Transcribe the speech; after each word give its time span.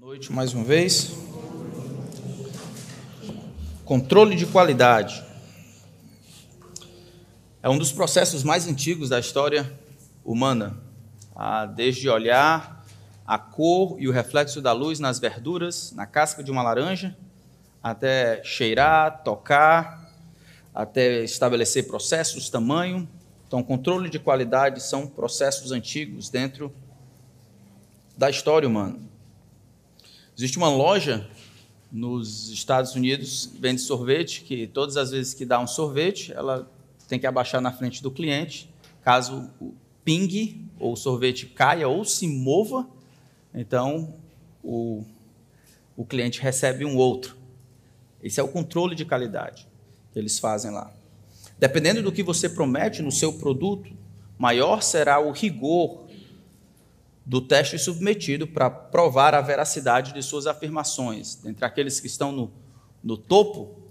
Boa 0.00 0.10
noite 0.10 0.32
mais 0.32 0.52
uma 0.52 0.64
vez. 0.64 1.12
Controle 3.84 4.34
de 4.34 4.44
qualidade. 4.44 5.24
É 7.62 7.68
um 7.68 7.78
dos 7.78 7.92
processos 7.92 8.42
mais 8.42 8.66
antigos 8.66 9.08
da 9.08 9.20
história 9.20 9.72
humana. 10.24 10.76
Ah, 11.34 11.64
desde 11.64 12.08
olhar 12.08 12.84
a 13.26 13.38
cor 13.38 13.96
e 13.98 14.08
o 14.08 14.12
reflexo 14.12 14.60
da 14.60 14.72
luz 14.72 14.98
nas 14.98 15.18
verduras, 15.20 15.92
na 15.92 16.06
casca 16.06 16.42
de 16.42 16.50
uma 16.50 16.62
laranja, 16.62 17.16
até 17.82 18.42
cheirar, 18.42 19.22
tocar, 19.22 20.10
até 20.74 21.22
estabelecer 21.22 21.86
processos, 21.86 22.50
tamanho. 22.50 23.08
Então, 23.46 23.62
controle 23.62 24.10
de 24.10 24.18
qualidade 24.18 24.82
são 24.82 25.06
processos 25.06 25.70
antigos 25.70 26.28
dentro 26.28 26.72
da 28.16 28.28
história 28.28 28.68
humana. 28.68 29.13
Existe 30.36 30.58
uma 30.58 30.68
loja 30.68 31.28
nos 31.92 32.48
Estados 32.48 32.96
Unidos 32.96 33.46
que 33.46 33.60
vende 33.60 33.80
sorvete, 33.80 34.42
que 34.42 34.66
todas 34.66 34.96
as 34.96 35.12
vezes 35.12 35.32
que 35.32 35.44
dá 35.44 35.60
um 35.60 35.66
sorvete, 35.66 36.32
ela 36.32 36.68
tem 37.06 37.20
que 37.20 37.26
abaixar 37.26 37.60
na 37.60 37.70
frente 37.70 38.02
do 38.02 38.10
cliente, 38.10 38.68
caso 39.02 39.48
o 39.60 39.72
pingue 40.04 40.60
ou 40.80 40.94
o 40.94 40.96
sorvete 40.96 41.46
caia 41.46 41.86
ou 41.86 42.04
se 42.04 42.26
mova, 42.26 42.88
então 43.54 44.12
o, 44.60 45.04
o 45.96 46.04
cliente 46.04 46.40
recebe 46.40 46.84
um 46.84 46.96
outro. 46.96 47.36
Esse 48.20 48.40
é 48.40 48.42
o 48.42 48.48
controle 48.48 48.96
de 48.96 49.04
qualidade 49.04 49.68
que 50.12 50.18
eles 50.18 50.40
fazem 50.40 50.72
lá. 50.72 50.92
Dependendo 51.60 52.02
do 52.02 52.10
que 52.10 52.24
você 52.24 52.48
promete 52.48 53.02
no 53.02 53.12
seu 53.12 53.34
produto, 53.34 53.88
maior 54.36 54.82
será 54.82 55.20
o 55.20 55.30
rigor 55.30 56.03
do 57.24 57.40
teste 57.40 57.78
submetido 57.78 58.46
para 58.46 58.68
provar 58.68 59.34
a 59.34 59.40
veracidade 59.40 60.12
de 60.12 60.22
suas 60.22 60.46
afirmações. 60.46 61.44
Entre 61.44 61.64
aqueles 61.64 61.98
que 62.00 62.06
estão 62.06 62.30
no, 62.30 62.52
no 63.02 63.16
topo, 63.16 63.82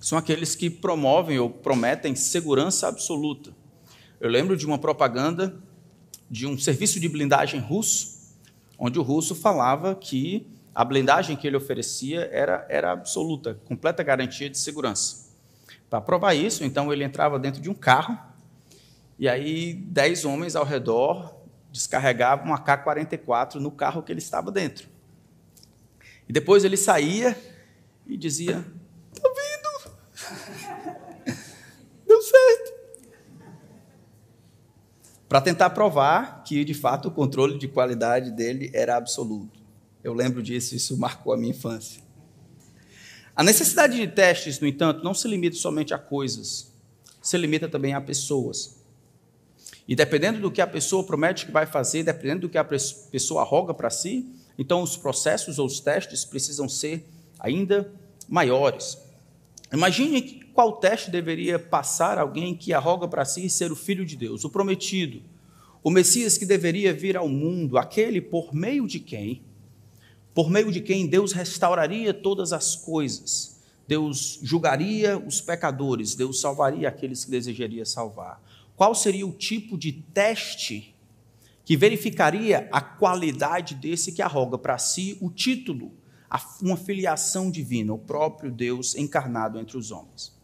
são 0.00 0.18
aqueles 0.18 0.54
que 0.54 0.68
promovem 0.68 1.38
ou 1.38 1.48
prometem 1.48 2.14
segurança 2.14 2.86
absoluta. 2.86 3.50
Eu 4.20 4.28
lembro 4.28 4.56
de 4.56 4.66
uma 4.66 4.78
propaganda 4.78 5.58
de 6.30 6.46
um 6.46 6.58
serviço 6.58 7.00
de 7.00 7.08
blindagem 7.08 7.60
russo, 7.60 8.34
onde 8.78 8.98
o 8.98 9.02
russo 9.02 9.34
falava 9.34 9.94
que 9.94 10.46
a 10.74 10.84
blindagem 10.84 11.36
que 11.36 11.46
ele 11.46 11.56
oferecia 11.56 12.28
era, 12.30 12.66
era 12.68 12.92
absoluta, 12.92 13.58
completa 13.64 14.02
garantia 14.02 14.50
de 14.50 14.58
segurança. 14.58 15.34
Para 15.88 16.00
provar 16.00 16.34
isso, 16.34 16.64
então 16.64 16.92
ele 16.92 17.04
entrava 17.04 17.38
dentro 17.38 17.62
de 17.62 17.70
um 17.70 17.74
carro, 17.74 18.18
e 19.18 19.28
aí 19.28 19.72
dez 19.72 20.26
homens 20.26 20.54
ao 20.54 20.64
redor 20.64 21.35
descarregava 21.76 22.48
um 22.48 22.54
AK-44 22.54 23.56
no 23.56 23.70
carro 23.70 24.02
que 24.02 24.10
ele 24.10 24.18
estava 24.18 24.50
dentro. 24.50 24.88
E 26.28 26.32
depois 26.32 26.64
ele 26.64 26.76
saía 26.76 27.36
e 28.06 28.16
dizia: 28.16 28.64
Está 29.12 29.28
vindo! 29.28 30.96
Deu 32.06 32.22
certo! 32.22 32.76
Para 35.28 35.40
tentar 35.40 35.70
provar 35.70 36.42
que, 36.44 36.64
de 36.64 36.74
fato, 36.74 37.08
o 37.08 37.10
controle 37.10 37.58
de 37.58 37.68
qualidade 37.68 38.30
dele 38.30 38.70
era 38.72 38.96
absoluto. 38.96 39.60
Eu 40.02 40.14
lembro 40.14 40.42
disso, 40.42 40.74
isso 40.74 40.96
marcou 40.96 41.32
a 41.32 41.36
minha 41.36 41.50
infância. 41.50 42.02
A 43.34 43.42
necessidade 43.42 43.96
de 43.96 44.06
testes, 44.06 44.60
no 44.60 44.66
entanto, 44.66 45.04
não 45.04 45.12
se 45.12 45.28
limita 45.28 45.56
somente 45.56 45.92
a 45.92 45.98
coisas, 45.98 46.72
se 47.20 47.36
limita 47.36 47.68
também 47.68 47.92
a 47.92 48.00
pessoas. 48.00 48.85
E 49.88 49.94
dependendo 49.94 50.40
do 50.40 50.50
que 50.50 50.60
a 50.60 50.66
pessoa 50.66 51.04
promete 51.04 51.46
que 51.46 51.52
vai 51.52 51.64
fazer, 51.64 52.02
dependendo 52.02 52.42
do 52.42 52.48
que 52.48 52.58
a 52.58 52.64
pessoa 52.64 53.44
roga 53.44 53.72
para 53.72 53.90
si, 53.90 54.26
então 54.58 54.82
os 54.82 54.96
processos 54.96 55.58
ou 55.58 55.66
os 55.66 55.78
testes 55.78 56.24
precisam 56.24 56.68
ser 56.68 57.06
ainda 57.38 57.92
maiores. 58.28 58.98
Imagine 59.72 60.44
qual 60.54 60.76
teste 60.78 61.10
deveria 61.10 61.58
passar 61.58 62.18
alguém 62.18 62.54
que 62.54 62.72
arroga 62.72 63.06
para 63.06 63.24
si 63.24 63.48
ser 63.48 63.70
o 63.70 63.76
filho 63.76 64.04
de 64.04 64.16
Deus, 64.16 64.44
o 64.44 64.50
prometido, 64.50 65.22
o 65.84 65.90
Messias 65.90 66.36
que 66.36 66.46
deveria 66.46 66.92
vir 66.92 67.16
ao 67.16 67.28
mundo, 67.28 67.78
aquele 67.78 68.20
por 68.20 68.52
meio 68.52 68.88
de 68.88 68.98
quem, 68.98 69.42
por 70.34 70.50
meio 70.50 70.72
de 70.72 70.80
quem 70.80 71.06
Deus 71.06 71.32
restauraria 71.32 72.12
todas 72.12 72.52
as 72.52 72.74
coisas, 72.74 73.60
Deus 73.86 74.40
julgaria 74.42 75.16
os 75.16 75.40
pecadores, 75.40 76.16
Deus 76.16 76.40
salvaria 76.40 76.88
aqueles 76.88 77.24
que 77.24 77.30
desejaria 77.30 77.84
salvar 77.84 78.42
qual 78.76 78.94
seria 78.94 79.26
o 79.26 79.32
tipo 79.32 79.76
de 79.78 79.90
teste 79.90 80.94
que 81.64 81.76
verificaria 81.76 82.68
a 82.70 82.80
qualidade 82.80 83.74
desse 83.74 84.12
que 84.12 84.22
arroga 84.22 84.56
para 84.56 84.78
si 84.78 85.18
o 85.20 85.30
título, 85.30 85.92
uma 86.62 86.76
filiação 86.76 87.50
divina, 87.50 87.92
o 87.92 87.98
próprio 87.98 88.52
Deus 88.52 88.94
encarnado 88.94 89.58
entre 89.58 89.76
os 89.76 89.90
homens. 89.90 90.36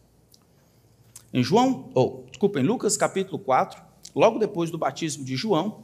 Em 1.32 1.43
João, 1.43 1.91
ou, 1.94 2.26
desculpa, 2.28 2.59
em 2.59 2.65
Lucas 2.65 2.97
capítulo 2.97 3.38
4, 3.38 3.81
logo 4.15 4.38
depois 4.38 4.70
do 4.70 4.78
batismo 4.78 5.25
de 5.25 5.37
João, 5.37 5.82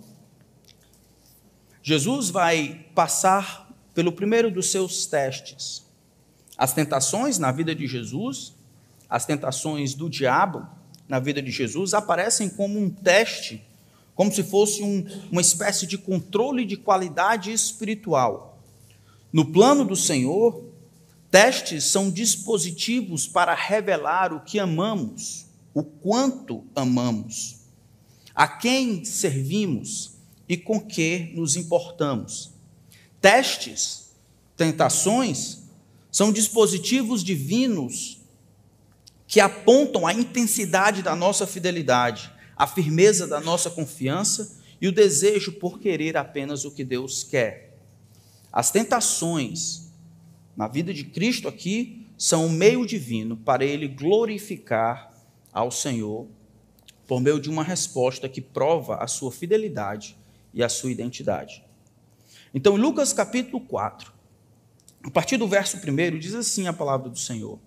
Jesus 1.82 2.30
vai 2.30 2.86
passar 2.94 3.72
pelo 3.94 4.12
primeiro 4.12 4.50
dos 4.50 4.70
seus 4.70 5.06
testes. 5.06 5.86
As 6.56 6.72
tentações 6.72 7.38
na 7.38 7.52
vida 7.52 7.74
de 7.74 7.86
Jesus, 7.86 8.54
as 9.08 9.24
tentações 9.24 9.94
do 9.94 10.10
diabo, 10.10 10.66
na 11.08 11.18
vida 11.18 11.40
de 11.40 11.50
Jesus 11.50 11.94
aparecem 11.94 12.48
como 12.48 12.78
um 12.78 12.90
teste, 12.90 13.64
como 14.14 14.32
se 14.32 14.42
fosse 14.42 14.82
um, 14.82 15.06
uma 15.30 15.40
espécie 15.40 15.86
de 15.86 15.96
controle 15.96 16.64
de 16.64 16.76
qualidade 16.76 17.50
espiritual. 17.50 18.60
No 19.32 19.46
plano 19.46 19.84
do 19.84 19.96
Senhor, 19.96 20.64
testes 21.30 21.84
são 21.84 22.10
dispositivos 22.10 23.26
para 23.26 23.54
revelar 23.54 24.32
o 24.32 24.40
que 24.40 24.58
amamos, 24.58 25.46
o 25.72 25.82
quanto 25.82 26.64
amamos, 26.74 27.60
a 28.34 28.46
quem 28.46 29.04
servimos 29.04 30.12
e 30.48 30.56
com 30.56 30.80
que 30.80 31.32
nos 31.34 31.56
importamos. 31.56 32.52
Testes, 33.20 34.12
tentações, 34.56 35.62
são 36.10 36.32
dispositivos 36.32 37.22
divinos 37.22 38.17
que 39.28 39.40
apontam 39.40 40.06
a 40.06 40.14
intensidade 40.14 41.02
da 41.02 41.14
nossa 41.14 41.46
fidelidade, 41.46 42.32
a 42.56 42.66
firmeza 42.66 43.26
da 43.26 43.40
nossa 43.40 43.68
confiança 43.68 44.58
e 44.80 44.88
o 44.88 44.92
desejo 44.92 45.52
por 45.52 45.78
querer 45.78 46.16
apenas 46.16 46.64
o 46.64 46.70
que 46.70 46.82
Deus 46.82 47.22
quer. 47.22 47.76
As 48.50 48.70
tentações 48.70 49.92
na 50.56 50.66
vida 50.66 50.94
de 50.94 51.04
Cristo 51.04 51.46
aqui 51.46 52.06
são 52.16 52.46
um 52.46 52.50
meio 52.50 52.86
divino 52.86 53.36
para 53.36 53.64
ele 53.64 53.86
glorificar 53.86 55.12
ao 55.52 55.70
Senhor 55.70 56.26
por 57.06 57.20
meio 57.20 57.38
de 57.38 57.50
uma 57.50 57.62
resposta 57.62 58.28
que 58.30 58.40
prova 58.40 58.96
a 58.96 59.06
sua 59.06 59.30
fidelidade 59.30 60.16
e 60.54 60.64
a 60.64 60.70
sua 60.70 60.90
identidade. 60.90 61.62
Então, 62.54 62.76
Lucas 62.76 63.12
capítulo 63.12 63.60
4, 63.60 64.10
a 65.04 65.10
partir 65.10 65.36
do 65.36 65.46
verso 65.46 65.76
1, 65.76 66.18
diz 66.18 66.34
assim 66.34 66.66
a 66.66 66.72
palavra 66.72 67.10
do 67.10 67.18
Senhor: 67.18 67.58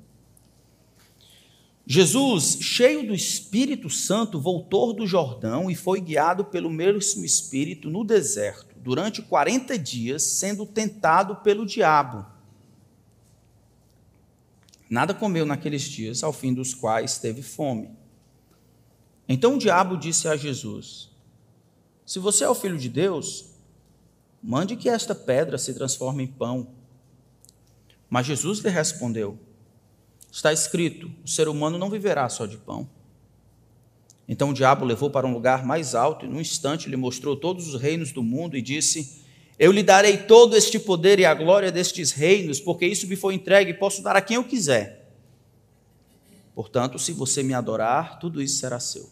Jesus, 1.86 2.58
cheio 2.62 3.08
do 3.08 3.14
Espírito 3.14 3.90
Santo, 3.90 4.40
voltou 4.40 4.94
do 4.94 5.08
Jordão 5.08 5.70
e 5.70 5.76
foi 5.76 6.00
guiado 6.00 6.46
pelo 6.46 6.70
mesmo 6.70 7.26
Espírito 7.26 7.90
no 7.90 8.04
deserto, 8.04 8.76
durante 8.78 9.22
40 9.22 9.78
dias, 9.78 10.24
sendo 10.24 10.66
tentado 10.66 11.38
pelo 11.38 11.66
diabo. 11.66 12.26
Nada 14.90 15.14
comeu 15.14 15.46
naqueles 15.46 15.84
dias, 15.84 16.24
ao 16.24 16.34
fim 16.34 16.54
dos 16.54 16.74
quais 16.74 17.18
teve 17.18 17.42
fome. 17.42 17.90
Então 19.28 19.56
o 19.56 19.58
diabo 19.58 19.98
disse 19.98 20.28
a 20.28 20.36
Jesus: 20.36 21.10
Se 22.06 22.20
você 22.20 22.44
é 22.44 22.50
o 22.50 22.56
filho 22.56 22.78
de 22.78 22.90
Deus, 22.90 23.52
mande 24.44 24.76
que 24.76 24.90
esta 24.90 25.16
pedra 25.16 25.58
se 25.58 25.74
transforme 25.74 26.24
em 26.24 26.28
pão. 26.28 26.68
Mas 28.10 28.26
Jesus 28.26 28.60
lhe 28.60 28.70
respondeu: 28.70 29.40
Está 30.32 30.54
escrito: 30.54 31.12
o 31.24 31.28
ser 31.28 31.50
humano 31.50 31.78
não 31.78 31.90
viverá 31.90 32.30
só 32.30 32.46
de 32.46 32.58
pão. 32.58 32.90
Então 34.28 34.52
o 34.52 34.54
diabo 34.54 34.86
levou 34.86 35.10
para 35.10 35.28
um 35.28 35.34
lugar 35.34 35.66
mais 35.66 35.94
alto 35.94 36.26
e, 36.26 36.30
num 36.30 36.40
instante, 36.40 36.90
lhe 36.90 36.96
mostrou 36.96 37.36
todos 37.36 37.68
os 37.68 37.82
reinos 37.82 38.14
do 38.14 38.24
mundo 38.24 38.56
e 38.56 38.62
disse: 38.62 39.24
Eu 39.60 39.74
lhe 39.74 39.84
darei 39.84 40.20
todo 40.20 40.56
este 40.56 40.80
poder 40.80 41.20
e 41.20 41.26
a 41.26 41.34
glória 41.34 41.70
destes 41.70 42.12
reinos, 42.12 42.62
porque 42.62 42.86
isso 42.86 43.08
me 43.08 43.18
foi 43.18 43.34
entregue 43.34 43.72
e 43.72 43.74
posso 43.74 44.02
dar 44.02 44.16
a 44.16 44.22
quem 44.22 44.38
eu 44.38 44.44
quiser. 44.46 45.12
Portanto, 46.56 46.98
se 46.98 47.12
você 47.12 47.44
me 47.44 47.54
adorar, 47.54 48.20
tudo 48.20 48.42
isso 48.42 48.58
será 48.58 48.80
seu. 48.80 49.10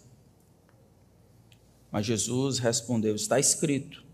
Mas 1.92 2.06
Jesus 2.06 2.60
respondeu: 2.60 3.13
Está 3.13 3.38
escrito: 3.38 4.06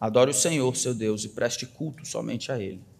Adore 0.00 0.32
o 0.32 0.34
Senhor, 0.34 0.74
seu 0.74 0.92
Deus, 0.92 1.22
e 1.24 1.28
preste 1.28 1.66
culto 1.66 2.04
somente 2.04 2.50
a 2.50 2.58
Ele. 2.58 2.95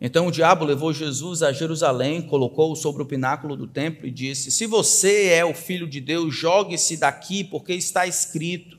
Então 0.00 0.26
o 0.26 0.30
diabo 0.30 0.64
levou 0.64 0.92
Jesus 0.92 1.42
a 1.42 1.52
Jerusalém, 1.52 2.20
colocou-o 2.20 2.76
sobre 2.76 3.02
o 3.02 3.06
pináculo 3.06 3.56
do 3.56 3.66
templo 3.66 4.06
e 4.06 4.10
disse: 4.10 4.50
Se 4.50 4.66
você 4.66 5.28
é 5.28 5.44
o 5.44 5.54
filho 5.54 5.88
de 5.88 6.00
Deus, 6.00 6.34
jogue-se 6.34 6.98
daqui, 6.98 7.42
porque 7.42 7.72
está 7.72 8.06
escrito: 8.06 8.78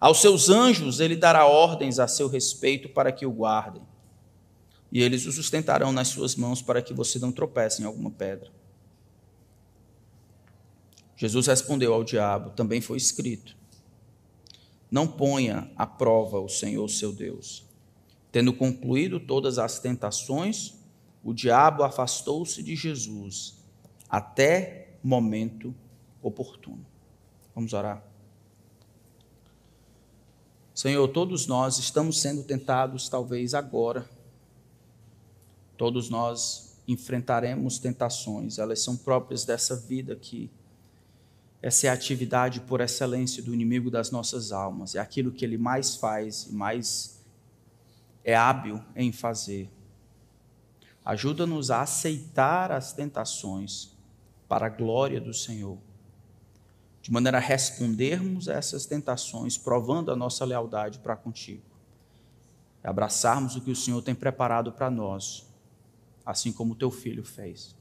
Aos 0.00 0.20
seus 0.20 0.48
anjos 0.48 0.98
ele 0.98 1.14
dará 1.14 1.46
ordens 1.46 2.00
a 2.00 2.08
seu 2.08 2.28
respeito 2.28 2.88
para 2.88 3.12
que 3.12 3.24
o 3.24 3.30
guardem. 3.30 3.82
E 4.90 5.02
eles 5.02 5.24
o 5.26 5.32
sustentarão 5.32 5.92
nas 5.92 6.08
suas 6.08 6.34
mãos 6.34 6.60
para 6.62 6.82
que 6.82 6.94
você 6.94 7.18
não 7.18 7.30
tropece 7.30 7.82
em 7.82 7.84
alguma 7.84 8.10
pedra. 8.10 8.50
Jesus 11.16 11.46
respondeu 11.46 11.94
ao 11.94 12.02
diabo: 12.02 12.50
Também 12.50 12.80
foi 12.80 12.96
escrito: 12.96 13.56
Não 14.90 15.06
ponha 15.06 15.70
à 15.76 15.86
prova 15.86 16.40
o 16.40 16.48
Senhor 16.48 16.88
seu 16.88 17.12
Deus. 17.12 17.65
Tendo 18.36 18.52
concluído 18.52 19.18
todas 19.18 19.58
as 19.58 19.78
tentações, 19.78 20.74
o 21.24 21.32
diabo 21.32 21.82
afastou-se 21.82 22.62
de 22.62 22.76
Jesus 22.76 23.54
até 24.10 24.90
momento 25.02 25.74
oportuno. 26.22 26.84
Vamos 27.54 27.72
orar. 27.72 28.04
Senhor, 30.74 31.08
todos 31.08 31.46
nós 31.46 31.78
estamos 31.78 32.20
sendo 32.20 32.42
tentados, 32.42 33.08
talvez 33.08 33.54
agora. 33.54 34.06
Todos 35.78 36.10
nós 36.10 36.76
enfrentaremos 36.86 37.78
tentações, 37.78 38.58
elas 38.58 38.82
são 38.82 38.98
próprias 38.98 39.46
dessa 39.46 39.74
vida 39.74 40.12
aqui. 40.12 40.50
Essa 41.62 41.86
é 41.86 41.88
a 41.88 41.94
atividade 41.94 42.60
por 42.60 42.82
excelência 42.82 43.42
do 43.42 43.54
inimigo 43.54 43.90
das 43.90 44.10
nossas 44.10 44.52
almas, 44.52 44.94
é 44.94 44.98
aquilo 44.98 45.32
que 45.32 45.42
ele 45.42 45.56
mais 45.56 45.96
faz 45.96 46.48
e 46.50 46.52
mais 46.52 47.15
é 48.26 48.36
hábil 48.36 48.84
em 48.94 49.10
fazer. 49.10 49.70
Ajuda-nos 51.02 51.70
a 51.70 51.80
aceitar 51.80 52.70
as 52.70 52.92
tentações 52.92 53.96
para 54.46 54.66
a 54.66 54.68
glória 54.68 55.18
do 55.18 55.32
Senhor 55.32 55.78
de 57.06 57.12
maneira 57.12 57.38
a 57.38 57.40
respondermos 57.40 58.48
a 58.48 58.54
essas 58.54 58.84
tentações, 58.84 59.56
provando 59.56 60.10
a 60.10 60.16
nossa 60.16 60.44
lealdade 60.44 60.98
para 60.98 61.14
contigo. 61.14 61.62
E 62.82 62.88
abraçarmos 62.88 63.54
o 63.54 63.60
que 63.60 63.70
o 63.70 63.76
Senhor 63.76 64.02
tem 64.02 64.12
preparado 64.12 64.72
para 64.72 64.90
nós, 64.90 65.46
assim 66.24 66.52
como 66.52 66.72
o 66.72 66.76
teu 66.76 66.90
filho 66.90 67.24
fez. 67.24 67.76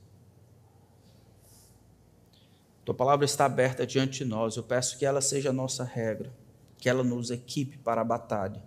Tua 2.86 2.94
palavra 2.94 3.25
está 3.25 3.45
aberta 3.45 3.83
diante 3.83 4.19
de 4.19 4.25
nós. 4.25 4.57
Eu 4.57 4.63
peço 4.63 4.95
que 5.00 5.07
ela 5.07 5.21
seja 5.21 5.50
a 5.50 5.53
nossa 5.53 5.83
regra, 5.83 6.31
que 6.77 6.88
ela 6.88 7.03
nos 7.03 7.31
equipe 7.31 7.80
para 7.80 8.01
a 8.01 8.06
batalha. 8.06 8.62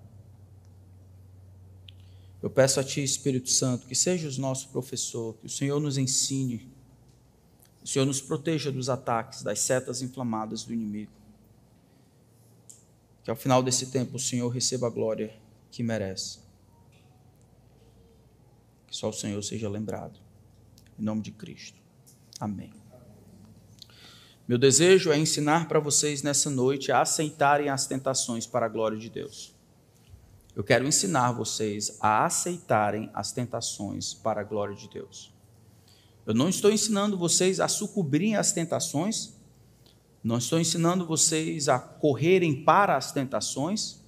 Eu 2.43 2.50
peço 2.50 2.79
a 2.79 2.85
Ti, 2.85 3.02
Espírito 3.02 3.50
Santo, 3.50 3.87
que 3.87 3.94
seja 3.94 4.29
o 4.29 4.40
nosso 4.40 4.69
professor, 4.69 5.35
que 5.35 5.46
o 5.46 5.50
Senhor 5.50 5.81
nos 5.81 5.99
ensine 5.99 6.79
o 7.88 7.90
Senhor 7.90 8.05
nos 8.05 8.20
proteja 8.20 8.70
dos 8.70 8.90
ataques, 8.90 9.43
das 9.43 9.61
setas 9.61 10.02
inflamadas 10.02 10.62
do 10.62 10.75
inimigo. 10.75 11.11
Que 13.25 13.31
ao 13.31 13.37
final 13.37 13.62
desse 13.62 13.87
tempo 13.87 14.17
o 14.17 14.20
Senhor 14.20 14.50
receba 14.50 14.88
a 14.88 14.90
glória 14.90 15.35
que 15.70 15.82
merece. 15.82 16.40
Que 18.87 18.94
só 18.94 19.08
o 19.08 19.12
Senhor 19.12 19.43
seja 19.43 19.70
lembrado. 19.70 20.20
Em 20.99 21.02
nome 21.02 21.23
de 21.23 21.31
Cristo. 21.31 21.79
Amém. 22.38 22.75
Meu 24.46 24.58
desejo 24.58 25.11
é 25.11 25.19
ensinar 25.19 25.67
para 25.67 25.81
vocês 25.81 26.23
nessa 26.23 26.50
noite 26.50 26.93
a 26.93 27.00
aceitarem 27.00 27.70
as 27.70 27.87
tentações 27.87 28.46
para 28.46 28.67
a 28.67 28.69
glória 28.69 28.99
de 28.99 29.08
Deus. 29.08 29.55
Eu 30.59 30.65
quero 30.65 30.85
ensinar 30.85 31.31
vocês 31.31 31.99
a 32.01 32.25
aceitarem 32.25 33.09
as 33.15 33.31
tentações 33.31 34.13
para 34.13 34.41
a 34.41 34.45
glória 34.45 34.75
de 34.75 34.91
Deus. 34.91 35.33
Eu 36.27 36.35
não 36.35 36.49
estou 36.49 36.73
ensinando 36.73 37.17
vocês 37.17 37.61
a 37.61 37.69
sucumbirem 37.69 38.35
às 38.35 38.51
tentações, 38.51 39.35
não 40.21 40.39
estou 40.39 40.59
ensinando 40.59 41.07
vocês 41.07 41.69
a 41.69 41.79
correrem 41.79 42.65
para 42.65 42.97
as 42.97 43.13
tentações. 43.13 44.01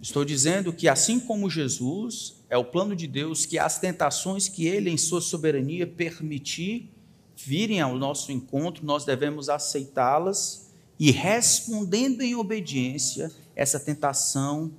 Estou 0.00 0.24
dizendo 0.24 0.72
que, 0.72 0.88
assim 0.88 1.20
como 1.20 1.48
Jesus, 1.48 2.42
é 2.50 2.58
o 2.58 2.64
plano 2.64 2.96
de 2.96 3.06
Deus 3.06 3.46
que 3.46 3.60
as 3.60 3.78
tentações 3.78 4.48
que 4.48 4.66
Ele, 4.66 4.90
em 4.90 4.96
Sua 4.96 5.20
soberania, 5.20 5.86
permitir 5.86 6.90
virem 7.36 7.80
ao 7.80 7.96
nosso 7.96 8.32
encontro, 8.32 8.84
nós 8.84 9.04
devemos 9.04 9.48
aceitá-las 9.48 10.68
e, 10.98 11.12
respondendo 11.12 12.22
em 12.22 12.34
obediência, 12.34 13.30
essa 13.54 13.78
tentação 13.78 14.72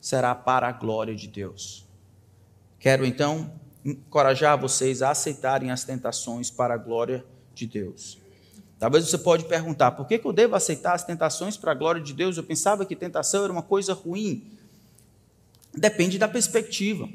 será 0.00 0.34
para 0.34 0.68
a 0.68 0.72
glória 0.72 1.14
de 1.14 1.28
Deus. 1.28 1.86
Quero 2.78 3.04
então 3.04 3.52
encorajar 3.84 4.58
vocês 4.58 5.02
a 5.02 5.10
aceitarem 5.10 5.70
as 5.70 5.84
tentações 5.84 6.50
para 6.50 6.74
a 6.74 6.78
glória 6.78 7.24
de 7.54 7.66
Deus. 7.66 8.18
Talvez 8.78 9.06
você 9.06 9.18
pode 9.18 9.44
perguntar, 9.44 9.90
por 9.90 10.06
que, 10.06 10.20
eu 10.24 10.32
devo 10.32 10.56
aceitar 10.56 10.94
as 10.94 11.04
tentações 11.04 11.56
para 11.56 11.72
a 11.72 11.74
glória 11.74 12.00
de 12.00 12.14
Deus? 12.14 12.38
Eu 12.38 12.42
pensava 12.42 12.86
que 12.86 12.96
tentação 12.96 13.44
era 13.44 13.52
uma 13.52 13.62
coisa 13.62 13.92
ruim. 13.92 14.50
Depende 15.76 16.18
da 16.18 16.26
perspectiva. 16.26 17.06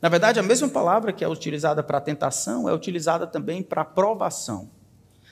Na 0.00 0.10
verdade, 0.10 0.38
a 0.38 0.42
mesma 0.42 0.68
palavra 0.68 1.12
que 1.12 1.24
é 1.24 1.28
utilizada 1.28 1.82
para 1.82 2.00
tentação 2.00 2.68
é 2.68 2.74
utilizada 2.74 3.26
também 3.26 3.62
para 3.62 3.82
provação. 3.82 4.70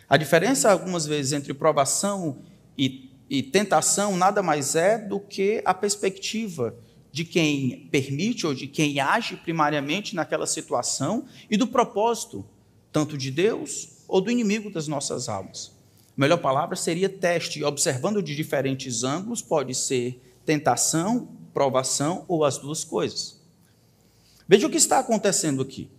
A 0.08 0.16
diferença, 0.16 0.72
algumas 0.72 1.04
vezes, 1.04 1.32
entre 1.32 1.52
provação 1.52 2.38
e, 2.76 3.10
e 3.28 3.42
tentação 3.42 4.16
nada 4.16 4.42
mais 4.42 4.74
é 4.74 4.98
do 4.98 5.18
que 5.18 5.62
a 5.64 5.74
perspectiva 5.74 6.76
de 7.10 7.24
quem 7.24 7.88
permite 7.90 8.46
ou 8.46 8.54
de 8.54 8.66
quem 8.66 9.00
age 9.00 9.36
primariamente 9.36 10.14
naquela 10.14 10.46
situação 10.46 11.24
e 11.50 11.56
do 11.56 11.66
propósito, 11.66 12.44
tanto 12.92 13.16
de 13.16 13.30
Deus 13.30 14.04
ou 14.06 14.20
do 14.20 14.30
inimigo 14.30 14.70
das 14.70 14.86
nossas 14.86 15.28
almas. 15.28 15.72
A 16.16 16.20
melhor 16.20 16.38
palavra 16.38 16.76
seria 16.76 17.08
teste, 17.08 17.64
observando 17.64 18.22
de 18.22 18.36
diferentes 18.36 19.02
ângulos, 19.02 19.42
pode 19.42 19.74
ser 19.74 20.20
tentação, 20.44 21.28
provação 21.52 22.24
ou 22.28 22.44
as 22.44 22.58
duas 22.58 22.84
coisas. 22.84 23.40
Veja 24.46 24.66
o 24.66 24.70
que 24.70 24.76
está 24.76 24.98
acontecendo 24.98 25.62
aqui. 25.62 25.90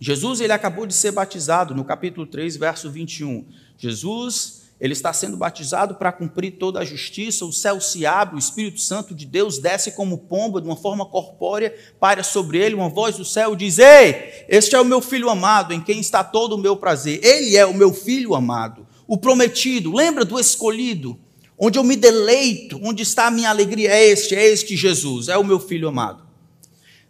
Jesus 0.00 0.40
ele 0.40 0.52
acabou 0.52 0.86
de 0.86 0.94
ser 0.94 1.12
batizado 1.12 1.74
no 1.74 1.84
capítulo 1.84 2.26
3, 2.26 2.56
verso 2.56 2.90
21. 2.90 3.46
Jesus 3.76 4.63
ele 4.80 4.92
está 4.92 5.12
sendo 5.12 5.36
batizado 5.36 5.94
para 5.94 6.10
cumprir 6.12 6.58
toda 6.58 6.80
a 6.80 6.84
justiça, 6.84 7.44
o 7.44 7.52
céu 7.52 7.80
se 7.80 8.04
abre, 8.04 8.36
o 8.36 8.38
Espírito 8.38 8.80
Santo 8.80 9.14
de 9.14 9.24
Deus 9.24 9.58
desce 9.58 9.92
como 9.92 10.18
pomba, 10.18 10.60
de 10.60 10.66
uma 10.66 10.76
forma 10.76 11.06
corpórea, 11.06 11.74
para 12.00 12.24
sobre 12.24 12.58
ele, 12.58 12.74
uma 12.74 12.88
voz 12.88 13.16
do 13.16 13.24
céu 13.24 13.54
diz: 13.54 13.78
Ei, 13.78 14.44
este 14.48 14.74
é 14.74 14.80
o 14.80 14.84
meu 14.84 15.00
filho 15.00 15.30
amado, 15.30 15.72
em 15.72 15.80
quem 15.80 16.00
está 16.00 16.24
todo 16.24 16.54
o 16.54 16.58
meu 16.58 16.76
prazer. 16.76 17.24
Ele 17.24 17.56
é 17.56 17.64
o 17.64 17.74
meu 17.74 17.92
filho 17.94 18.34
amado, 18.34 18.86
o 19.06 19.16
prometido. 19.16 19.94
Lembra 19.94 20.24
do 20.24 20.38
escolhido, 20.38 21.18
onde 21.56 21.78
eu 21.78 21.84
me 21.84 21.94
deleito, 21.94 22.80
onde 22.82 23.02
está 23.02 23.28
a 23.28 23.30
minha 23.30 23.50
alegria? 23.50 23.90
É 23.90 24.04
este, 24.04 24.34
é 24.34 24.44
este 24.44 24.76
Jesus, 24.76 25.28
é 25.28 25.38
o 25.38 25.44
meu 25.44 25.60
filho 25.60 25.88
amado. 25.88 26.24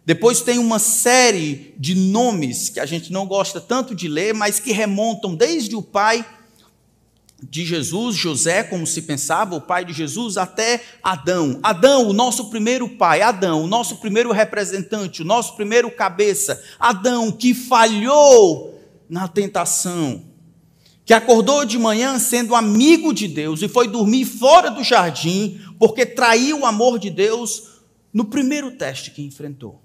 Depois 0.05 0.39
tem 0.41 0.59
uma 0.59 0.77
série 0.77 1.73
de 1.79 1.95
nomes 1.95 2.69
que 2.69 2.79
a 2.79 2.85
gente 2.85 3.11
não 3.11 3.25
gosta 3.25 3.59
tanto 3.59 3.95
de 3.95 4.07
ler, 4.07 4.35
mas 4.35 4.59
que 4.59 4.71
remontam 4.71 5.33
desde 5.33 5.75
o 5.75 5.81
pai 5.81 6.23
de 7.41 7.65
Jesus, 7.65 8.15
José, 8.15 8.63
como 8.63 8.87
se 8.87 9.01
pensava, 9.01 9.55
o 9.55 9.61
pai 9.61 9.83
de 9.85 9.93
Jesus, 9.93 10.37
até 10.37 10.81
Adão. 11.03 11.59
Adão, 11.61 12.07
o 12.09 12.13
nosso 12.13 12.49
primeiro 12.49 12.87
pai, 12.89 13.21
Adão, 13.21 13.63
o 13.63 13.67
nosso 13.67 13.97
primeiro 13.97 14.31
representante, 14.31 15.21
o 15.21 15.25
nosso 15.25 15.55
primeiro 15.55 15.91
cabeça. 15.91 16.61
Adão, 16.79 17.31
que 17.31 17.53
falhou 17.53 18.79
na 19.09 19.27
tentação, 19.27 20.23
que 21.03 21.13
acordou 21.13 21.65
de 21.65 21.77
manhã 21.77 22.17
sendo 22.17 22.55
amigo 22.55 23.13
de 23.13 23.27
Deus 23.27 23.61
e 23.61 23.67
foi 23.67 23.87
dormir 23.87 24.25
fora 24.25 24.71
do 24.71 24.83
jardim, 24.83 25.59
porque 25.77 26.05
traiu 26.05 26.61
o 26.61 26.65
amor 26.65 26.97
de 26.97 27.09
Deus 27.09 27.75
no 28.11 28.25
primeiro 28.25 28.71
teste 28.71 29.11
que 29.11 29.21
enfrentou. 29.21 29.84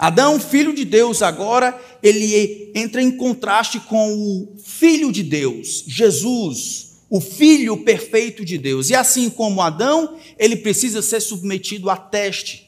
Adão, 0.00 0.40
filho 0.40 0.72
de 0.72 0.82
Deus, 0.82 1.20
agora 1.20 1.78
ele 2.02 2.72
entra 2.74 3.02
em 3.02 3.10
contraste 3.10 3.78
com 3.80 4.14
o 4.14 4.56
filho 4.64 5.12
de 5.12 5.22
Deus, 5.22 5.84
Jesus, 5.86 7.02
o 7.10 7.20
filho 7.20 7.84
perfeito 7.84 8.42
de 8.42 8.56
Deus. 8.56 8.88
E 8.88 8.94
assim 8.94 9.28
como 9.28 9.60
Adão, 9.60 10.16
ele 10.38 10.56
precisa 10.56 11.02
ser 11.02 11.20
submetido 11.20 11.90
a 11.90 11.98
teste 11.98 12.66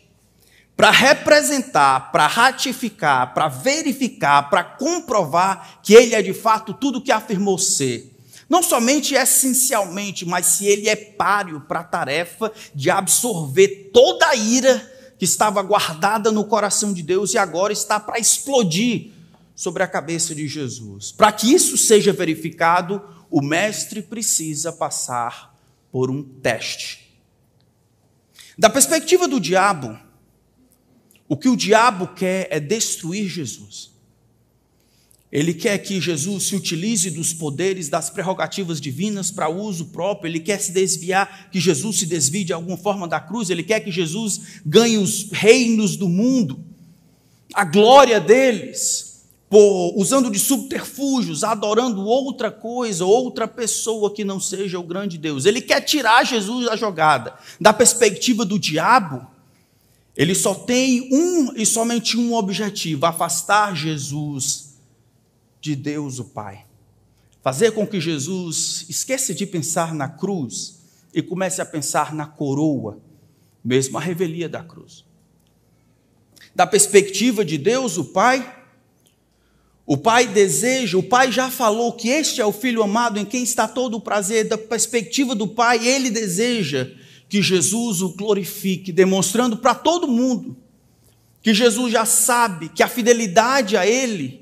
para 0.76 0.90
representar, 0.90 2.12
para 2.12 2.26
ratificar, 2.26 3.32
para 3.32 3.48
verificar, 3.48 4.50
para 4.50 4.62
comprovar 4.62 5.80
que 5.82 5.94
ele 5.94 6.14
é 6.14 6.20
de 6.20 6.34
fato 6.34 6.74
tudo 6.74 7.00
que 7.00 7.10
afirmou 7.10 7.56
ser. 7.56 8.14
Não 8.46 8.62
somente 8.62 9.14
essencialmente, 9.14 10.26
mas 10.26 10.44
se 10.44 10.66
ele 10.66 10.86
é 10.86 10.96
páreo 10.96 11.62
para 11.62 11.80
a 11.80 11.84
tarefa 11.84 12.52
de 12.74 12.90
absorver 12.90 13.90
toda 13.90 14.26
a 14.26 14.36
ira 14.36 14.91
que 15.22 15.26
estava 15.26 15.62
guardada 15.62 16.32
no 16.32 16.44
coração 16.44 16.92
de 16.92 17.00
Deus 17.00 17.32
e 17.32 17.38
agora 17.38 17.72
está 17.72 18.00
para 18.00 18.18
explodir 18.18 19.12
sobre 19.54 19.84
a 19.84 19.86
cabeça 19.86 20.34
de 20.34 20.48
Jesus. 20.48 21.12
Para 21.12 21.30
que 21.30 21.54
isso 21.54 21.78
seja 21.78 22.12
verificado, 22.12 23.00
o 23.30 23.40
mestre 23.40 24.02
precisa 24.02 24.72
passar 24.72 25.56
por 25.92 26.10
um 26.10 26.24
teste. 26.24 27.22
Da 28.58 28.68
perspectiva 28.68 29.28
do 29.28 29.38
diabo, 29.38 29.96
o 31.28 31.36
que 31.36 31.48
o 31.48 31.56
diabo 31.56 32.08
quer 32.08 32.48
é 32.50 32.58
destruir 32.58 33.28
Jesus. 33.28 33.91
Ele 35.32 35.54
quer 35.54 35.78
que 35.78 35.98
Jesus 35.98 36.48
se 36.48 36.54
utilize 36.54 37.10
dos 37.10 37.32
poderes, 37.32 37.88
das 37.88 38.10
prerrogativas 38.10 38.78
divinas 38.78 39.30
para 39.30 39.48
uso 39.48 39.86
próprio. 39.86 40.28
Ele 40.28 40.38
quer 40.38 40.60
se 40.60 40.72
desviar, 40.72 41.48
que 41.50 41.58
Jesus 41.58 42.00
se 42.00 42.06
desvie 42.06 42.44
de 42.44 42.52
alguma 42.52 42.76
forma 42.76 43.08
da 43.08 43.18
cruz. 43.18 43.48
Ele 43.48 43.62
quer 43.62 43.80
que 43.80 43.90
Jesus 43.90 44.60
ganhe 44.66 44.98
os 44.98 45.30
reinos 45.32 45.96
do 45.96 46.06
mundo, 46.06 46.62
a 47.54 47.64
glória 47.64 48.20
deles, 48.20 49.22
por, 49.48 49.94
usando 49.96 50.30
de 50.30 50.38
subterfúgios, 50.38 51.42
adorando 51.42 52.04
outra 52.04 52.50
coisa, 52.50 53.06
outra 53.06 53.48
pessoa 53.48 54.12
que 54.12 54.24
não 54.24 54.38
seja 54.38 54.78
o 54.78 54.82
grande 54.82 55.16
Deus. 55.16 55.46
Ele 55.46 55.62
quer 55.62 55.80
tirar 55.80 56.24
Jesus 56.26 56.66
da 56.66 56.76
jogada. 56.76 57.34
Da 57.58 57.72
perspectiva 57.72 58.44
do 58.44 58.58
diabo, 58.58 59.26
ele 60.14 60.34
só 60.34 60.54
tem 60.54 61.08
um 61.10 61.54
e 61.56 61.64
somente 61.64 62.18
um 62.18 62.34
objetivo: 62.34 63.06
afastar 63.06 63.74
Jesus 63.74 64.71
de 65.62 65.76
Deus 65.76 66.18
o 66.18 66.24
Pai. 66.24 66.66
Fazer 67.40 67.70
com 67.70 67.86
que 67.86 68.00
Jesus 68.00 68.84
esqueça 68.88 69.32
de 69.32 69.46
pensar 69.46 69.94
na 69.94 70.08
cruz 70.08 70.80
e 71.14 71.22
comece 71.22 71.62
a 71.62 71.64
pensar 71.64 72.12
na 72.12 72.26
coroa, 72.26 73.00
mesmo 73.64 73.96
a 73.96 74.00
revelia 74.00 74.48
da 74.48 74.62
cruz. 74.62 75.04
Da 76.54 76.66
perspectiva 76.66 77.44
de 77.44 77.56
Deus, 77.56 77.96
o 77.96 78.06
Pai, 78.06 78.60
o 79.86 79.96
Pai 79.96 80.26
deseja, 80.26 80.98
o 80.98 81.02
Pai 81.02 81.30
já 81.30 81.48
falou 81.48 81.92
que 81.92 82.08
este 82.08 82.40
é 82.40 82.44
o 82.44 82.52
Filho 82.52 82.82
amado 82.82 83.18
em 83.18 83.24
quem 83.24 83.44
está 83.44 83.68
todo 83.68 83.96
o 83.96 84.00
prazer. 84.00 84.48
Da 84.48 84.58
perspectiva 84.58 85.34
do 85.34 85.46
Pai, 85.46 85.86
ele 85.86 86.10
deseja 86.10 86.90
que 87.28 87.40
Jesus 87.40 88.02
o 88.02 88.10
glorifique, 88.10 88.92
demonstrando 88.92 89.56
para 89.56 89.74
todo 89.74 90.08
mundo 90.08 90.56
que 91.40 91.54
Jesus 91.54 91.92
já 91.92 92.04
sabe 92.04 92.68
que 92.68 92.82
a 92.82 92.88
fidelidade 92.88 93.76
a 93.76 93.86
Ele 93.86 94.41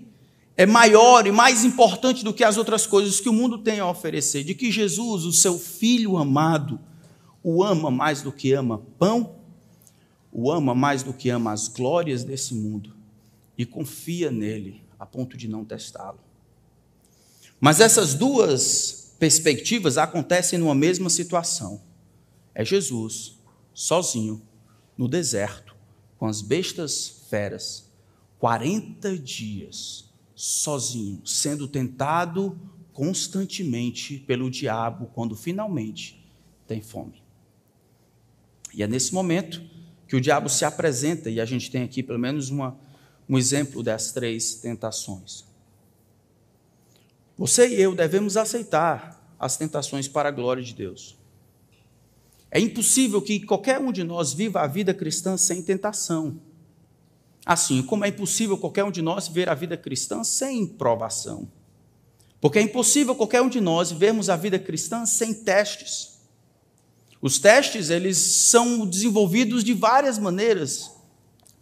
é 0.60 0.66
maior 0.66 1.26
e 1.26 1.32
mais 1.32 1.64
importante 1.64 2.22
do 2.22 2.34
que 2.34 2.44
as 2.44 2.58
outras 2.58 2.86
coisas 2.86 3.18
que 3.18 3.30
o 3.30 3.32
mundo 3.32 3.56
tem 3.56 3.80
a 3.80 3.88
oferecer, 3.88 4.44
de 4.44 4.54
que 4.54 4.70
Jesus, 4.70 5.24
o 5.24 5.32
seu 5.32 5.58
filho 5.58 6.18
amado, 6.18 6.78
o 7.42 7.64
ama 7.64 7.90
mais 7.90 8.20
do 8.20 8.30
que 8.30 8.52
ama 8.52 8.82
pão, 8.98 9.36
o 10.30 10.52
ama 10.52 10.74
mais 10.74 11.02
do 11.02 11.14
que 11.14 11.30
ama 11.30 11.50
as 11.50 11.66
glórias 11.66 12.24
desse 12.24 12.52
mundo 12.52 12.94
e 13.56 13.64
confia 13.64 14.30
nele 14.30 14.82
a 14.98 15.06
ponto 15.06 15.34
de 15.34 15.48
não 15.48 15.64
testá-lo. 15.64 16.20
Mas 17.58 17.80
essas 17.80 18.12
duas 18.12 19.14
perspectivas 19.18 19.96
acontecem 19.96 20.58
numa 20.58 20.74
mesma 20.74 21.08
situação. 21.08 21.80
É 22.54 22.66
Jesus, 22.66 23.38
sozinho, 23.72 24.42
no 24.94 25.08
deserto, 25.08 25.74
com 26.18 26.26
as 26.26 26.42
bestas 26.42 27.24
feras, 27.30 27.88
40 28.38 29.16
dias 29.16 30.09
sozinho, 30.40 31.20
sendo 31.22 31.68
tentado 31.68 32.58
constantemente 32.94 34.18
pelo 34.20 34.50
diabo 34.50 35.10
quando 35.12 35.36
finalmente 35.36 36.26
tem 36.66 36.80
fome. 36.80 37.22
E 38.72 38.82
é 38.82 38.86
nesse 38.86 39.12
momento 39.12 39.62
que 40.08 40.16
o 40.16 40.20
diabo 40.20 40.48
se 40.48 40.64
apresenta, 40.64 41.28
e 41.28 41.38
a 41.40 41.44
gente 41.44 41.70
tem 41.70 41.82
aqui 41.82 42.02
pelo 42.02 42.18
menos 42.18 42.48
uma, 42.48 42.74
um 43.28 43.36
exemplo 43.36 43.82
das 43.82 44.12
três 44.12 44.54
tentações. 44.54 45.44
Você 47.36 47.68
e 47.68 47.80
eu 47.80 47.94
devemos 47.94 48.38
aceitar 48.38 49.36
as 49.38 49.58
tentações 49.58 50.08
para 50.08 50.30
a 50.30 50.32
glória 50.32 50.62
de 50.62 50.72
Deus. 50.72 51.18
É 52.50 52.58
impossível 52.58 53.20
que 53.20 53.40
qualquer 53.40 53.78
um 53.78 53.92
de 53.92 54.04
nós 54.04 54.32
viva 54.32 54.62
a 54.62 54.66
vida 54.66 54.94
cristã 54.94 55.36
sem 55.36 55.62
tentação. 55.62 56.40
Assim 57.50 57.82
como 57.82 58.04
é 58.04 58.08
impossível 58.08 58.56
qualquer 58.56 58.84
um 58.84 58.92
de 58.92 59.02
nós 59.02 59.26
ver 59.26 59.48
a 59.48 59.54
vida 59.56 59.76
cristã 59.76 60.22
sem 60.22 60.64
provação. 60.64 61.48
Porque 62.40 62.60
é 62.60 62.62
impossível 62.62 63.12
qualquer 63.12 63.42
um 63.42 63.48
de 63.48 63.60
nós 63.60 63.90
vermos 63.90 64.30
a 64.30 64.36
vida 64.36 64.56
cristã 64.56 65.04
sem 65.04 65.34
testes. 65.34 66.20
Os 67.20 67.40
testes, 67.40 67.90
eles 67.90 68.16
são 68.16 68.86
desenvolvidos 68.86 69.64
de 69.64 69.74
várias 69.74 70.16
maneiras. 70.16 70.92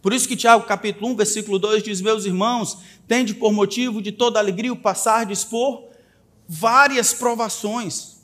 Por 0.03 0.13
isso 0.13 0.29
que 0.29 0.37
Tiago 0.37 0.67
capítulo 0.67 1.09
1, 1.09 1.17
versículo 1.17 1.59
2 1.59 1.83
diz: 1.83 2.03
"Meus 2.03 2.27
irmãos, 2.27 2.77
tende 3.07 3.33
por 3.33 3.51
motivo 3.51 4.03
de 4.03 4.13
toda 4.13 4.39
alegria 4.39 4.71
o 4.71 4.77
passar 4.77 5.25
de 5.25 5.33
expor 5.33 5.85
várias 6.47 7.15
provações, 7.15 8.18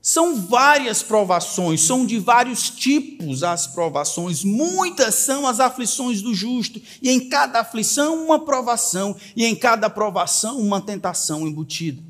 são 0.00 0.40
várias 0.40 1.02
provações, 1.02 1.80
são 1.80 2.06
de 2.06 2.18
vários 2.18 2.70
tipos 2.70 3.42
as 3.42 3.66
provações. 3.66 4.44
Muitas 4.44 5.16
são 5.16 5.46
as 5.46 5.60
aflições 5.60 6.22
do 6.22 6.34
justo, 6.34 6.80
e 7.02 7.10
em 7.10 7.28
cada 7.28 7.60
aflição 7.60 8.24
uma 8.24 8.44
provação, 8.44 9.16
e 9.36 9.44
em 9.44 9.54
cada 9.54 9.90
provação 9.90 10.58
uma 10.58 10.80
tentação 10.80 11.46
embutida. 11.46 12.02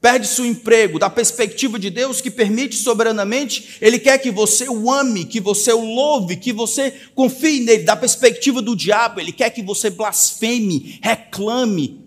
Perde 0.00 0.26
seu 0.26 0.44
emprego, 0.44 0.98
da 0.98 1.08
perspectiva 1.08 1.78
de 1.78 1.88
Deus 1.88 2.20
que 2.20 2.28
permite 2.28 2.74
soberanamente, 2.74 3.76
Ele 3.80 4.00
quer 4.00 4.18
que 4.18 4.32
você 4.32 4.68
o 4.68 4.90
ame, 4.90 5.24
que 5.24 5.40
você 5.40 5.72
o 5.72 5.84
louve, 5.84 6.36
que 6.36 6.52
você 6.52 6.90
confie 7.14 7.60
nele. 7.60 7.84
Da 7.84 7.94
perspectiva 7.94 8.60
do 8.60 8.74
diabo, 8.74 9.20
Ele 9.20 9.30
quer 9.30 9.50
que 9.50 9.62
você 9.62 9.90
blasfeme, 9.90 10.98
reclame, 11.00 12.04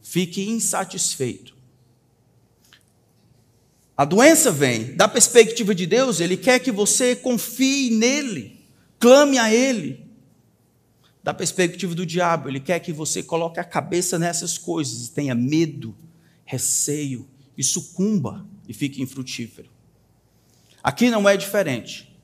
fique 0.00 0.48
insatisfeito. 0.48 1.57
A 3.98 4.04
doença 4.04 4.52
vem 4.52 4.94
da 4.94 5.08
perspectiva 5.08 5.74
de 5.74 5.84
Deus, 5.84 6.20
Ele 6.20 6.36
quer 6.36 6.60
que 6.60 6.70
você 6.70 7.16
confie 7.16 7.90
nele, 7.90 8.64
clame 8.96 9.38
a 9.38 9.52
Ele. 9.52 10.06
Da 11.20 11.34
perspectiva 11.34 11.96
do 11.96 12.06
diabo, 12.06 12.48
Ele 12.48 12.60
quer 12.60 12.78
que 12.78 12.92
você 12.92 13.24
coloque 13.24 13.58
a 13.58 13.64
cabeça 13.64 14.16
nessas 14.16 14.56
coisas, 14.56 15.08
tenha 15.08 15.34
medo, 15.34 15.96
receio 16.44 17.28
e 17.56 17.64
sucumba 17.64 18.46
e 18.68 18.72
fique 18.72 19.02
infrutífero. 19.02 19.68
Aqui 20.80 21.10
não 21.10 21.28
é 21.28 21.36
diferente. 21.36 22.16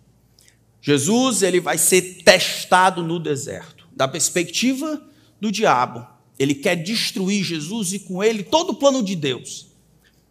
Jesus 0.81 1.43
ele 1.43 1.59
vai 1.59 1.77
ser 1.77 2.23
testado 2.23 3.03
no 3.03 3.19
deserto. 3.19 3.89
Da 3.97 4.07
perspectiva 4.07 5.03
do 5.41 5.51
diabo, 5.51 6.07
ele 6.39 6.55
quer 6.55 6.77
destruir 6.77 7.43
Jesus 7.43 7.93
e 7.93 7.99
com 7.99 8.23
ele 8.23 8.45
todo 8.45 8.71
o 8.71 8.75
plano 8.77 9.03
de 9.03 9.17
Deus 9.17 9.74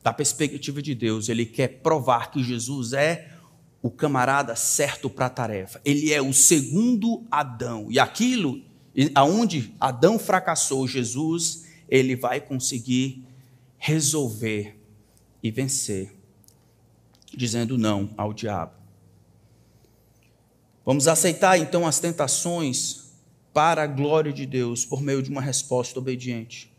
da 0.03 0.12
perspectiva 0.12 0.81
de 0.81 0.93
Deus, 0.93 1.29
ele 1.29 1.45
quer 1.45 1.79
provar 1.79 2.29
que 2.29 2.43
Jesus 2.43 2.91
é 2.93 3.31
o 3.81 3.89
camarada 3.89 4.55
certo 4.55 5.10
para 5.10 5.27
a 5.27 5.29
tarefa. 5.29 5.81
Ele 5.83 6.12
é 6.12 6.22
o 6.22 6.33
segundo 6.33 7.25
Adão. 7.31 7.88
E 7.89 7.98
aquilo 7.98 8.62
aonde 9.15 9.74
Adão 9.79 10.19
fracassou, 10.19 10.88
Jesus, 10.88 11.65
ele 11.89 12.15
vai 12.15 12.39
conseguir 12.39 13.24
resolver 13.77 14.79
e 15.41 15.50
vencer, 15.50 16.13
dizendo 17.33 17.77
não 17.77 18.10
ao 18.15 18.33
diabo. 18.33 18.74
Vamos 20.86 21.07
aceitar 21.07 21.57
então 21.57 21.88
as 21.88 22.00
tentações 22.00 23.13
para 23.53 23.83
a 23.83 23.88
glória 23.88 24.33
de 24.33 24.45
Deus 24.45 24.86
por 24.86 25.01
meio 25.01 25.22
de 25.22 25.29
uma 25.29 25.41
resposta 25.41 25.98
obediente. 26.00 26.73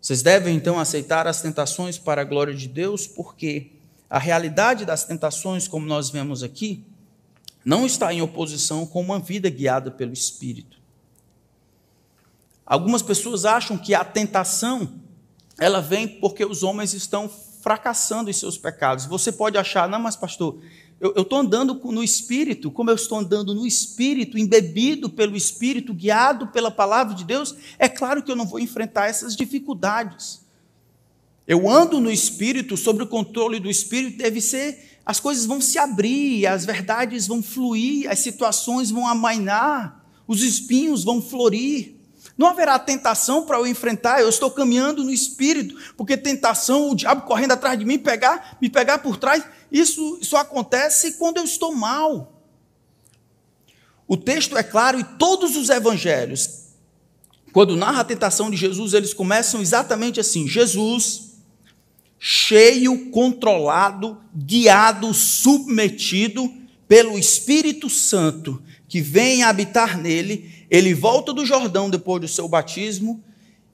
Vocês 0.00 0.22
devem 0.22 0.56
então 0.56 0.78
aceitar 0.78 1.26
as 1.26 1.42
tentações 1.42 1.98
para 1.98 2.22
a 2.22 2.24
glória 2.24 2.54
de 2.54 2.68
Deus, 2.68 3.06
porque 3.06 3.72
a 4.08 4.18
realidade 4.18 4.84
das 4.84 5.04
tentações, 5.04 5.66
como 5.66 5.86
nós 5.86 6.10
vemos 6.10 6.42
aqui, 6.42 6.84
não 7.64 7.84
está 7.84 8.12
em 8.12 8.22
oposição 8.22 8.86
com 8.86 9.00
uma 9.00 9.18
vida 9.18 9.50
guiada 9.50 9.90
pelo 9.90 10.12
Espírito. 10.12 10.78
Algumas 12.64 13.02
pessoas 13.02 13.44
acham 13.44 13.76
que 13.76 13.94
a 13.94 14.04
tentação 14.04 15.00
ela 15.58 15.80
vem 15.80 16.06
porque 16.06 16.44
os 16.44 16.62
homens 16.62 16.94
estão 16.94 17.28
fracassando 17.28 18.30
em 18.30 18.32
seus 18.32 18.56
pecados. 18.56 19.04
Você 19.06 19.32
pode 19.32 19.58
achar, 19.58 19.88
não, 19.88 19.98
mas 19.98 20.14
pastor, 20.14 20.58
eu 21.00 21.22
estou 21.22 21.38
andando 21.38 21.74
no 21.74 22.02
Espírito, 22.02 22.70
como 22.70 22.90
eu 22.90 22.96
estou 22.96 23.18
andando 23.18 23.54
no 23.54 23.64
Espírito, 23.64 24.36
embebido 24.36 25.08
pelo 25.08 25.36
Espírito, 25.36 25.94
guiado 25.94 26.48
pela 26.48 26.72
palavra 26.72 27.14
de 27.14 27.24
Deus, 27.24 27.54
é 27.78 27.88
claro 27.88 28.22
que 28.22 28.30
eu 28.30 28.36
não 28.36 28.46
vou 28.46 28.58
enfrentar 28.58 29.08
essas 29.08 29.36
dificuldades. 29.36 30.40
Eu 31.46 31.70
ando 31.70 32.00
no 32.00 32.10
Espírito, 32.10 32.76
sobre 32.76 33.04
o 33.04 33.06
controle 33.06 33.60
do 33.60 33.70
Espírito, 33.70 34.18
deve 34.18 34.40
ser, 34.40 34.98
as 35.06 35.20
coisas 35.20 35.46
vão 35.46 35.60
se 35.60 35.78
abrir, 35.78 36.46
as 36.46 36.66
verdades 36.66 37.28
vão 37.28 37.42
fluir, 37.42 38.10
as 38.10 38.18
situações 38.18 38.90
vão 38.90 39.06
amainar, 39.06 40.04
os 40.26 40.42
espinhos 40.42 41.04
vão 41.04 41.22
florir. 41.22 41.94
Não 42.38 42.46
haverá 42.46 42.78
tentação 42.78 43.44
para 43.44 43.58
eu 43.58 43.66
enfrentar, 43.66 44.20
eu 44.20 44.28
estou 44.28 44.48
caminhando 44.48 45.02
no 45.02 45.10
espírito, 45.10 45.74
porque 45.96 46.16
tentação, 46.16 46.88
o 46.88 46.94
diabo 46.94 47.22
correndo 47.22 47.50
atrás 47.50 47.76
de 47.76 47.84
mim, 47.84 47.98
pegar, 47.98 48.56
me 48.62 48.70
pegar 48.70 49.00
por 49.00 49.16
trás, 49.16 49.42
isso 49.72 50.20
só 50.22 50.36
acontece 50.36 51.14
quando 51.14 51.38
eu 51.38 51.44
estou 51.44 51.74
mal. 51.74 52.40
O 54.06 54.16
texto 54.16 54.56
é 54.56 54.62
claro 54.62 55.00
e 55.00 55.04
todos 55.04 55.56
os 55.56 55.68
evangelhos, 55.68 56.68
quando 57.52 57.76
narra 57.76 58.02
a 58.02 58.04
tentação 58.04 58.52
de 58.52 58.56
Jesus, 58.56 58.94
eles 58.94 59.12
começam 59.12 59.60
exatamente 59.60 60.20
assim: 60.20 60.46
Jesus, 60.46 61.32
cheio, 62.20 63.10
controlado, 63.10 64.16
guiado, 64.32 65.12
submetido 65.12 66.54
pelo 66.86 67.18
Espírito 67.18 67.90
Santo 67.90 68.62
que 68.88 69.02
vem 69.02 69.42
habitar 69.42 69.98
nele, 69.98 70.66
ele 70.70 70.94
volta 70.94 71.32
do 71.32 71.44
Jordão 71.44 71.90
depois 71.90 72.22
do 72.22 72.26
seu 72.26 72.48
batismo 72.48 73.22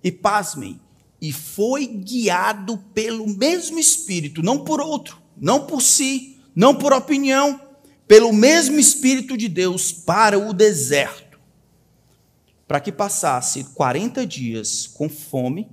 e, 0.03 0.11
pasmem, 0.11 0.81
e 1.21 1.33
foi 1.33 1.87
guiado 1.87 2.77
pelo 2.93 3.27
mesmo 3.27 3.79
Espírito, 3.79 4.43
não 4.43 4.65
por 4.65 4.81
outro, 4.81 5.19
não 5.37 5.67
por 5.67 5.81
si, 5.81 6.41
não 6.55 6.75
por 6.75 6.93
opinião, 6.93 7.61
pelo 8.07 8.33
mesmo 8.33 8.79
Espírito 8.79 9.37
de 9.37 9.49
Deus 9.49 9.93
para 9.93 10.39
o 10.39 10.53
deserto, 10.53 11.39
para 12.67 12.81
que 12.81 12.91
passasse 12.91 13.65
40 13.73 14.27
dias 14.27 14.87
com 14.87 15.09
fome, 15.09 15.69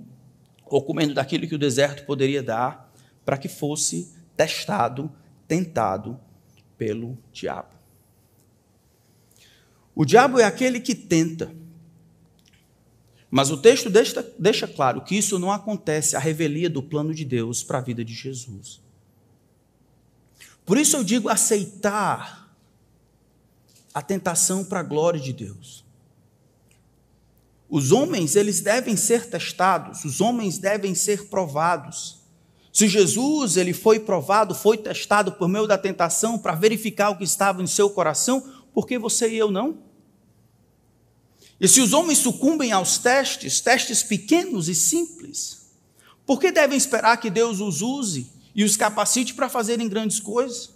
ou 0.66 0.82
comendo 0.82 1.14
daquilo 1.14 1.48
que 1.48 1.56
o 1.56 1.60
deserto 1.60 2.06
poderia 2.06 2.42
dar, 2.42 2.94
para 3.26 3.38
que 3.38 3.50
fosse 3.50 4.14
testado, 4.38 5.12
tentado 5.48 6.18
pelo 6.78 7.18
diabo. 7.34 7.81
O 9.96 10.06
diabo 10.06 10.40
é 10.40 10.44
aquele 10.44 10.80
que 10.80 10.96
tenta, 10.96 11.54
mas 13.30 13.50
o 13.50 13.58
texto 13.58 13.90
deixa, 13.90 14.26
deixa 14.38 14.68
claro 14.68 15.02
que 15.02 15.16
isso 15.16 15.40
não 15.40 15.52
acontece 15.52 16.16
à 16.18 16.20
revelia 16.20 16.70
do 16.70 16.84
plano 16.84 17.14
de 17.14 17.24
Deus 17.24 17.64
para 17.64 17.78
a 17.78 17.82
vida 17.82 18.04
de 18.04 18.14
Jesus. 18.14 18.82
Por 20.66 20.78
isso 20.78 20.98
eu 20.98 21.04
digo 21.04 21.30
aceitar 21.30 22.54
a 23.94 24.02
tentação 24.02 24.64
para 24.64 24.82
a 24.82 24.84
glória 24.84 25.20
de 25.20 25.34
Deus. 25.34 25.84
Os 27.70 27.94
homens, 27.94 28.36
eles 28.36 28.60
devem 28.60 28.98
ser 28.98 29.30
testados, 29.30 30.04
os 30.04 30.20
homens 30.20 30.58
devem 30.58 30.94
ser 30.94 31.28
provados. 31.28 32.20
Se 32.72 32.86
Jesus, 32.88 33.56
ele 33.56 33.74
foi 33.74 34.00
provado, 34.00 34.54
foi 34.54 34.78
testado 34.78 35.32
por 35.32 35.48
meio 35.48 35.68
da 35.68 35.78
tentação 35.78 36.38
para 36.38 36.54
verificar 36.54 37.10
o 37.12 37.18
que 37.18 37.24
estava 37.24 37.64
em 37.64 37.68
seu 37.68 37.90
coração, 37.90 38.44
por 38.74 38.88
que 38.88 38.98
você 38.98 39.30
e 39.30 39.38
eu 39.38 39.52
não? 39.52 39.78
E 41.60 41.68
se 41.68 41.80
os 41.80 41.94
homens 41.94 42.18
sucumbem 42.18 42.72
aos 42.72 42.98
testes, 42.98 43.62
testes 43.62 44.02
pequenos 44.02 44.68
e 44.68 44.74
simples, 44.74 45.70
por 46.26 46.40
que 46.40 46.52
devem 46.52 46.78
esperar 46.78 47.18
que 47.18 47.30
Deus 47.30 47.60
os 47.60 47.82
use 47.82 48.32
e 48.56 48.64
os 48.64 48.76
capacite 48.76 49.34
para 49.34 49.50
fazerem 49.50 49.88
grandes 49.88 50.20
coisas? 50.20 50.72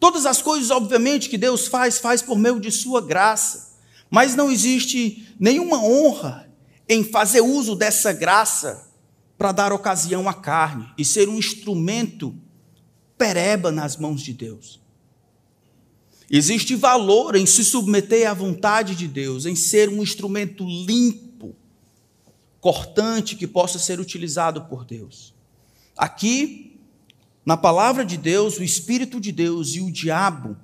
Todas 0.00 0.26
as 0.26 0.40
coisas, 0.40 0.70
obviamente, 0.70 1.28
que 1.28 1.38
Deus 1.38 1.66
faz, 1.66 1.98
faz 1.98 2.22
por 2.22 2.38
meio 2.38 2.60
de 2.60 2.70
Sua 2.70 3.00
graça, 3.00 3.76
mas 4.10 4.34
não 4.34 4.50
existe 4.50 5.34
nenhuma 5.38 5.82
honra 5.82 6.48
em 6.88 7.04
fazer 7.04 7.40
uso 7.40 7.76
dessa 7.76 8.12
graça 8.12 8.88
para 9.36 9.52
dar 9.52 9.72
ocasião 9.72 10.28
à 10.28 10.34
carne 10.34 10.90
e 10.96 11.04
ser 11.04 11.28
um 11.28 11.38
instrumento 11.38 12.34
pereba 13.16 13.70
nas 13.70 13.96
mãos 13.96 14.22
de 14.22 14.32
Deus. 14.32 14.80
Existe 16.30 16.74
valor 16.74 17.34
em 17.36 17.46
se 17.46 17.64
submeter 17.64 18.28
à 18.30 18.34
vontade 18.34 18.94
de 18.94 19.08
Deus, 19.08 19.46
em 19.46 19.56
ser 19.56 19.88
um 19.88 20.02
instrumento 20.02 20.64
limpo, 20.64 21.56
cortante, 22.60 23.34
que 23.34 23.46
possa 23.46 23.78
ser 23.78 23.98
utilizado 23.98 24.64
por 24.66 24.84
Deus. 24.84 25.34
Aqui, 25.96 26.78
na 27.46 27.56
palavra 27.56 28.04
de 28.04 28.18
Deus, 28.18 28.58
o 28.58 28.62
Espírito 28.62 29.18
de 29.18 29.32
Deus 29.32 29.74
e 29.74 29.80
o 29.80 29.90
diabo, 29.90 30.56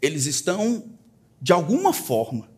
eles 0.00 0.26
estão, 0.26 0.84
de 1.40 1.52
alguma 1.52 1.94
forma, 1.94 2.50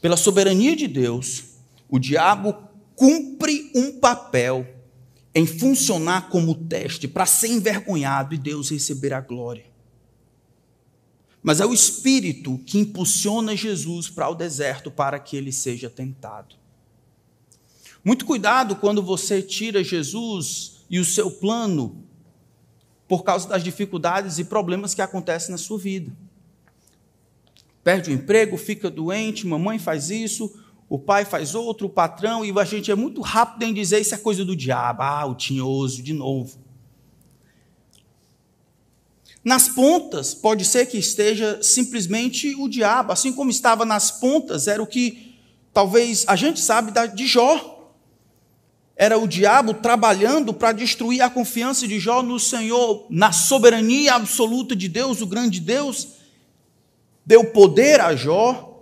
pela 0.00 0.16
soberania 0.16 0.74
de 0.74 0.88
Deus, 0.88 1.44
o 1.88 1.98
diabo 1.98 2.56
cumpre 2.96 3.70
um 3.74 4.00
papel 4.00 4.73
em 5.34 5.46
funcionar 5.46 6.28
como 6.28 6.54
teste 6.54 7.08
para 7.08 7.26
ser 7.26 7.48
envergonhado 7.48 8.34
e 8.34 8.38
Deus 8.38 8.70
receber 8.70 9.12
a 9.12 9.20
glória. 9.20 9.66
Mas 11.42 11.60
é 11.60 11.66
o 11.66 11.74
Espírito 11.74 12.58
que 12.64 12.78
impulsiona 12.78 13.56
Jesus 13.56 14.08
para 14.08 14.28
o 14.28 14.34
deserto 14.34 14.90
para 14.90 15.18
que 15.18 15.36
ele 15.36 15.52
seja 15.52 15.90
tentado. 15.90 16.54
Muito 18.04 18.24
cuidado 18.24 18.76
quando 18.76 19.02
você 19.02 19.42
tira 19.42 19.82
Jesus 19.82 20.84
e 20.88 20.98
o 20.98 21.04
seu 21.04 21.30
plano 21.30 22.04
por 23.08 23.24
causa 23.24 23.48
das 23.48 23.62
dificuldades 23.62 24.38
e 24.38 24.44
problemas 24.44 24.94
que 24.94 25.02
acontecem 25.02 25.50
na 25.50 25.58
sua 25.58 25.78
vida. 25.78 26.12
Perde 27.82 28.10
o 28.10 28.14
emprego, 28.14 28.56
fica 28.56 28.90
doente, 28.90 29.46
mamãe 29.46 29.78
faz 29.78 30.08
isso, 30.08 30.52
o 30.88 30.98
pai 30.98 31.24
faz 31.24 31.54
outro, 31.54 31.86
o 31.86 31.90
patrão, 31.90 32.44
e 32.44 32.52
a 32.58 32.64
gente 32.64 32.90
é 32.90 32.94
muito 32.94 33.20
rápido 33.20 33.62
em 33.62 33.74
dizer 33.74 34.00
isso 34.00 34.14
é 34.14 34.18
coisa 34.18 34.44
do 34.44 34.54
diabo. 34.54 35.02
Ah, 35.02 35.26
o 35.26 35.34
tinhoso, 35.34 36.02
de 36.02 36.12
novo. 36.12 36.58
Nas 39.44 39.68
pontas, 39.68 40.32
pode 40.32 40.64
ser 40.64 40.86
que 40.86 40.96
esteja 40.96 41.62
simplesmente 41.62 42.54
o 42.56 42.66
diabo, 42.66 43.12
assim 43.12 43.32
como 43.32 43.50
estava 43.50 43.84
nas 43.84 44.10
pontas, 44.10 44.66
era 44.66 44.82
o 44.82 44.86
que 44.86 45.34
talvez 45.72 46.24
a 46.26 46.34
gente 46.34 46.60
sabe 46.60 46.92
de 47.14 47.26
Jó. 47.26 47.92
Era 48.96 49.18
o 49.18 49.26
diabo 49.26 49.74
trabalhando 49.74 50.54
para 50.54 50.72
destruir 50.72 51.20
a 51.20 51.28
confiança 51.28 51.86
de 51.86 51.98
Jó 51.98 52.22
no 52.22 52.38
Senhor, 52.38 53.06
na 53.10 53.32
soberania 53.32 54.14
absoluta 54.14 54.74
de 54.76 54.88
Deus, 54.88 55.20
o 55.20 55.26
grande 55.26 55.60
Deus. 55.60 56.08
Deu 57.26 57.44
poder 57.44 58.00
a 58.00 58.14
Jó, 58.14 58.73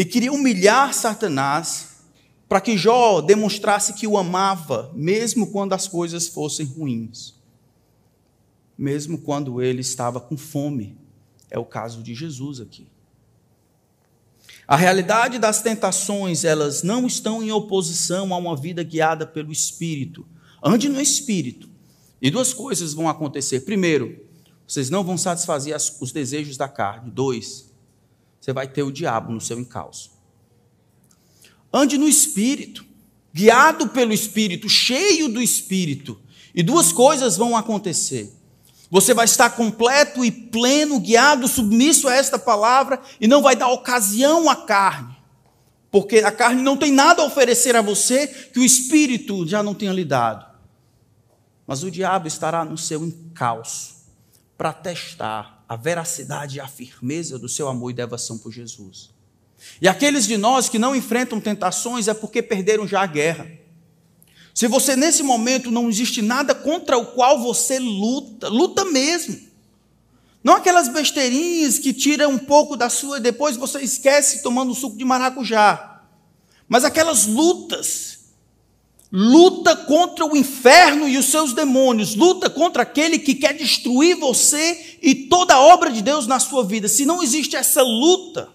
e 0.00 0.04
queria 0.06 0.32
humilhar 0.32 0.94
Satanás 0.94 1.98
para 2.48 2.58
que 2.58 2.74
Jó 2.74 3.20
demonstrasse 3.20 3.92
que 3.92 4.06
o 4.06 4.16
amava, 4.16 4.90
mesmo 4.94 5.48
quando 5.48 5.74
as 5.74 5.86
coisas 5.86 6.26
fossem 6.26 6.64
ruins, 6.64 7.34
mesmo 8.78 9.18
quando 9.18 9.60
ele 9.60 9.82
estava 9.82 10.18
com 10.18 10.38
fome. 10.38 10.96
É 11.50 11.58
o 11.58 11.66
caso 11.66 12.02
de 12.02 12.14
Jesus 12.14 12.60
aqui. 12.60 12.86
A 14.66 14.74
realidade 14.74 15.38
das 15.38 15.60
tentações, 15.60 16.44
elas 16.44 16.82
não 16.82 17.06
estão 17.06 17.42
em 17.42 17.52
oposição 17.52 18.32
a 18.32 18.38
uma 18.38 18.56
vida 18.56 18.82
guiada 18.82 19.26
pelo 19.26 19.52
Espírito. 19.52 20.26
Ande 20.64 20.88
no 20.88 20.98
Espírito. 20.98 21.68
E 22.22 22.30
duas 22.30 22.54
coisas 22.54 22.94
vão 22.94 23.06
acontecer. 23.06 23.66
Primeiro, 23.66 24.18
vocês 24.66 24.88
não 24.88 25.04
vão 25.04 25.18
satisfazer 25.18 25.76
os 25.76 26.10
desejos 26.10 26.56
da 26.56 26.68
carne. 26.68 27.10
Dois, 27.10 27.69
você 28.40 28.52
vai 28.52 28.66
ter 28.66 28.82
o 28.82 28.90
diabo 28.90 29.32
no 29.32 29.40
seu 29.40 29.60
encalço. 29.60 30.10
Ande 31.72 31.98
no 31.98 32.08
espírito, 32.08 32.84
guiado 33.32 33.88
pelo 33.88 34.12
espírito, 34.12 34.68
cheio 34.68 35.28
do 35.28 35.42
espírito, 35.42 36.18
e 36.54 36.62
duas 36.62 36.90
coisas 36.90 37.36
vão 37.36 37.56
acontecer. 37.56 38.32
Você 38.90 39.14
vai 39.14 39.26
estar 39.26 39.50
completo 39.50 40.24
e 40.24 40.32
pleno, 40.32 40.98
guiado, 40.98 41.46
submisso 41.46 42.08
a 42.08 42.14
esta 42.14 42.38
palavra, 42.38 43.00
e 43.20 43.28
não 43.28 43.42
vai 43.42 43.54
dar 43.54 43.68
ocasião 43.68 44.48
à 44.48 44.56
carne, 44.56 45.16
porque 45.90 46.18
a 46.18 46.32
carne 46.32 46.62
não 46.62 46.76
tem 46.76 46.90
nada 46.90 47.22
a 47.22 47.26
oferecer 47.26 47.76
a 47.76 47.82
você 47.82 48.26
que 48.26 48.58
o 48.58 48.64
espírito 48.64 49.46
já 49.46 49.62
não 49.62 49.74
tenha 49.74 49.92
lhe 49.92 50.04
dado. 50.04 50.50
Mas 51.66 51.84
o 51.84 51.90
diabo 51.90 52.26
estará 52.26 52.64
no 52.64 52.76
seu 52.76 53.04
encalço 53.04 53.94
para 54.58 54.72
testar 54.72 55.59
a 55.70 55.76
veracidade 55.76 56.56
e 56.56 56.60
a 56.60 56.66
firmeza 56.66 57.38
do 57.38 57.48
seu 57.48 57.68
amor 57.68 57.92
e 57.92 57.94
devoção 57.94 58.36
por 58.36 58.50
Jesus. 58.50 59.10
E 59.80 59.86
aqueles 59.86 60.26
de 60.26 60.36
nós 60.36 60.68
que 60.68 60.80
não 60.80 60.96
enfrentam 60.96 61.40
tentações 61.40 62.08
é 62.08 62.12
porque 62.12 62.42
perderam 62.42 62.88
já 62.88 63.02
a 63.02 63.06
guerra. 63.06 63.48
Se 64.52 64.66
você 64.66 64.96
nesse 64.96 65.22
momento 65.22 65.70
não 65.70 65.88
existe 65.88 66.22
nada 66.22 66.56
contra 66.56 66.98
o 66.98 67.06
qual 67.12 67.38
você 67.40 67.78
luta, 67.78 68.48
luta 68.48 68.84
mesmo. 68.84 69.48
Não 70.42 70.56
aquelas 70.56 70.88
besteirinhas 70.88 71.78
que 71.78 71.92
tiram 71.92 72.32
um 72.32 72.38
pouco 72.38 72.76
da 72.76 72.88
sua 72.88 73.18
e 73.18 73.22
depois 73.22 73.56
você 73.56 73.78
esquece 73.80 74.42
tomando 74.42 74.74
suco 74.74 74.96
de 74.96 75.04
maracujá. 75.04 76.02
Mas 76.68 76.82
aquelas 76.82 77.26
lutas 77.26 78.09
luta 79.12 79.74
contra 79.74 80.24
o 80.24 80.36
inferno 80.36 81.08
e 81.08 81.18
os 81.18 81.26
seus 81.26 81.52
demônios, 81.52 82.14
luta 82.14 82.48
contra 82.48 82.82
aquele 82.84 83.18
que 83.18 83.34
quer 83.34 83.54
destruir 83.54 84.16
você 84.16 84.98
e 85.02 85.14
toda 85.14 85.54
a 85.54 85.60
obra 85.60 85.90
de 85.90 86.00
Deus 86.00 86.26
na 86.26 86.38
sua 86.38 86.64
vida. 86.64 86.88
Se 86.88 87.04
não 87.04 87.22
existe 87.22 87.56
essa 87.56 87.82
luta, 87.82 88.48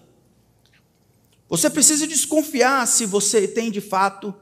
você 1.48 1.68
precisa 1.68 2.06
desconfiar 2.06 2.86
se 2.86 3.04
você 3.04 3.46
tem 3.46 3.70
de 3.70 3.80
fato 3.80 4.34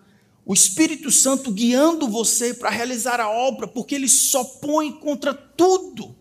o 0.46 0.55
Espírito 0.55 1.11
Santo 1.11 1.50
guiando 1.50 2.07
você 2.07 2.53
para 2.53 2.70
realizar 2.70 3.18
a 3.18 3.29
obra, 3.29 3.66
porque 3.66 3.94
ele 3.94 4.09
só 4.09 4.44
põe 4.44 4.92
contra 4.92 5.33
tudo 5.33 6.14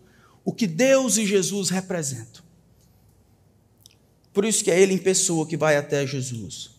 o 0.44 0.52
que 0.52 0.66
Deus 0.66 1.16
e 1.18 1.26
Jesus 1.26 1.68
representam. 1.68 2.42
Por 4.32 4.44
isso 4.44 4.64
que 4.64 4.70
é 4.70 4.80
ele 4.80 4.94
em 4.94 4.98
pessoa 4.98 5.46
que 5.46 5.56
vai 5.56 5.76
até 5.76 6.06
Jesus. 6.06 6.73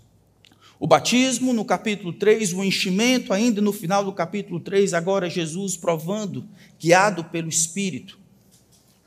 O 0.85 0.87
batismo 0.87 1.51
no 1.51 1.65
capítulo 1.65 2.13
3, 2.13 2.53
o 2.53 2.63
enchimento 2.63 3.33
ainda 3.33 3.59
no 3.59 3.73
final 3.73 4.05
do 4.05 4.13
capítulo 4.13 4.59
3, 4.59 4.93
agora 4.93 5.27
Jesus 5.27 5.75
provando, 5.75 6.47
guiado 6.79 7.23
pelo 7.23 7.49
Espírito, 7.49 8.19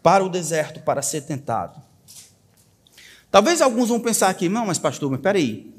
para 0.02 0.24
o 0.24 0.28
deserto 0.28 0.80
para 0.80 1.02
ser 1.02 1.20
tentado. 1.20 1.80
Talvez 3.30 3.62
alguns 3.62 3.90
vão 3.90 4.00
pensar 4.00 4.28
aqui, 4.28 4.48
não, 4.48 4.66
mas 4.66 4.76
pastor, 4.76 5.08
mas 5.08 5.20
peraí, 5.20 5.72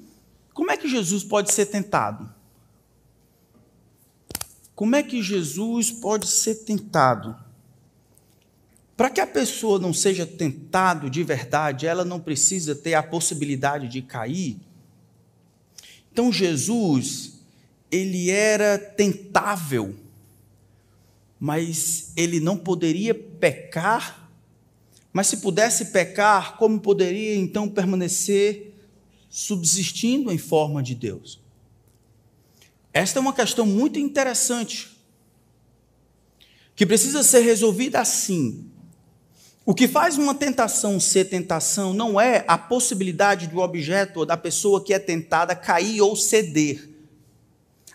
como 0.54 0.72
é 0.72 0.78
que 0.78 0.88
Jesus 0.88 1.22
pode 1.22 1.52
ser 1.52 1.66
tentado? 1.66 2.34
Como 4.74 4.96
é 4.96 5.04
que 5.04 5.22
Jesus 5.22 5.92
pode 5.92 6.30
ser 6.30 6.64
tentado? 6.64 7.36
Para 8.96 9.10
que 9.10 9.20
a 9.20 9.28
pessoa 9.28 9.78
não 9.78 9.94
seja 9.94 10.26
tentado 10.26 11.10
de 11.10 11.26
verdade, 11.26 11.86
ela 11.86 12.06
não 12.06 12.22
precisa 12.22 12.74
ter 12.74 12.94
a 12.94 13.04
possibilidade 13.04 13.90
de 13.90 14.02
cair. 14.02 14.69
Então 16.20 16.34
Jesus, 16.34 17.40
ele 17.90 18.30
era 18.30 18.78
tentável, 18.78 19.96
mas 21.40 22.12
ele 22.14 22.42
não 22.42 22.58
poderia 22.58 23.16
pecar. 23.16 24.30
Mas 25.14 25.28
se 25.28 25.38
pudesse 25.38 25.86
pecar, 25.86 26.58
como 26.58 26.78
poderia 26.82 27.38
então 27.38 27.70
permanecer 27.70 28.74
subsistindo 29.30 30.30
em 30.30 30.38
forma 30.38 30.84
de 30.84 30.94
Deus? 30.94 31.40
Esta 32.92 33.20
é 33.20 33.22
uma 33.22 33.32
questão 33.32 33.66
muito 33.66 33.98
interessante, 33.98 34.90
que 36.76 36.86
precisa 36.86 37.24
ser 37.24 37.40
resolvida 37.40 38.02
assim. 38.02 38.70
O 39.70 39.76
que 39.76 39.88
faz 39.88 40.18
uma 40.18 40.34
tentação 40.34 41.00
ser 41.00 41.26
tentação 41.26 41.94
não 41.94 42.20
é 42.20 42.44
a 42.48 42.58
possibilidade 42.58 43.46
do 43.46 43.60
objeto 43.60 44.22
ou 44.22 44.26
da 44.26 44.36
pessoa 44.36 44.84
que 44.84 44.92
é 44.92 44.98
tentada 44.98 45.56
cair 45.56 46.02
ou 46.02 46.16
ceder. 46.16 46.90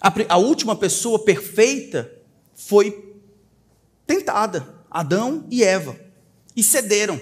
A, 0.00 0.12
a 0.28 0.36
última 0.36 0.76
pessoa 0.76 1.24
perfeita 1.24 2.08
foi 2.54 3.16
tentada, 4.06 4.72
Adão 4.88 5.48
e 5.50 5.64
Eva, 5.64 5.98
e 6.54 6.62
cederam. 6.62 7.20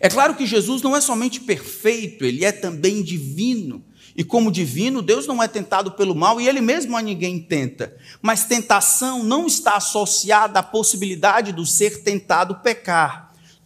É 0.00 0.08
claro 0.08 0.34
que 0.34 0.46
Jesus 0.46 0.80
não 0.80 0.96
é 0.96 1.00
somente 1.02 1.38
perfeito, 1.38 2.24
ele 2.24 2.46
é 2.46 2.52
também 2.52 3.02
divino. 3.02 3.84
E 4.16 4.24
como 4.24 4.50
divino, 4.50 5.02
Deus 5.02 5.26
não 5.26 5.42
é 5.42 5.46
tentado 5.46 5.92
pelo 5.92 6.14
mal 6.14 6.40
e 6.40 6.48
ele 6.48 6.62
mesmo 6.62 6.96
a 6.96 7.02
ninguém 7.02 7.38
tenta. 7.38 7.94
Mas 8.22 8.46
tentação 8.46 9.22
não 9.22 9.46
está 9.46 9.76
associada 9.76 10.58
à 10.58 10.62
possibilidade 10.62 11.52
do 11.52 11.66
ser 11.66 12.02
tentado 12.02 12.54
pecar. 12.60 13.21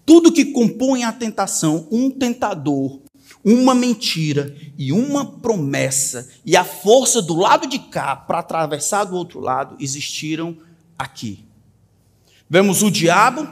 Tudo 0.06 0.32
que 0.32 0.46
compõe 0.46 1.02
a 1.02 1.12
tentação, 1.12 1.88
um 1.90 2.08
tentador, 2.08 3.00
uma 3.44 3.74
mentira 3.74 4.56
e 4.78 4.92
uma 4.92 5.24
promessa, 5.24 6.28
e 6.44 6.56
a 6.56 6.64
força 6.64 7.20
do 7.20 7.34
lado 7.34 7.66
de 7.66 7.78
cá 7.78 8.14
para 8.14 8.38
atravessar 8.38 9.04
do 9.04 9.16
outro 9.16 9.40
lado, 9.40 9.76
existiram 9.80 10.56
aqui. 10.96 11.44
Vemos 12.48 12.82
o 12.82 12.90
diabo, 12.90 13.48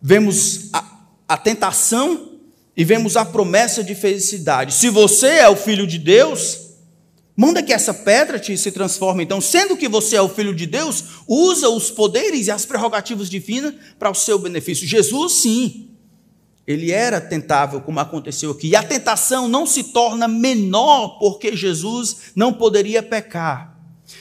vemos 0.00 0.70
a, 0.72 0.84
a 1.28 1.36
tentação 1.36 2.38
e 2.76 2.84
vemos 2.84 3.16
a 3.16 3.24
promessa 3.24 3.82
de 3.82 3.94
felicidade. 3.94 4.74
Se 4.74 4.88
você 4.88 5.26
é 5.26 5.48
o 5.48 5.56
filho 5.56 5.86
de 5.86 5.98
Deus, 5.98 6.73
manda 7.36 7.62
que 7.62 7.72
essa 7.72 7.92
pedra 7.92 8.38
te 8.38 8.56
se 8.56 8.70
transforme. 8.70 9.24
Então, 9.24 9.40
sendo 9.40 9.76
que 9.76 9.88
você 9.88 10.16
é 10.16 10.22
o 10.22 10.28
filho 10.28 10.54
de 10.54 10.66
Deus, 10.66 11.04
usa 11.26 11.68
os 11.68 11.90
poderes 11.90 12.46
e 12.46 12.50
as 12.50 12.64
prerrogativas 12.64 13.28
divinas 13.28 13.74
para 13.98 14.10
o 14.10 14.14
seu 14.14 14.38
benefício. 14.38 14.86
Jesus, 14.86 15.32
sim, 15.32 15.90
ele 16.66 16.90
era 16.90 17.20
tentável, 17.20 17.80
como 17.80 18.00
aconteceu 18.00 18.50
aqui. 18.50 18.68
E 18.68 18.76
a 18.76 18.82
tentação 18.82 19.48
não 19.48 19.66
se 19.66 19.84
torna 19.84 20.26
menor 20.26 21.18
porque 21.18 21.56
Jesus 21.56 22.32
não 22.34 22.52
poderia 22.52 23.02
pecar. 23.02 23.78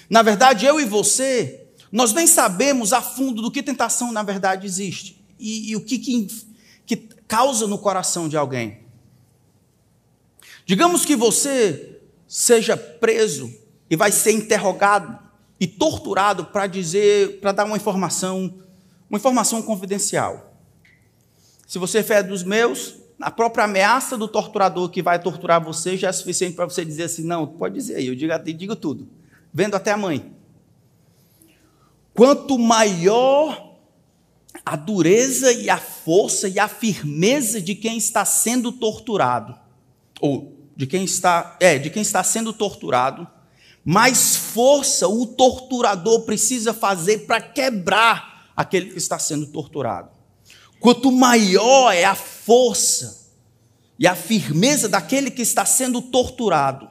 Na 0.10 0.22
verdade, 0.22 0.66
eu 0.66 0.80
e 0.80 0.86
você, 0.86 1.68
nós 1.92 2.14
nem 2.14 2.28
sabemos 2.28 2.94
a 2.94 3.02
fundo 3.02 3.42
do 3.42 3.52
que 3.52 3.62
tentação 3.62 4.12
na 4.12 4.24
verdade 4.24 4.66
existe. 4.66 5.24
E, 5.40 5.72
e 5.72 5.76
o 5.76 5.82
que, 5.82 5.98
que 5.98 6.28
que 6.86 6.98
causa 7.28 7.68
no 7.68 7.78
coração 7.78 8.28
de 8.28 8.38
alguém. 8.38 8.80
Digamos 10.66 11.06
que 11.06 11.16
você 11.16 11.93
seja 12.34 12.76
preso 12.76 13.54
e 13.88 13.96
vai 13.96 14.12
ser 14.12 14.32
interrogado 14.32 15.20
e 15.60 15.68
torturado 15.68 16.46
para 16.46 16.66
dizer, 16.66 17.40
para 17.40 17.52
dar 17.52 17.64
uma 17.64 17.78
informação, 17.78 18.56
uma 19.08 19.20
informação 19.20 19.62
confidencial. 19.62 20.58
Se 21.68 21.78
você 21.78 22.00
é 22.00 22.24
dos 22.24 22.42
meus, 22.42 22.96
a 23.22 23.30
própria 23.30 23.66
ameaça 23.66 24.18
do 24.18 24.28
torturador 24.28 24.90
que 24.90 25.04
vai 25.04 25.22
torturar 25.22 25.64
você 25.64 25.96
já 25.96 26.10
é 26.10 26.12
suficiente 26.12 26.56
para 26.56 26.66
você 26.66 26.84
dizer 26.84 27.04
assim: 27.04 27.24
não, 27.24 27.46
pode 27.46 27.76
dizer 27.76 27.98
aí, 27.98 28.08
eu 28.08 28.16
digo, 28.16 28.34
eu 28.34 28.54
digo 28.54 28.76
tudo, 28.76 29.08
vendo 29.54 29.76
até 29.76 29.92
a 29.92 29.98
mãe. 29.98 30.34
Quanto 32.16 32.58
maior 32.58 33.78
a 34.66 34.76
dureza 34.76 35.54
e 35.54 35.70
a 35.70 35.78
força 35.78 36.48
e 36.48 36.58
a 36.58 36.68
firmeza 36.68 37.62
de 37.62 37.76
quem 37.76 37.96
está 37.96 38.26
sendo 38.26 38.72
torturado, 38.72 39.56
ou 40.20 40.53
de 40.76 40.88
quem 40.88 41.04
está, 41.04 41.58
é, 41.60 41.78
de 41.78 41.90
quem 41.90 42.02
está 42.02 42.24
sendo 42.24 42.52
torturado, 42.54 43.28
mais 43.86 44.36
força 44.36 45.08
o 45.08 45.26
torturador 45.26 46.22
precisa 46.22 46.74
fazer 46.74 47.26
para 47.26 47.42
quebrar 47.42 48.52
aquele 48.56 48.92
que 48.92 48.98
está 48.98 49.20
sendo 49.20 49.48
torturado. 49.48 50.10
Quanto 50.80 51.12
maior 51.12 51.92
é 51.92 52.04
a 52.04 52.16
força 52.16 53.32
e 53.98 54.08
a 54.08 54.16
firmeza 54.16 54.90
daquele 54.90 55.32
que 55.32 55.42
está 55.42 55.66
sendo 55.66 56.02
torturado, 56.02 56.90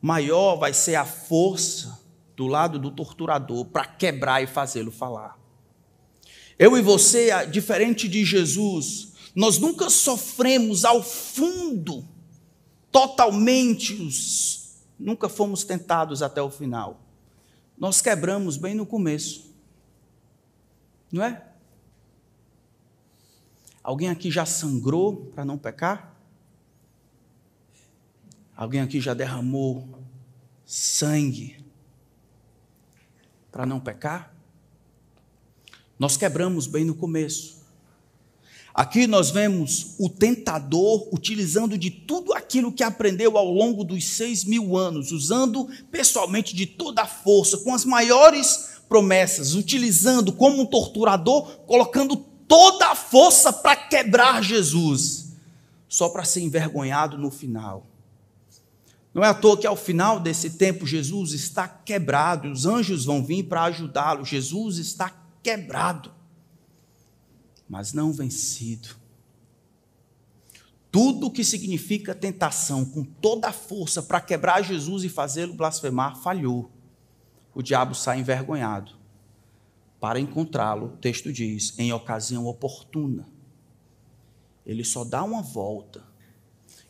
maior 0.00 0.56
vai 0.56 0.72
ser 0.74 0.96
a 0.96 1.04
força 1.04 2.00
do 2.36 2.46
lado 2.46 2.78
do 2.78 2.90
torturador 2.90 3.66
para 3.66 3.84
quebrar 3.84 4.42
e 4.42 4.46
fazê-lo 4.46 4.90
falar. 4.90 5.38
Eu 6.58 6.76
e 6.76 6.82
você, 6.82 7.46
diferente 7.46 8.08
de 8.08 8.24
Jesus, 8.24 9.12
nós 9.34 9.58
nunca 9.58 9.88
sofremos 9.88 10.84
ao 10.84 11.02
fundo, 11.02 12.06
totalmente, 12.92 14.70
nunca 14.98 15.28
fomos 15.28 15.64
tentados 15.64 16.22
até 16.22 16.42
o 16.42 16.50
final. 16.50 17.00
Nós 17.78 18.00
quebramos 18.00 18.58
bem 18.58 18.74
no 18.74 18.84
começo, 18.86 19.50
não 21.10 21.24
é? 21.24 21.42
Alguém 23.82 24.10
aqui 24.10 24.30
já 24.30 24.46
sangrou 24.46 25.32
para 25.34 25.44
não 25.44 25.58
pecar? 25.58 26.14
Alguém 28.54 28.80
aqui 28.80 29.00
já 29.00 29.12
derramou 29.12 29.88
sangue 30.64 31.64
para 33.50 33.66
não 33.66 33.80
pecar? 33.80 34.32
Nós 35.98 36.16
quebramos 36.16 36.66
bem 36.66 36.84
no 36.84 36.94
começo. 36.94 37.61
Aqui 38.74 39.06
nós 39.06 39.30
vemos 39.30 39.94
o 39.98 40.08
tentador 40.08 41.06
utilizando 41.12 41.76
de 41.76 41.90
tudo 41.90 42.32
aquilo 42.32 42.72
que 42.72 42.82
aprendeu 42.82 43.36
ao 43.36 43.50
longo 43.50 43.84
dos 43.84 44.04
seis 44.04 44.44
mil 44.44 44.76
anos, 44.76 45.12
usando 45.12 45.68
pessoalmente 45.90 46.56
de 46.56 46.64
toda 46.64 47.02
a 47.02 47.06
força, 47.06 47.58
com 47.58 47.74
as 47.74 47.84
maiores 47.84 48.80
promessas, 48.88 49.54
utilizando 49.54 50.32
como 50.32 50.62
um 50.62 50.66
torturador, 50.66 51.58
colocando 51.66 52.16
toda 52.48 52.88
a 52.88 52.94
força 52.94 53.52
para 53.52 53.76
quebrar 53.76 54.42
Jesus, 54.42 55.32
só 55.88 56.08
para 56.08 56.24
ser 56.24 56.40
envergonhado 56.40 57.18
no 57.18 57.30
final. 57.30 57.86
Não 59.12 59.22
é 59.22 59.28
à 59.28 59.34
toa 59.34 59.58
que 59.58 59.66
ao 59.66 59.76
final 59.76 60.18
desse 60.18 60.50
tempo 60.50 60.86
Jesus 60.86 61.32
está 61.32 61.68
quebrado, 61.68 62.50
os 62.50 62.64
anjos 62.64 63.04
vão 63.04 63.22
vir 63.22 63.42
para 63.42 63.64
ajudá-lo, 63.64 64.24
Jesus 64.24 64.78
está 64.78 65.12
quebrado, 65.42 66.10
mas 67.72 67.94
não 67.94 68.12
vencido. 68.12 68.90
Tudo 70.90 71.30
que 71.30 71.42
significa 71.42 72.14
tentação, 72.14 72.84
com 72.84 73.02
toda 73.02 73.48
a 73.48 73.52
força 73.52 74.02
para 74.02 74.20
quebrar 74.20 74.62
Jesus 74.62 75.04
e 75.04 75.08
fazê-lo 75.08 75.54
blasfemar, 75.54 76.20
falhou. 76.20 76.70
O 77.54 77.62
diabo 77.62 77.94
sai 77.94 78.20
envergonhado. 78.20 78.92
Para 79.98 80.20
encontrá-lo, 80.20 80.88
o 80.88 80.96
texto 80.98 81.32
diz, 81.32 81.72
em 81.78 81.94
ocasião 81.94 82.44
oportuna. 82.44 83.26
Ele 84.66 84.84
só 84.84 85.02
dá 85.02 85.24
uma 85.24 85.40
volta. 85.40 86.04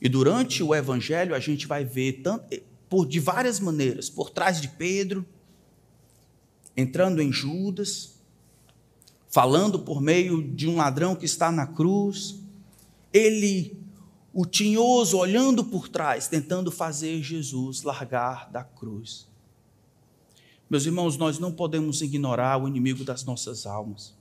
E 0.01 0.09
durante 0.09 0.65
o 0.65 0.75
evangelho 0.75 1.33
a 1.33 1.39
gente 1.39 1.65
vai 1.65 1.85
ver 1.85 2.23
tanto, 2.25 2.61
por 2.89 3.07
de 3.07 3.21
várias 3.21 3.61
maneiras, 3.61 4.11
por 4.11 4.31
trás 4.31 4.61
de 4.61 4.67
Pedro, 4.67 5.25
entrando 6.77 7.23
em 7.23 7.31
Judas, 7.31 8.12
falando 9.33 9.79
por 9.79 10.03
meio 10.03 10.43
de 10.43 10.69
um 10.69 10.77
ladrão 10.77 11.17
que 11.17 11.25
está 11.25 11.51
na 11.51 11.67
cruz, 11.67 12.39
ele, 13.11 13.75
o 14.31 14.45
tinhoso, 14.45 15.17
olhando 15.17 15.65
por 15.65 15.89
trás, 15.89 16.29
tentando 16.29 16.71
fazer 16.71 17.23
Jesus 17.23 17.83
largar 17.83 18.51
da 18.51 18.63
cruz. 18.63 19.27
Meus 20.69 20.85
irmãos, 20.85 21.17
nós 21.17 21.39
não 21.39 21.51
podemos 21.51 22.03
ignorar 22.03 22.63
o 22.63 22.69
inimigo 22.69 23.05
das 23.05 23.25
nossas 23.25 23.65
almas. 23.65 24.15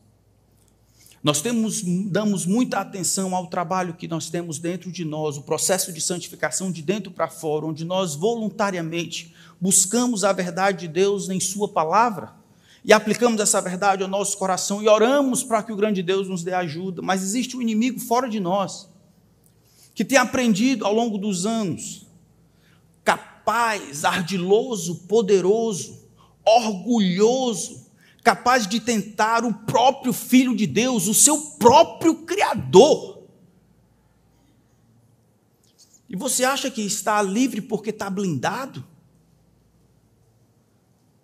Nós 1.21 1.41
temos, 1.41 1.83
damos 2.09 2.45
muita 2.45 2.79
atenção 2.79 3.35
ao 3.35 3.47
trabalho 3.47 3.93
que 3.93 4.07
nós 4.07 4.29
temos 4.29 4.59
dentro 4.59 4.89
de 4.89 5.03
nós, 5.03 5.35
o 5.35 5.43
processo 5.43 5.91
de 5.91 5.99
santificação 5.99 6.71
de 6.71 6.81
dentro 6.81 7.11
para 7.11 7.27
fora, 7.27 7.65
onde 7.65 7.83
nós 7.83 8.15
voluntariamente 8.15 9.35
buscamos 9.59 10.23
a 10.23 10.31
verdade 10.31 10.87
de 10.87 10.87
Deus 10.87 11.27
em 11.29 11.39
Sua 11.39 11.67
palavra 11.67 12.40
e 12.83 12.91
aplicamos 12.91 13.39
essa 13.39 13.61
verdade 13.61 14.01
ao 14.01 14.09
nosso 14.09 14.37
coração 14.37 14.81
e 14.81 14.87
oramos 14.87 15.43
para 15.43 15.61
que 15.61 15.71
o 15.71 15.75
grande 15.75 16.01
Deus 16.01 16.27
nos 16.27 16.43
dê 16.43 16.53
ajuda, 16.53 17.01
mas 17.01 17.21
existe 17.21 17.55
um 17.55 17.61
inimigo 17.61 17.99
fora 17.99 18.27
de 18.27 18.39
nós, 18.39 18.89
que 19.93 20.03
tem 20.03 20.17
aprendido 20.17 20.85
ao 20.85 20.93
longo 20.93 21.17
dos 21.17 21.45
anos, 21.45 22.07
capaz, 23.03 24.03
ardiloso, 24.03 24.95
poderoso, 25.07 26.01
orgulhoso, 26.43 27.85
capaz 28.23 28.65
de 28.65 28.79
tentar 28.79 29.45
o 29.45 29.53
próprio 29.53 30.13
Filho 30.13 30.55
de 30.55 30.65
Deus, 30.65 31.07
o 31.07 31.13
seu 31.13 31.39
próprio 31.59 32.15
Criador. 32.25 33.21
E 36.09 36.15
você 36.15 36.43
acha 36.43 36.69
que 36.69 36.81
está 36.81 37.21
livre 37.21 37.61
porque 37.61 37.89
está 37.89 38.09
blindado? 38.09 38.83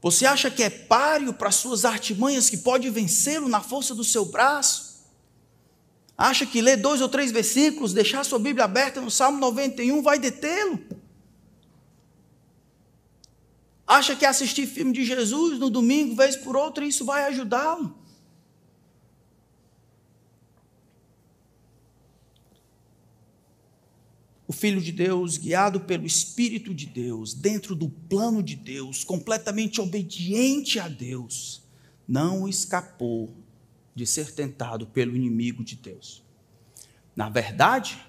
Você 0.09 0.25
acha 0.25 0.49
que 0.49 0.63
é 0.63 0.69
páreo 0.69 1.33
para 1.33 1.51
suas 1.51 1.83
artimanhas 1.83 2.49
que 2.49 2.55
pode 2.55 2.89
vencê-lo 2.89 3.49
na 3.49 3.59
força 3.59 3.93
do 3.93 4.05
seu 4.05 4.23
braço? 4.23 5.05
Acha 6.17 6.45
que 6.45 6.61
ler 6.61 6.77
dois 6.77 7.01
ou 7.01 7.09
três 7.09 7.29
versículos, 7.29 7.91
deixar 7.91 8.23
sua 8.23 8.39
Bíblia 8.39 8.63
aberta 8.63 9.01
no 9.01 9.11
Salmo 9.11 9.37
91 9.37 10.01
vai 10.01 10.17
detê-lo? 10.17 10.79
Acha 13.85 14.15
que 14.15 14.25
assistir 14.25 14.65
filme 14.65 14.93
de 14.93 15.03
Jesus 15.03 15.59
no 15.59 15.69
domingo, 15.69 16.15
vez 16.15 16.37
por 16.37 16.55
outra, 16.55 16.85
isso 16.85 17.03
vai 17.03 17.25
ajudá-lo? 17.25 17.96
O 24.47 24.53
Filho 24.53 24.81
de 24.81 24.93
Deus, 24.93 25.38
guiado 25.38 25.81
pelo 25.81 26.05
Espírito 26.05 26.73
de 26.73 26.86
Deus, 26.86 27.33
dentro 27.33 27.75
do 27.75 27.89
plano 27.89 28.41
de 28.41 28.55
Deus, 28.55 29.03
completamente 29.03 29.81
obediente 29.81 30.79
a 30.79 30.88
Deus, 30.88 31.63
não 32.07 32.47
escapou 32.47 33.36
de 33.93 34.05
ser 34.05 34.31
tentado 34.31 34.88
pelo 34.88 35.15
inimigo 35.15 35.65
de 35.65 35.75
Deus. 35.75 36.23
Na 37.13 37.27
verdade, 37.27 38.01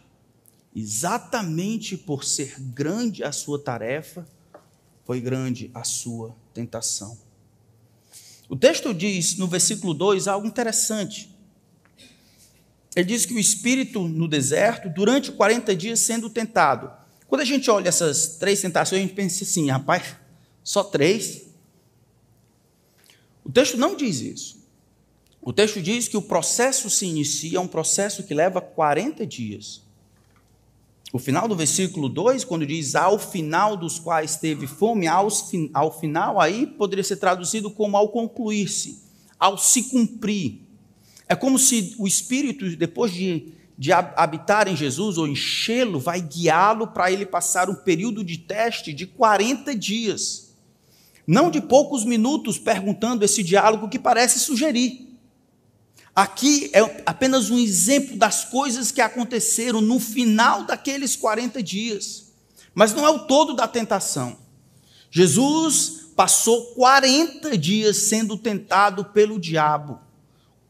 exatamente 0.76 1.96
por 1.96 2.22
ser 2.22 2.60
grande 2.60 3.24
a 3.24 3.32
sua 3.32 3.58
tarefa, 3.58 4.24
foi 5.04 5.20
grande 5.20 5.70
a 5.74 5.82
sua 5.82 6.36
tentação. 6.54 7.18
O 8.48 8.54
texto 8.54 8.94
diz 8.94 9.36
no 9.36 9.48
versículo 9.48 9.92
2 9.92 10.28
algo 10.28 10.46
interessante. 10.46 11.34
Ele 12.98 13.06
diz 13.06 13.24
que 13.24 13.32
o 13.32 13.38
espírito 13.38 14.08
no 14.08 14.26
deserto, 14.26 14.88
durante 14.88 15.30
40 15.30 15.76
dias 15.76 16.00
sendo 16.00 16.28
tentado. 16.28 16.90
Quando 17.28 17.42
a 17.42 17.44
gente 17.44 17.70
olha 17.70 17.88
essas 17.88 18.38
três 18.38 18.60
tentações, 18.60 18.98
a 18.98 19.02
gente 19.04 19.14
pensa 19.14 19.44
assim, 19.44 19.70
rapaz, 19.70 20.16
só 20.64 20.82
três? 20.82 21.42
O 23.44 23.52
texto 23.52 23.76
não 23.76 23.94
diz 23.94 24.20
isso. 24.20 24.66
O 25.40 25.52
texto 25.52 25.80
diz 25.80 26.08
que 26.08 26.16
o 26.16 26.22
processo 26.22 26.90
se 26.90 27.06
inicia, 27.06 27.58
é 27.58 27.60
um 27.60 27.68
processo 27.68 28.24
que 28.24 28.34
leva 28.34 28.60
40 28.60 29.24
dias. 29.24 29.80
O 31.12 31.20
final 31.20 31.46
do 31.46 31.54
versículo 31.54 32.08
2, 32.08 32.42
quando 32.42 32.66
diz 32.66 32.96
ao 32.96 33.16
final 33.16 33.76
dos 33.76 34.00
quais 34.00 34.34
teve 34.34 34.66
fome, 34.66 35.06
ao 35.06 36.00
final 36.00 36.40
aí 36.40 36.66
poderia 36.66 37.04
ser 37.04 37.18
traduzido 37.18 37.70
como 37.70 37.96
ao 37.96 38.08
concluir-se, 38.08 39.04
ao 39.38 39.56
se 39.56 39.84
cumprir. 39.84 40.66
É 41.28 41.34
como 41.34 41.58
se 41.58 41.94
o 41.98 42.06
Espírito, 42.06 42.74
depois 42.76 43.12
de, 43.12 43.52
de 43.76 43.92
habitar 43.92 44.66
em 44.66 44.74
Jesus 44.74 45.18
ou 45.18 45.28
enchê-lo, 45.28 46.00
vai 46.00 46.20
guiá-lo 46.20 46.86
para 46.86 47.12
ele 47.12 47.26
passar 47.26 47.68
um 47.68 47.74
período 47.74 48.24
de 48.24 48.38
teste 48.38 48.92
de 48.92 49.06
40 49.06 49.74
dias. 49.74 50.54
Não 51.26 51.50
de 51.50 51.60
poucos 51.60 52.04
minutos 52.04 52.58
perguntando 52.58 53.24
esse 53.24 53.42
diálogo 53.42 53.88
que 53.88 53.98
parece 53.98 54.38
sugerir. 54.38 55.06
Aqui 56.16 56.70
é 56.72 56.80
apenas 57.04 57.50
um 57.50 57.58
exemplo 57.58 58.16
das 58.16 58.46
coisas 58.46 58.90
que 58.90 59.00
aconteceram 59.00 59.80
no 59.80 60.00
final 60.00 60.64
daqueles 60.64 61.14
40 61.14 61.62
dias. 61.62 62.32
Mas 62.74 62.94
não 62.94 63.06
é 63.06 63.10
o 63.10 63.20
todo 63.20 63.54
da 63.54 63.68
tentação. 63.68 64.38
Jesus 65.10 66.08
passou 66.16 66.74
40 66.74 67.56
dias 67.56 67.98
sendo 67.98 68.36
tentado 68.36 69.04
pelo 69.04 69.38
diabo. 69.38 70.00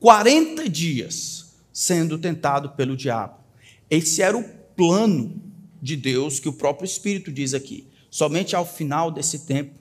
40 0.00 0.68
dias 0.68 1.56
sendo 1.72 2.18
tentado 2.18 2.70
pelo 2.70 2.96
diabo. 2.96 3.38
Esse 3.90 4.22
era 4.22 4.37
o 4.37 4.44
plano 4.76 5.40
de 5.80 5.96
Deus 5.96 6.40
que 6.40 6.48
o 6.48 6.52
próprio 6.52 6.84
Espírito 6.84 7.32
diz 7.32 7.54
aqui. 7.54 7.87
Somente 8.11 8.56
ao 8.56 8.66
final 8.66 9.11
desse 9.11 9.46
tempo 9.46 9.78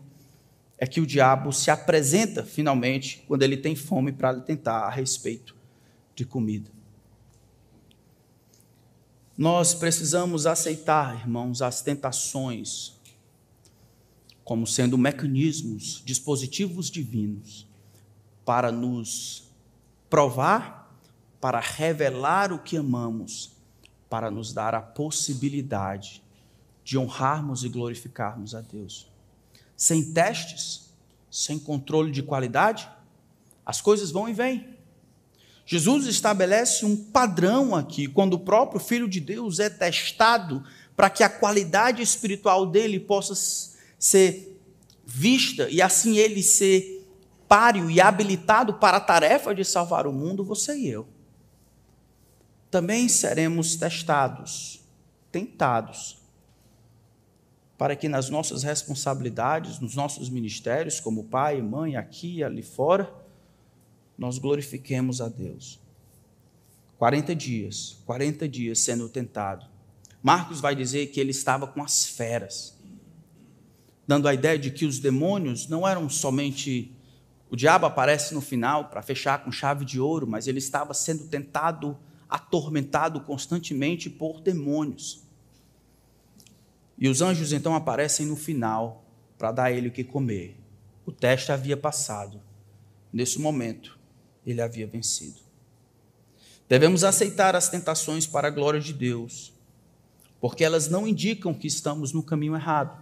é 0.77 0.85
que 0.85 1.01
o 1.01 1.07
diabo 1.07 1.51
se 1.51 1.71
apresenta 1.71 2.43
finalmente 2.43 3.23
quando 3.27 3.43
ele 3.43 3.57
tem 3.57 3.75
fome 3.75 4.11
para 4.11 4.39
tentar 4.41 4.81
a 4.81 4.89
respeito 4.89 5.55
de 6.15 6.25
comida. 6.25 6.69
Nós 9.37 9.73
precisamos 9.73 10.47
aceitar, 10.47 11.19
irmãos, 11.19 11.61
as 11.61 11.81
tentações 11.81 12.97
como 14.43 14.65
sendo 14.65 14.97
mecanismos, 14.97 16.01
dispositivos 16.05 16.89
divinos 16.89 17.67
para 18.45 18.71
nos 18.71 19.46
provar, 20.09 20.91
para 21.39 21.59
revelar 21.59 22.51
o 22.51 22.59
que 22.59 22.77
amamos, 22.77 23.51
para 24.09 24.31
nos 24.31 24.53
dar 24.53 24.73
a 24.73 24.81
possibilidade 24.81 26.23
de 26.83 26.97
honrarmos 26.97 27.63
e 27.63 27.69
glorificarmos 27.69 28.55
a 28.55 28.61
Deus. 28.61 29.11
Sem 29.75 30.13
testes, 30.13 30.89
sem 31.29 31.59
controle 31.59 32.11
de 32.11 32.23
qualidade, 32.23 32.89
as 33.65 33.81
coisas 33.81 34.09
vão 34.09 34.29
e 34.29 34.33
vêm. 34.33 34.77
Jesus 35.65 36.05
estabelece 36.05 36.85
um 36.85 36.95
padrão 36.95 37.75
aqui, 37.75 38.07
quando 38.07 38.35
o 38.35 38.39
próprio 38.39 38.79
Filho 38.79 39.07
de 39.07 39.19
Deus 39.19 39.59
é 39.59 39.69
testado 39.69 40.63
para 40.95 41.09
que 41.09 41.23
a 41.23 41.29
qualidade 41.29 42.01
espiritual 42.01 42.65
dele 42.65 42.99
possa 42.99 43.35
ser 43.99 44.57
vista 45.05 45.69
e 45.69 45.81
assim 45.81 46.17
ele 46.17 46.41
ser 46.41 46.96
páreo 47.47 47.89
e 47.89 48.01
habilitado 48.01 48.73
para 48.73 48.97
a 48.97 49.01
tarefa 49.01 49.55
de 49.55 49.63
salvar 49.63 50.05
o 50.05 50.13
mundo, 50.13 50.43
você 50.43 50.77
e 50.77 50.87
eu. 50.89 51.07
Também 52.69 53.07
seremos 53.07 53.75
testados, 53.75 54.81
tentados, 55.31 56.17
para 57.77 57.95
que 57.95 58.09
nas 58.09 58.29
nossas 58.29 58.63
responsabilidades, 58.63 59.79
nos 59.79 59.95
nossos 59.95 60.29
ministérios, 60.29 60.99
como 60.99 61.25
pai 61.25 61.59
e 61.59 61.61
mãe, 61.61 61.95
aqui 61.95 62.37
e 62.37 62.43
ali 62.43 62.63
fora, 62.63 63.13
nós 64.17 64.37
glorifiquemos 64.37 65.21
a 65.21 65.29
Deus. 65.29 65.79
40 66.97 67.35
dias, 67.35 68.01
40 68.05 68.49
dias 68.49 68.79
sendo 68.79 69.07
tentado. 69.07 69.67
Marcos 70.23 70.59
vai 70.59 70.75
dizer 70.75 71.07
que 71.07 71.19
ele 71.19 71.29
estava 71.29 71.67
com 71.67 71.83
as 71.83 72.03
feras, 72.03 72.75
dando 74.07 74.27
a 74.27 74.33
ideia 74.33 74.57
de 74.57 74.71
que 74.71 74.85
os 74.85 74.97
demônios 74.97 75.67
não 75.67 75.87
eram 75.87 76.09
somente 76.09 76.91
o 77.49 77.55
diabo 77.55 77.85
aparece 77.85 78.33
no 78.33 78.41
final 78.41 78.89
para 78.89 79.01
fechar 79.01 79.43
com 79.43 79.51
chave 79.51 79.85
de 79.85 79.99
ouro, 79.99 80.27
mas 80.27 80.47
ele 80.47 80.57
estava 80.59 80.93
sendo 80.93 81.25
tentado, 81.25 81.97
atormentado 82.29 83.21
constantemente 83.21 84.09
por 84.09 84.41
demônios. 84.41 85.23
E 86.97 87.07
os 87.07 87.21
anjos 87.21 87.53
então 87.53 87.75
aparecem 87.75 88.25
no 88.25 88.35
final 88.35 89.05
para 89.37 89.51
dar 89.51 89.63
a 89.65 89.71
ele 89.71 89.87
o 89.87 89.91
que 89.91 90.03
comer. 90.03 90.57
O 91.05 91.11
teste 91.11 91.51
havia 91.51 91.77
passado. 91.77 92.41
Nesse 93.13 93.39
momento, 93.39 93.97
ele 94.45 94.61
havia 94.61 94.85
vencido. 94.85 95.39
Devemos 96.67 97.05
aceitar 97.05 97.55
as 97.55 97.69
tentações 97.69 98.27
para 98.27 98.49
a 98.49 98.51
glória 98.51 98.81
de 98.81 98.91
Deus, 98.91 99.53
porque 100.41 100.65
elas 100.65 100.89
não 100.89 101.07
indicam 101.07 101.53
que 101.53 101.67
estamos 101.67 102.11
no 102.11 102.21
caminho 102.21 102.55
errado, 102.55 103.01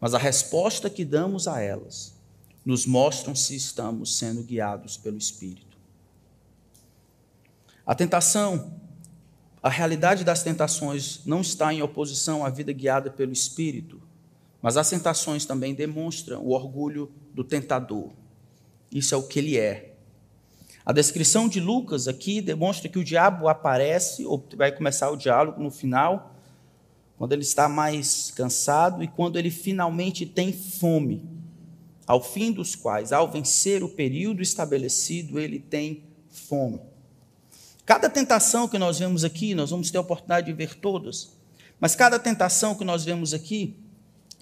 mas 0.00 0.14
a 0.14 0.18
resposta 0.18 0.90
que 0.90 1.04
damos 1.04 1.46
a 1.46 1.60
elas 1.60 2.13
nos 2.64 2.86
mostram 2.86 3.34
se 3.34 3.54
estamos 3.54 4.16
sendo 4.16 4.42
guiados 4.42 4.96
pelo 4.96 5.18
Espírito. 5.18 5.76
A 7.86 7.94
tentação, 7.94 8.72
a 9.62 9.68
realidade 9.68 10.24
das 10.24 10.42
tentações 10.42 11.20
não 11.26 11.42
está 11.42 11.72
em 11.74 11.82
oposição 11.82 12.44
à 12.44 12.48
vida 12.48 12.72
guiada 12.72 13.10
pelo 13.10 13.32
Espírito, 13.32 14.00
mas 14.62 14.78
as 14.78 14.88
tentações 14.88 15.44
também 15.44 15.74
demonstram 15.74 16.40
o 16.40 16.52
orgulho 16.52 17.12
do 17.34 17.44
tentador. 17.44 18.10
Isso 18.90 19.14
é 19.14 19.18
o 19.18 19.24
que 19.24 19.38
ele 19.38 19.58
é. 19.58 19.94
A 20.86 20.92
descrição 20.92 21.48
de 21.48 21.60
Lucas 21.60 22.08
aqui 22.08 22.40
demonstra 22.40 22.88
que 22.88 22.98
o 22.98 23.04
diabo 23.04 23.48
aparece, 23.48 24.24
ou 24.24 24.42
vai 24.56 24.72
começar 24.72 25.10
o 25.10 25.16
diálogo 25.16 25.62
no 25.62 25.70
final, 25.70 26.34
quando 27.18 27.32
ele 27.32 27.42
está 27.42 27.68
mais 27.68 28.30
cansado 28.30 29.02
e 29.02 29.08
quando 29.08 29.38
ele 29.38 29.50
finalmente 29.50 30.24
tem 30.24 30.52
fome 30.52 31.33
ao 32.06 32.22
fim 32.22 32.52
dos 32.52 32.74
quais, 32.74 33.12
ao 33.12 33.30
vencer 33.30 33.82
o 33.82 33.88
período 33.88 34.42
estabelecido, 34.42 35.38
ele 35.38 35.58
tem 35.58 36.04
fome. 36.28 36.80
Cada 37.86 38.08
tentação 38.08 38.66
que 38.68 38.78
nós 38.78 38.98
vemos 38.98 39.24
aqui, 39.24 39.54
nós 39.54 39.70
vamos 39.70 39.90
ter 39.90 39.98
a 39.98 40.02
oportunidade 40.02 40.46
de 40.46 40.52
ver 40.52 40.74
todas, 40.74 41.30
mas 41.78 41.94
cada 41.94 42.18
tentação 42.18 42.74
que 42.74 42.84
nós 42.84 43.04
vemos 43.04 43.34
aqui 43.34 43.76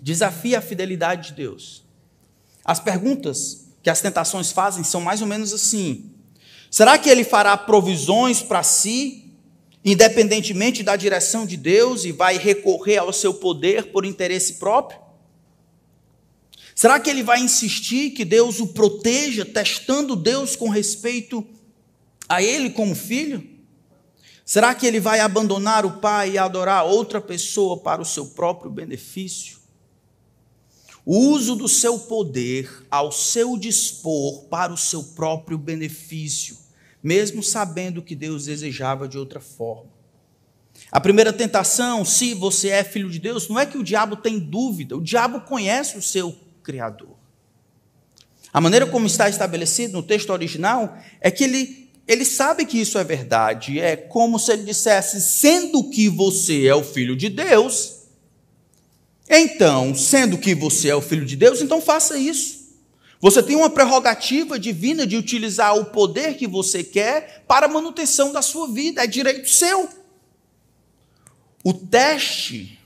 desafia 0.00 0.58
a 0.58 0.62
fidelidade 0.62 1.28
de 1.28 1.34
Deus. 1.34 1.84
As 2.64 2.78
perguntas 2.78 3.66
que 3.82 3.90
as 3.90 4.00
tentações 4.00 4.52
fazem 4.52 4.84
são 4.84 5.00
mais 5.00 5.20
ou 5.20 5.26
menos 5.26 5.52
assim: 5.52 6.10
será 6.70 6.98
que 6.98 7.08
ele 7.08 7.24
fará 7.24 7.56
provisões 7.56 8.42
para 8.42 8.62
si, 8.62 9.32
independentemente 9.84 10.82
da 10.82 10.94
direção 10.94 11.44
de 11.44 11.56
Deus, 11.56 12.04
e 12.04 12.12
vai 12.12 12.38
recorrer 12.38 12.98
ao 12.98 13.12
seu 13.12 13.34
poder 13.34 13.90
por 13.92 14.04
interesse 14.04 14.54
próprio? 14.54 15.00
Será 16.82 16.98
que 16.98 17.08
ele 17.08 17.22
vai 17.22 17.38
insistir 17.38 18.10
que 18.10 18.24
Deus 18.24 18.58
o 18.58 18.66
proteja, 18.66 19.44
testando 19.44 20.16
Deus 20.16 20.56
com 20.56 20.68
respeito 20.68 21.46
a 22.28 22.42
ele 22.42 22.70
como 22.70 22.92
filho? 22.92 23.48
Será 24.44 24.74
que 24.74 24.84
ele 24.84 24.98
vai 24.98 25.20
abandonar 25.20 25.86
o 25.86 26.00
pai 26.00 26.32
e 26.32 26.38
adorar 26.38 26.84
outra 26.84 27.20
pessoa 27.20 27.76
para 27.76 28.02
o 28.02 28.04
seu 28.04 28.30
próprio 28.30 28.68
benefício? 28.68 29.58
O 31.06 31.16
uso 31.16 31.54
do 31.54 31.68
seu 31.68 32.00
poder 32.00 32.84
ao 32.90 33.12
seu 33.12 33.56
dispor 33.56 34.46
para 34.46 34.72
o 34.72 34.76
seu 34.76 35.04
próprio 35.04 35.58
benefício, 35.58 36.58
mesmo 37.00 37.44
sabendo 37.44 38.02
que 38.02 38.16
Deus 38.16 38.46
desejava 38.46 39.06
de 39.06 39.16
outra 39.16 39.38
forma. 39.38 39.88
A 40.90 40.98
primeira 40.98 41.32
tentação, 41.32 42.04
se 42.04 42.34
você 42.34 42.70
é 42.70 42.82
filho 42.82 43.08
de 43.08 43.20
Deus, 43.20 43.48
não 43.48 43.56
é 43.56 43.64
que 43.64 43.78
o 43.78 43.84
diabo 43.84 44.16
tem 44.16 44.36
dúvida, 44.36 44.96
o 44.96 45.00
diabo 45.00 45.42
conhece 45.42 45.96
o 45.96 46.02
seu 46.02 46.41
Criador. 46.62 47.16
A 48.52 48.60
maneira 48.60 48.86
como 48.86 49.06
está 49.06 49.28
estabelecido 49.28 49.94
no 49.94 50.02
texto 50.02 50.30
original 50.30 50.98
é 51.20 51.30
que 51.30 51.44
ele, 51.44 51.90
ele 52.06 52.24
sabe 52.24 52.66
que 52.66 52.80
isso 52.80 52.98
é 52.98 53.04
verdade. 53.04 53.80
É 53.80 53.96
como 53.96 54.38
se 54.38 54.52
ele 54.52 54.64
dissesse: 54.64 55.20
sendo 55.20 55.90
que 55.90 56.08
você 56.08 56.66
é 56.66 56.74
o 56.74 56.84
filho 56.84 57.16
de 57.16 57.28
Deus, 57.28 58.02
então, 59.28 59.94
sendo 59.94 60.36
que 60.36 60.54
você 60.54 60.88
é 60.88 60.94
o 60.94 61.00
filho 61.00 61.24
de 61.24 61.36
Deus, 61.36 61.62
então 61.62 61.80
faça 61.80 62.18
isso. 62.18 62.62
Você 63.18 63.42
tem 63.42 63.56
uma 63.56 63.70
prerrogativa 63.70 64.58
divina 64.58 65.06
de 65.06 65.16
utilizar 65.16 65.74
o 65.78 65.86
poder 65.86 66.36
que 66.36 66.46
você 66.46 66.82
quer 66.82 67.44
para 67.46 67.66
a 67.66 67.68
manutenção 67.68 68.32
da 68.32 68.42
sua 68.42 68.68
vida, 68.68 69.02
é 69.02 69.06
direito 69.06 69.48
seu. 69.48 69.88
O 71.64 71.72
teste 71.72 72.78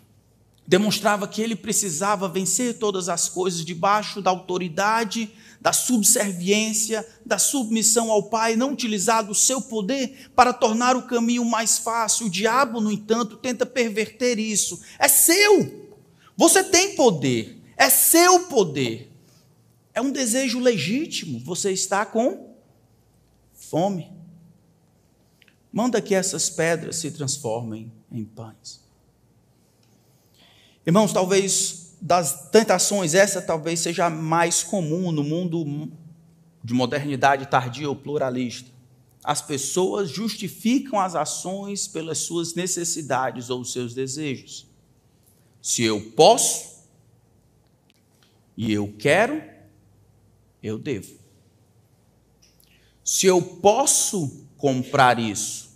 demonstrava 0.66 1.28
que 1.28 1.40
ele 1.40 1.54
precisava 1.54 2.28
vencer 2.28 2.78
todas 2.78 3.08
as 3.08 3.28
coisas 3.28 3.64
debaixo 3.64 4.20
da 4.20 4.30
autoridade, 4.30 5.30
da 5.60 5.72
subserviência, 5.72 7.06
da 7.24 7.38
submissão 7.38 8.10
ao 8.10 8.24
Pai, 8.24 8.56
não 8.56 8.72
utilizar 8.72 9.24
do 9.24 9.34
seu 9.34 9.60
poder 9.60 10.30
para 10.34 10.52
tornar 10.52 10.96
o 10.96 11.06
caminho 11.06 11.44
mais 11.44 11.78
fácil. 11.78 12.26
O 12.26 12.30
diabo, 12.30 12.80
no 12.80 12.90
entanto, 12.90 13.36
tenta 13.36 13.64
perverter 13.64 14.38
isso. 14.38 14.80
É 14.98 15.08
seu. 15.08 15.90
Você 16.36 16.62
tem 16.64 16.94
poder. 16.94 17.62
É 17.76 17.88
seu 17.88 18.46
poder. 18.46 19.12
É 19.94 20.00
um 20.00 20.10
desejo 20.10 20.58
legítimo. 20.58 21.40
Você 21.40 21.72
está 21.72 22.04
com 22.04 22.54
fome. 23.54 24.12
Manda 25.72 26.00
que 26.00 26.14
essas 26.14 26.48
pedras 26.48 26.96
se 26.96 27.10
transformem 27.10 27.92
em 28.10 28.24
pães. 28.24 28.85
Irmãos, 30.86 31.12
talvez 31.12 31.96
das 32.00 32.48
tentações, 32.50 33.12
essa 33.12 33.42
talvez 33.42 33.80
seja 33.80 34.06
a 34.06 34.10
mais 34.10 34.62
comum 34.62 35.10
no 35.10 35.24
mundo 35.24 35.90
de 36.62 36.72
modernidade 36.72 37.46
tardia 37.46 37.88
ou 37.88 37.96
pluralista. 37.96 38.70
As 39.24 39.42
pessoas 39.42 40.08
justificam 40.08 41.00
as 41.00 41.16
ações 41.16 41.88
pelas 41.88 42.18
suas 42.18 42.54
necessidades 42.54 43.50
ou 43.50 43.64
seus 43.64 43.92
desejos. 43.92 44.68
Se 45.60 45.82
eu 45.82 46.00
posso 46.12 46.84
e 48.56 48.72
eu 48.72 48.94
quero, 48.96 49.42
eu 50.62 50.78
devo. 50.78 51.18
Se 53.02 53.26
eu 53.26 53.42
posso 53.42 54.46
comprar 54.56 55.18
isso 55.18 55.70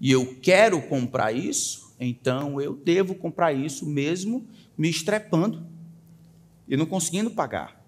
e 0.00 0.10
eu 0.10 0.34
quero 0.40 0.82
comprar 0.82 1.32
isso, 1.32 1.85
então 1.98 2.60
eu 2.60 2.74
devo 2.74 3.14
comprar 3.14 3.52
isso 3.52 3.86
mesmo 3.86 4.46
me 4.76 4.88
estrepando 4.88 5.66
e 6.68 6.76
não 6.76 6.86
conseguindo 6.86 7.30
pagar. 7.30 7.84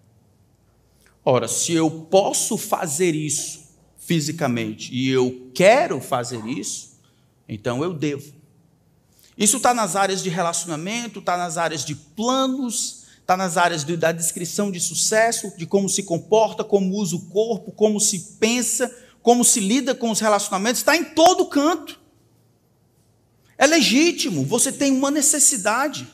Ora, 1.24 1.46
se 1.46 1.72
eu 1.74 1.90
posso 1.90 2.56
fazer 2.56 3.14
isso 3.14 3.68
fisicamente 3.98 4.94
e 4.94 5.08
eu 5.08 5.50
quero 5.52 6.00
fazer 6.00 6.44
isso, 6.46 6.98
então 7.46 7.82
eu 7.82 7.92
devo. 7.92 8.32
Isso 9.36 9.58
está 9.58 9.74
nas 9.74 9.94
áreas 9.94 10.22
de 10.22 10.30
relacionamento, 10.30 11.18
está 11.18 11.36
nas 11.36 11.58
áreas 11.58 11.84
de 11.84 11.94
planos, 11.94 13.04
está 13.20 13.36
nas 13.36 13.58
áreas 13.58 13.84
de, 13.84 13.96
da 13.96 14.10
descrição 14.10 14.70
de 14.70 14.80
sucesso, 14.80 15.52
de 15.56 15.66
como 15.66 15.88
se 15.88 16.02
comporta, 16.02 16.64
como 16.64 16.94
usa 16.94 17.14
o 17.16 17.26
corpo, 17.26 17.70
como 17.70 18.00
se 18.00 18.36
pensa, 18.40 18.90
como 19.20 19.44
se 19.44 19.60
lida 19.60 19.94
com 19.94 20.10
os 20.10 20.18
relacionamentos, 20.18 20.80
está 20.80 20.96
em 20.96 21.04
todo 21.04 21.46
canto. 21.46 22.00
É 23.58 23.66
legítimo, 23.66 24.44
você 24.44 24.70
tem 24.70 24.92
uma 24.92 25.10
necessidade. 25.10 26.06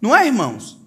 Não 0.00 0.16
é, 0.16 0.24
irmãos? 0.26 0.78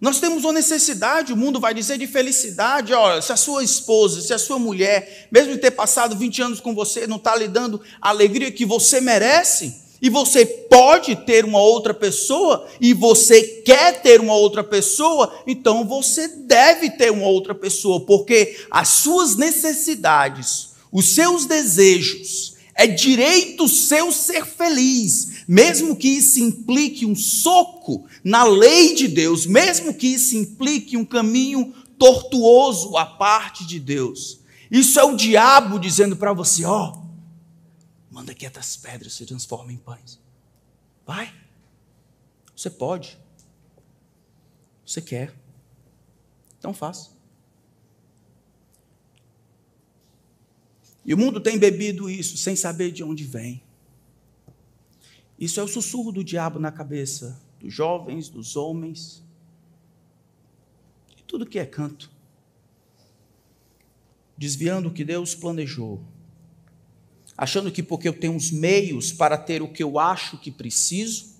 Nós 0.00 0.20
temos 0.20 0.44
uma 0.44 0.52
necessidade, 0.52 1.32
o 1.32 1.36
mundo 1.36 1.58
vai 1.58 1.74
dizer, 1.74 1.98
de 1.98 2.06
felicidade. 2.06 2.92
Olha, 2.92 3.20
se 3.20 3.32
a 3.32 3.36
sua 3.36 3.64
esposa, 3.64 4.20
se 4.20 4.32
a 4.32 4.38
sua 4.38 4.58
mulher, 4.58 5.28
mesmo 5.30 5.58
ter 5.58 5.70
passado 5.70 6.16
20 6.16 6.42
anos 6.42 6.60
com 6.60 6.74
você, 6.74 7.06
não 7.06 7.16
está 7.16 7.34
lhe 7.36 7.48
dando 7.48 7.80
a 8.00 8.10
alegria 8.10 8.50
que 8.50 8.64
você 8.64 9.00
merece, 9.00 9.90
e 10.00 10.08
você 10.08 10.46
pode 10.46 11.14
ter 11.16 11.44
uma 11.44 11.60
outra 11.60 11.92
pessoa, 11.92 12.66
e 12.80 12.94
você 12.94 13.42
quer 13.42 14.00
ter 14.00 14.20
uma 14.20 14.34
outra 14.34 14.64
pessoa, 14.64 15.42
então 15.46 15.86
você 15.86 16.28
deve 16.28 16.90
ter 16.90 17.10
uma 17.10 17.26
outra 17.26 17.54
pessoa, 17.54 18.00
porque 18.00 18.58
as 18.70 18.88
suas 18.88 19.36
necessidades, 19.36 20.70
os 20.90 21.14
seus 21.14 21.44
desejos, 21.44 22.54
é 22.74 22.86
direito 22.86 23.68
seu 23.68 24.10
ser 24.10 24.46
feliz, 24.46 25.29
mesmo 25.52 25.96
que 25.96 26.06
isso 26.06 26.38
implique 26.38 27.04
um 27.04 27.16
soco 27.16 28.06
na 28.22 28.44
lei 28.44 28.94
de 28.94 29.08
Deus, 29.08 29.46
mesmo 29.46 29.92
que 29.92 30.06
isso 30.06 30.36
implique 30.36 30.96
um 30.96 31.04
caminho 31.04 31.74
tortuoso 31.98 32.96
à 32.96 33.04
parte 33.04 33.66
de 33.66 33.80
Deus. 33.80 34.42
Isso 34.70 35.00
é 35.00 35.02
o 35.02 35.16
diabo 35.16 35.80
dizendo 35.80 36.16
para 36.16 36.32
você: 36.32 36.64
ó, 36.64 36.92
oh, 36.92 38.14
manda 38.14 38.32
que 38.32 38.46
essas 38.46 38.76
pedras 38.76 39.14
se 39.14 39.26
transformem 39.26 39.74
em 39.74 39.78
pães. 39.80 40.20
Vai. 41.04 41.34
Você 42.54 42.70
pode. 42.70 43.18
Você 44.86 45.02
quer. 45.02 45.34
Então 46.60 46.72
faça. 46.72 47.10
E 51.04 51.12
o 51.12 51.18
mundo 51.18 51.40
tem 51.40 51.58
bebido 51.58 52.08
isso 52.08 52.36
sem 52.36 52.54
saber 52.54 52.92
de 52.92 53.02
onde 53.02 53.24
vem. 53.24 53.60
Isso 55.40 55.58
é 55.58 55.62
o 55.62 55.68
sussurro 55.68 56.12
do 56.12 56.22
diabo 56.22 56.58
na 56.58 56.70
cabeça 56.70 57.40
dos 57.58 57.72
jovens, 57.72 58.28
dos 58.28 58.56
homens, 58.56 59.24
de 61.16 61.22
tudo 61.24 61.46
que 61.46 61.58
é 61.58 61.64
canto. 61.64 62.10
Desviando 64.36 64.88
o 64.88 64.92
que 64.92 65.02
Deus 65.02 65.34
planejou, 65.34 66.04
achando 67.36 67.72
que 67.72 67.82
porque 67.82 68.06
eu 68.06 68.12
tenho 68.12 68.36
os 68.36 68.50
meios 68.50 69.12
para 69.12 69.38
ter 69.38 69.62
o 69.62 69.72
que 69.72 69.82
eu 69.82 69.98
acho 69.98 70.38
que 70.38 70.50
preciso, 70.50 71.30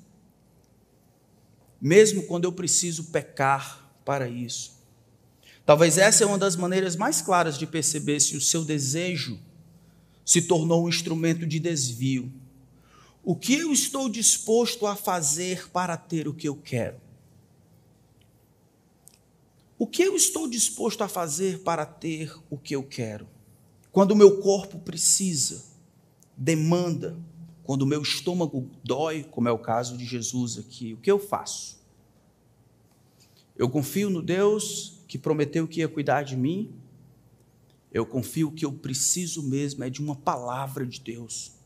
mesmo 1.78 2.22
quando 2.22 2.44
eu 2.44 2.52
preciso 2.52 3.04
pecar 3.04 3.90
para 4.02 4.28
isso. 4.28 4.80
Talvez 5.64 5.98
essa 5.98 6.24
é 6.24 6.26
uma 6.26 6.38
das 6.38 6.56
maneiras 6.56 6.96
mais 6.96 7.20
claras 7.20 7.58
de 7.58 7.66
perceber 7.66 8.18
se 8.20 8.36
o 8.36 8.40
seu 8.40 8.64
desejo 8.64 9.38
se 10.24 10.42
tornou 10.42 10.84
um 10.84 10.88
instrumento 10.88 11.46
de 11.46 11.58
desvio. 11.58 12.32
O 13.30 13.36
que 13.36 13.54
eu 13.54 13.72
estou 13.72 14.08
disposto 14.08 14.88
a 14.88 14.96
fazer 14.96 15.70
para 15.70 15.96
ter 15.96 16.26
o 16.26 16.34
que 16.34 16.48
eu 16.48 16.56
quero? 16.56 17.00
O 19.78 19.86
que 19.86 20.02
eu 20.02 20.16
estou 20.16 20.48
disposto 20.48 21.02
a 21.02 21.08
fazer 21.08 21.60
para 21.60 21.86
ter 21.86 22.36
o 22.50 22.58
que 22.58 22.74
eu 22.74 22.82
quero? 22.82 23.28
Quando 23.92 24.10
o 24.10 24.16
meu 24.16 24.40
corpo 24.40 24.80
precisa, 24.80 25.62
demanda, 26.36 27.16
quando 27.62 27.82
o 27.82 27.86
meu 27.86 28.02
estômago 28.02 28.68
dói, 28.82 29.22
como 29.22 29.48
é 29.48 29.52
o 29.52 29.58
caso 29.60 29.96
de 29.96 30.04
Jesus 30.04 30.58
aqui, 30.58 30.94
o 30.94 30.96
que 30.96 31.08
eu 31.08 31.20
faço? 31.20 31.78
Eu 33.56 33.70
confio 33.70 34.10
no 34.10 34.22
Deus 34.22 35.04
que 35.06 35.16
prometeu 35.16 35.68
que 35.68 35.78
ia 35.78 35.88
cuidar 35.88 36.24
de 36.24 36.36
mim, 36.36 36.74
eu 37.92 38.04
confio 38.04 38.50
que 38.50 38.64
eu 38.64 38.72
preciso 38.72 39.40
mesmo 39.40 39.84
é 39.84 39.88
de 39.88 40.00
uma 40.00 40.16
palavra 40.16 40.84
de 40.84 40.98
Deus. 40.98 41.59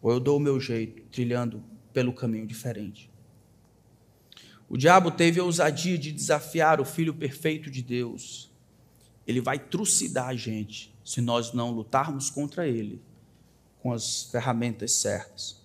Ou 0.00 0.12
eu 0.12 0.20
dou 0.20 0.36
o 0.36 0.40
meu 0.40 0.58
jeito, 0.58 1.02
trilhando 1.10 1.62
pelo 1.92 2.12
caminho 2.12 2.46
diferente. 2.46 3.10
O 4.68 4.76
diabo 4.76 5.10
teve 5.10 5.40
a 5.40 5.44
ousadia 5.44 5.98
de 5.98 6.12
desafiar 6.12 6.80
o 6.80 6.84
filho 6.84 7.12
perfeito 7.12 7.68
de 7.70 7.82
Deus. 7.82 8.50
Ele 9.26 9.40
vai 9.40 9.58
trucidar 9.58 10.28
a 10.28 10.36
gente 10.36 10.94
se 11.04 11.20
nós 11.20 11.52
não 11.52 11.72
lutarmos 11.72 12.30
contra 12.30 12.68
ele 12.68 13.02
com 13.82 13.92
as 13.92 14.24
ferramentas 14.24 14.92
certas. 14.92 15.60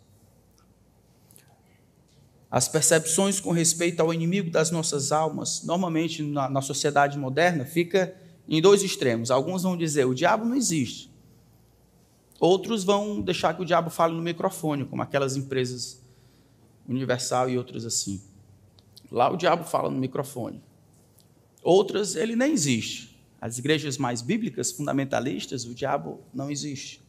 As 2.50 2.68
percepções 2.68 3.40
com 3.40 3.52
respeito 3.52 4.00
ao 4.00 4.14
inimigo 4.14 4.50
das 4.50 4.72
nossas 4.72 5.12
almas, 5.12 5.62
normalmente 5.64 6.24
na, 6.24 6.50
na 6.50 6.62
sociedade 6.62 7.18
moderna, 7.18 7.66
fica 7.66 8.16
em 8.48 8.62
dois 8.62 8.82
extremos. 8.82 9.30
Alguns 9.30 9.64
vão 9.64 9.78
dizer: 9.78 10.06
o 10.06 10.14
diabo 10.14 10.46
não 10.46 10.56
existe. 10.56 11.12
Outros 12.40 12.84
vão 12.84 13.22
deixar 13.22 13.54
que 13.54 13.62
o 13.62 13.66
diabo 13.66 13.90
fale 13.90 14.14
no 14.14 14.22
microfone, 14.22 14.86
como 14.86 15.02
aquelas 15.02 15.36
empresas 15.36 16.04
Universal 16.88 17.50
e 17.50 17.58
outras 17.58 17.84
assim. 17.84 18.22
Lá 19.12 19.32
o 19.32 19.38
diabo 19.38 19.64
fala 19.64 19.90
no 19.90 19.98
microfone. 19.98 20.62
Outras, 21.64 22.16
ele 22.16 22.36
nem 22.36 22.54
existe. 22.54 23.20
As 23.42 23.58
igrejas 23.58 23.98
mais 23.98 24.22
bíblicas, 24.22 24.72
fundamentalistas, 24.72 25.66
o 25.66 25.74
diabo 25.74 26.22
não 26.34 26.52
existe. 26.52 27.02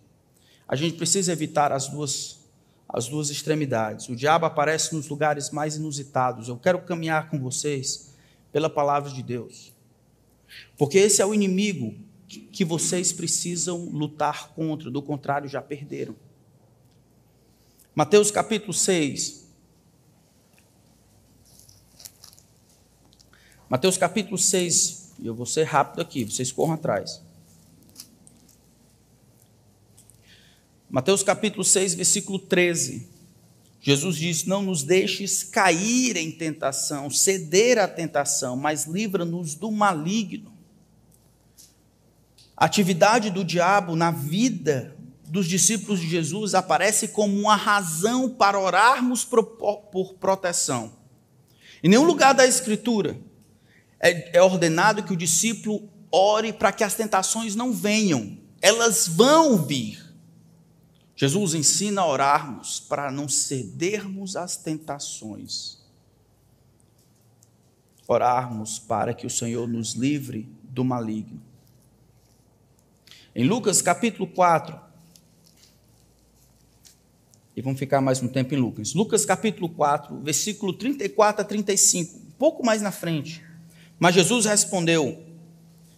A 0.66 0.74
gente 0.74 0.96
precisa 0.96 1.32
evitar 1.32 1.72
as 1.72 1.88
duas, 1.88 2.40
as 2.88 3.06
duas 3.06 3.28
extremidades. 3.30 4.08
O 4.08 4.16
diabo 4.16 4.46
aparece 4.46 4.94
nos 4.94 5.08
lugares 5.08 5.50
mais 5.50 5.76
inusitados. 5.76 6.48
Eu 6.48 6.56
quero 6.56 6.80
caminhar 6.80 7.28
com 7.28 7.38
vocês 7.38 8.14
pela 8.50 8.70
palavra 8.70 9.10
de 9.10 9.22
Deus. 9.22 9.74
Porque 10.78 10.98
esse 10.98 11.20
é 11.20 11.26
o 11.26 11.34
inimigo 11.34 11.94
que 12.36 12.64
vocês 12.64 13.12
precisam 13.12 13.84
lutar 13.86 14.48
contra, 14.54 14.90
do 14.90 15.02
contrário, 15.02 15.48
já 15.48 15.60
perderam. 15.60 16.14
Mateus 17.94 18.30
capítulo 18.30 18.72
6. 18.72 19.46
Mateus 23.68 23.98
capítulo 23.98 24.38
6, 24.38 25.14
e 25.18 25.26
eu 25.26 25.34
vou 25.34 25.46
ser 25.46 25.64
rápido 25.64 26.00
aqui, 26.00 26.24
vocês 26.24 26.52
corram 26.52 26.74
atrás. 26.74 27.20
Mateus 30.88 31.22
capítulo 31.22 31.64
6, 31.64 31.94
versículo 31.94 32.38
13. 32.38 33.08
Jesus 33.80 34.16
diz: 34.16 34.44
Não 34.44 34.62
nos 34.62 34.82
deixes 34.82 35.42
cair 35.42 36.16
em 36.16 36.30
tentação, 36.30 37.10
ceder 37.10 37.78
à 37.78 37.88
tentação, 37.88 38.56
mas 38.56 38.86
livra-nos 38.86 39.54
do 39.54 39.70
maligno. 39.70 40.55
A 42.56 42.64
atividade 42.64 43.30
do 43.30 43.44
diabo 43.44 43.94
na 43.94 44.10
vida 44.10 44.96
dos 45.28 45.46
discípulos 45.46 46.00
de 46.00 46.08
Jesus 46.08 46.54
aparece 46.54 47.08
como 47.08 47.38
uma 47.38 47.54
razão 47.54 48.30
para 48.30 48.58
orarmos 48.58 49.24
por, 49.24 50.14
proteção. 50.18 50.92
Em 51.82 51.88
nenhum 51.88 52.04
lugar 52.04 52.32
da 52.32 52.46
Escritura 52.46 53.18
é, 54.00 54.38
é 54.38 54.42
ordenado 54.42 55.02
que 55.02 55.12
o 55.12 55.16
discípulo 55.16 55.88
ore 56.10 56.52
para 56.52 56.72
que 56.72 56.82
as 56.82 56.94
tentações 56.94 57.54
não 57.54 57.72
venham, 57.72 58.38
elas 58.62 59.06
vão 59.06 59.58
vir. 59.58 60.02
Jesus 61.14 61.54
ensina 61.54 62.02
a 62.02 62.06
orarmos 62.06 62.80
para 62.80 63.10
não 63.10 63.28
cedermos 63.28 64.36
às 64.36 64.56
tentações. 64.56 65.78
Orarmos 68.06 68.78
para 68.78 69.12
que 69.12 69.26
o 69.26 69.30
Senhor 69.30 69.66
nos 69.66 69.92
livre 69.94 70.48
do 70.62 70.84
maligno. 70.84 71.45
Em 73.38 73.44
Lucas 73.44 73.82
capítulo 73.82 74.26
4, 74.26 74.80
e 77.54 77.60
vamos 77.60 77.78
ficar 77.78 78.00
mais 78.00 78.22
um 78.22 78.28
tempo 78.28 78.54
em 78.54 78.56
Lucas. 78.56 78.94
Lucas 78.94 79.26
capítulo 79.26 79.68
4, 79.68 80.18
versículo 80.20 80.72
34 80.72 81.42
a 81.42 81.44
35, 81.44 82.16
um 82.16 82.30
pouco 82.38 82.64
mais 82.64 82.80
na 82.80 82.90
frente. 82.90 83.44
Mas 83.98 84.14
Jesus 84.14 84.46
respondeu, 84.46 85.22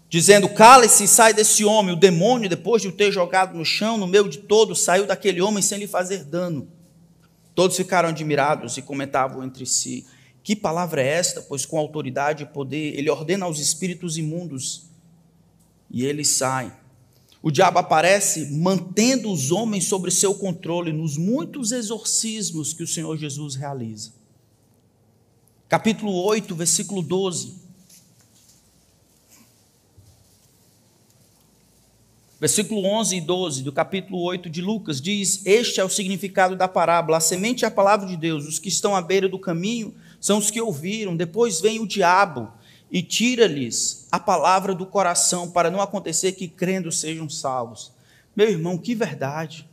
dizendo: 0.09 0.49
Cale-se 0.49 1.05
e 1.05 1.07
sai 1.07 1.32
desse 1.32 1.64
homem. 1.64 1.95
O 1.95 1.97
demônio, 1.97 2.49
depois 2.49 2.82
de 2.82 2.89
o 2.89 2.93
ter 2.93 3.12
jogado 3.12 3.57
no 3.57 3.64
chão, 3.64 3.97
no 3.97 4.09
meio 4.09 4.28
de 4.28 4.39
todos, 4.39 4.82
saiu 4.82 5.07
daquele 5.07 5.41
homem 5.41 5.62
sem 5.62 5.78
lhe 5.78 5.86
fazer 5.86 6.24
dano. 6.24 6.66
Todos 7.55 7.76
ficaram 7.76 8.09
admirados 8.09 8.76
e 8.76 8.82
comentavam 8.82 9.45
entre 9.45 9.64
si: 9.64 10.05
Que 10.43 10.57
palavra 10.57 11.03
é 11.03 11.07
esta? 11.07 11.41
Pois 11.41 11.64
com 11.64 11.78
autoridade 11.78 12.43
e 12.43 12.47
poder 12.47 12.99
ele 12.99 13.09
ordena 13.09 13.47
aos 13.47 13.61
espíritos 13.61 14.18
imundos 14.18 14.89
e 15.89 16.05
eles 16.05 16.30
saem. 16.30 16.72
O 17.41 17.51
diabo 17.51 17.78
aparece 17.78 18.51
mantendo 18.51 19.30
os 19.30 19.53
homens 19.53 19.84
sob 19.84 20.11
seu 20.11 20.34
controle 20.34 20.93
nos 20.93 21.16
muitos 21.16 21.70
exorcismos 21.70 22.72
que 22.72 22.82
o 22.82 22.86
Senhor 22.86 23.16
Jesus 23.16 23.55
realiza. 23.55 24.12
Capítulo 25.68 26.12
8, 26.24 26.55
versículo 26.55 27.01
12. 27.01 27.68
Versículo 32.41 32.84
11 32.84 33.16
e 33.16 33.20
12 33.20 33.62
do 33.62 33.72
capítulo 33.72 34.20
8 34.22 34.49
de 34.49 34.62
Lucas 34.62 35.01
diz: 35.01 35.45
Este 35.45 35.80
é 35.80 35.84
o 35.84 35.89
significado 35.89 36.57
da 36.57 36.68
parábola. 36.68 37.18
A 37.18 37.20
semente 37.20 37.64
é 37.64 37.68
a 37.68 37.70
palavra 37.70 38.07
de 38.07 38.16
Deus. 38.16 38.47
Os 38.47 38.59
que 38.59 38.68
estão 38.68 38.95
à 38.97 39.03
beira 39.03 39.28
do 39.28 39.39
caminho 39.39 39.95
são 40.20 40.39
os 40.39 40.51
que 40.51 40.61
ouviram. 40.61 41.16
Depois 41.16 41.61
vem 41.61 41.80
o 41.80 41.86
diabo 41.86 42.51
e 42.91 43.03
tira-lhes 43.03 44.07
a 44.11 44.18
palavra 44.18 44.74
do 44.74 44.86
coração, 44.86 45.51
para 45.51 45.70
não 45.70 45.80
acontecer 45.80 46.32
que 46.32 46.49
crendo 46.49 46.91
sejam 46.91 47.28
salvos. 47.28 47.93
Meu 48.34 48.49
irmão, 48.49 48.78
que 48.78 48.95
verdade. 48.95 49.68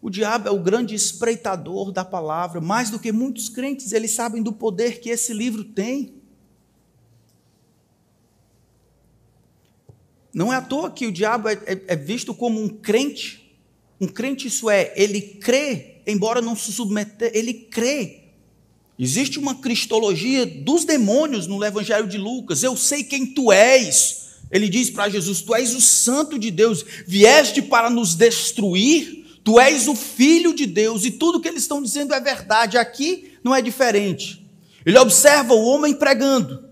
O 0.00 0.10
diabo 0.10 0.48
é 0.48 0.50
o 0.50 0.58
grande 0.58 0.94
espreitador 0.94 1.92
da 1.92 2.04
palavra, 2.04 2.60
mais 2.60 2.90
do 2.90 2.98
que 2.98 3.12
muitos 3.12 3.48
crentes, 3.48 3.92
eles 3.92 4.10
sabem 4.10 4.42
do 4.42 4.52
poder 4.52 5.00
que 5.00 5.10
esse 5.10 5.32
livro 5.32 5.62
tem. 5.62 6.14
Não 10.34 10.52
é 10.52 10.56
à 10.56 10.62
toa 10.62 10.90
que 10.90 11.06
o 11.06 11.12
diabo 11.12 11.48
é, 11.48 11.52
é, 11.52 11.84
é 11.88 11.96
visto 11.96 12.34
como 12.34 12.60
um 12.60 12.68
crente. 12.68 13.56
Um 14.00 14.08
crente, 14.08 14.48
isso 14.48 14.68
é, 14.68 14.92
ele 14.96 15.20
crê, 15.20 16.02
embora 16.04 16.40
não 16.40 16.56
se 16.56 16.72
submeter, 16.72 17.30
ele 17.32 17.54
crê 17.54 18.21
Existe 19.02 19.36
uma 19.36 19.56
cristologia 19.56 20.46
dos 20.46 20.84
demônios 20.84 21.48
no 21.48 21.64
Evangelho 21.64 22.06
de 22.06 22.16
Lucas. 22.16 22.62
Eu 22.62 22.76
sei 22.76 23.02
quem 23.02 23.26
tu 23.26 23.50
és. 23.50 24.28
Ele 24.48 24.68
diz 24.68 24.90
para 24.90 25.08
Jesus: 25.08 25.42
Tu 25.42 25.52
és 25.56 25.74
o 25.74 25.80
Santo 25.80 26.38
de 26.38 26.52
Deus, 26.52 26.84
vieste 27.04 27.60
para 27.60 27.90
nos 27.90 28.14
destruir. 28.14 29.26
Tu 29.42 29.58
és 29.58 29.88
o 29.88 29.96
Filho 29.96 30.54
de 30.54 30.66
Deus, 30.66 31.04
e 31.04 31.10
tudo 31.10 31.40
que 31.40 31.48
eles 31.48 31.62
estão 31.62 31.82
dizendo 31.82 32.14
é 32.14 32.20
verdade. 32.20 32.78
Aqui 32.78 33.32
não 33.42 33.52
é 33.52 33.60
diferente. 33.60 34.48
Ele 34.86 34.98
observa 34.98 35.52
o 35.52 35.64
homem 35.64 35.94
pregando. 35.94 36.64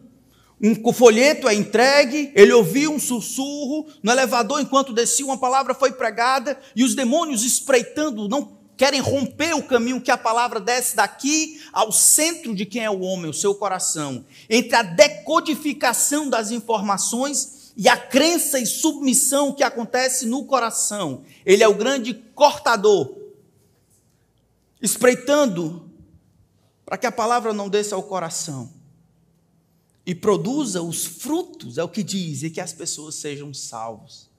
Um 0.63 0.93
folheto 0.93 1.49
é 1.49 1.55
entregue, 1.55 2.31
ele 2.37 2.53
ouviu 2.53 2.93
um 2.93 3.01
sussurro 3.01 3.89
no 4.05 4.13
elevador 4.13 4.61
enquanto 4.61 4.93
descia, 4.93 5.27
uma 5.27 5.39
palavra 5.39 5.75
foi 5.75 5.91
pregada, 5.91 6.57
e 6.77 6.85
os 6.85 6.95
demônios 6.95 7.43
espreitando, 7.43 8.29
não 8.29 8.60
querem 8.81 9.01
romper 9.01 9.53
o 9.53 9.63
caminho 9.63 10.01
que 10.01 10.11
a 10.11 10.17
palavra 10.17 10.59
desce 10.59 10.97
daqui 10.97 11.61
ao 11.71 11.93
centro 11.93 12.55
de 12.55 12.65
quem 12.65 12.83
é 12.83 12.89
o 12.89 13.01
homem, 13.01 13.31
o 13.31 13.35
seu 13.35 13.55
coração, 13.55 14.25
entre 14.49 14.75
a 14.75 14.83
decodificação 14.83 16.31
das 16.31 16.51
informações 16.51 17.75
e 17.77 17.91
a 17.91 17.97
crença 17.99 18.59
e 18.59 18.65
submissão 18.65 19.53
que 19.53 19.63
acontece 19.63 20.25
no 20.25 20.47
coração. 20.47 21.25
Ele 21.45 21.63
é 21.63 21.69
o 21.69 21.75
grande 21.75 22.15
cortador, 22.15 23.15
espreitando 24.81 25.91
para 26.87 26.97
que 26.97 27.07
a 27.07 27.13
palavra 27.13 27.53
não 27.53 27.69
desça 27.69 27.95
ao 27.95 28.03
coração 28.03 28.73
e 30.07 30.15
produza 30.15 30.81
os 30.81 31.05
frutos, 31.05 31.77
é 31.77 31.85
o 31.85 31.89
que 31.91 32.03
diz, 32.03 32.43
e 32.45 32.49
que 32.49 32.63
as 32.63 32.73
pessoas 32.73 33.17
sejam 33.17 33.53
salvos. 33.53 34.30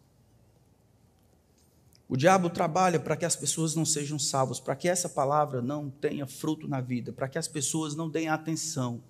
O 2.11 2.17
diabo 2.17 2.49
trabalha 2.49 2.99
para 2.99 3.15
que 3.15 3.23
as 3.23 3.37
pessoas 3.37 3.73
não 3.73 3.85
sejam 3.85 4.19
salvas, 4.19 4.59
para 4.59 4.75
que 4.75 4.89
essa 4.89 5.07
palavra 5.07 5.61
não 5.61 5.89
tenha 5.89 6.27
fruto 6.27 6.67
na 6.67 6.81
vida, 6.81 7.13
para 7.13 7.29
que 7.29 7.37
as 7.37 7.47
pessoas 7.47 7.95
não 7.95 8.09
deem 8.09 8.27
atenção. 8.27 9.01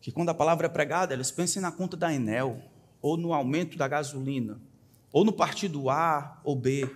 Que 0.00 0.10
quando 0.10 0.30
a 0.30 0.34
palavra 0.34 0.64
é 0.64 0.70
pregada, 0.70 1.12
elas 1.12 1.30
pensem 1.30 1.60
na 1.60 1.70
conta 1.70 1.98
da 1.98 2.10
Enel, 2.14 2.62
ou 3.02 3.14
no 3.18 3.34
aumento 3.34 3.76
da 3.76 3.86
gasolina, 3.86 4.58
ou 5.12 5.22
no 5.22 5.34
partido 5.34 5.90
A 5.90 6.40
ou 6.42 6.56
B, 6.56 6.90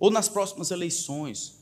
ou 0.00 0.10
nas 0.10 0.28
próximas 0.28 0.72
eleições, 0.72 1.57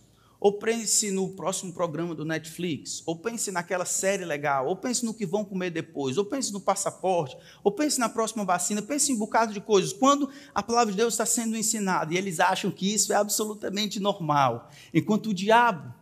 ou 0.46 0.52
pense 0.52 1.10
no 1.10 1.30
próximo 1.30 1.72
programa 1.72 2.14
do 2.14 2.24
Netflix, 2.24 3.02
ou 3.04 3.18
pense 3.18 3.50
naquela 3.50 3.84
série 3.84 4.24
legal, 4.24 4.68
ou 4.68 4.76
pense 4.76 5.04
no 5.04 5.12
que 5.12 5.26
vão 5.26 5.44
comer 5.44 5.70
depois, 5.70 6.16
ou 6.16 6.24
pense 6.24 6.52
no 6.52 6.60
passaporte, 6.60 7.36
ou 7.64 7.72
pense 7.72 7.98
na 7.98 8.08
próxima 8.08 8.44
vacina, 8.44 8.80
pense 8.80 9.10
em 9.10 9.16
um 9.16 9.18
bocado 9.18 9.52
de 9.52 9.60
coisas. 9.60 9.92
Quando 9.92 10.30
a 10.54 10.62
palavra 10.62 10.92
de 10.92 10.98
Deus 10.98 11.14
está 11.14 11.26
sendo 11.26 11.56
ensinada 11.56 12.14
e 12.14 12.16
eles 12.16 12.38
acham 12.38 12.70
que 12.70 12.94
isso 12.94 13.12
é 13.12 13.16
absolutamente 13.16 13.98
normal, 13.98 14.70
enquanto 14.94 15.30
o 15.30 15.34
diabo 15.34 15.92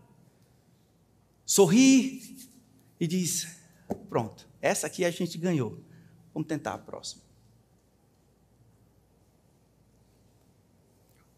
sorri 1.47 2.37
e 3.01 3.07
diz: 3.07 3.49
Pronto, 4.11 4.47
essa 4.61 4.89
aqui 4.89 5.07
a 5.07 5.11
gente 5.11 5.39
ganhou, 5.39 5.79
vamos 6.35 6.47
tentar 6.47 6.75
a 6.75 6.79
próxima. 6.79 7.23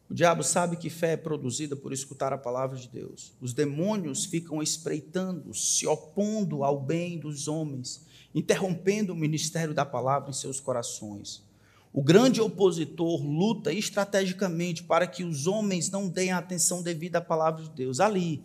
O 0.09 0.14
diabo 0.14 0.42
sabe 0.44 0.76
que 0.76 0.88
fé 0.88 1.12
é 1.12 1.16
produzida 1.16 1.74
por 1.74 1.92
escutar 1.92 2.32
a 2.32 2.38
palavra 2.38 2.78
de 2.78 2.88
Deus. 2.88 3.32
Os 3.40 3.52
demônios 3.52 4.24
ficam 4.24 4.62
espreitando, 4.62 5.52
se 5.52 5.86
opondo 5.86 6.62
ao 6.62 6.80
bem 6.80 7.18
dos 7.18 7.48
homens, 7.48 8.07
interrompendo 8.32 9.12
o 9.12 9.16
ministério 9.16 9.74
da 9.74 9.84
palavra 9.84 10.30
em 10.30 10.32
seus 10.32 10.61
corações. 10.61 11.44
O 11.92 12.02
grande 12.02 12.40
opositor 12.40 13.20
luta 13.22 13.72
estrategicamente 13.72 14.82
para 14.84 15.07
que 15.07 15.24
os 15.24 15.46
homens 15.46 15.90
não 15.90 16.09
deem 16.09 16.30
a 16.30 16.38
atenção 16.38 16.82
devida 16.82 17.18
à 17.18 17.22
palavra 17.22 17.64
de 17.64 17.70
Deus. 17.70 17.98
Ali, 17.98 18.44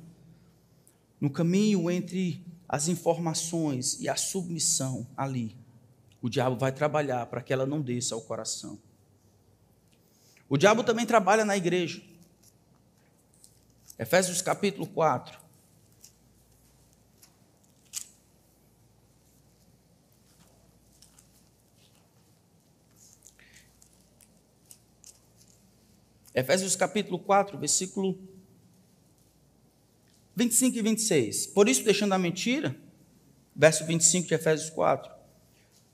no 1.19 1.29
caminho 1.29 1.91
entre 1.91 2.43
as 2.67 2.87
informações 2.87 3.99
e 3.99 4.09
a 4.09 4.15
submissão, 4.15 5.05
ali, 5.15 5.55
o 6.21 6.29
diabo 6.29 6.55
vai 6.55 6.71
trabalhar 6.71 7.25
para 7.27 7.41
que 7.41 7.51
ela 7.51 7.65
não 7.65 7.81
desça 7.81 8.15
ao 8.15 8.21
coração. 8.21 8.79
O 10.51 10.57
diabo 10.57 10.83
também 10.83 11.05
trabalha 11.05 11.45
na 11.45 11.55
igreja. 11.55 12.01
Efésios 13.97 14.41
capítulo 14.41 14.85
4. 14.85 15.39
Efésios 26.35 26.75
capítulo 26.75 27.17
4, 27.17 27.57
versículo 27.57 28.19
25 30.35 30.77
e 30.77 30.81
26. 30.81 31.47
Por 31.47 31.69
isso, 31.69 31.85
deixando 31.85 32.11
a 32.11 32.17
mentira, 32.17 32.75
verso 33.55 33.85
25 33.85 34.27
de 34.27 34.33
Efésios 34.33 34.69
4, 34.69 35.09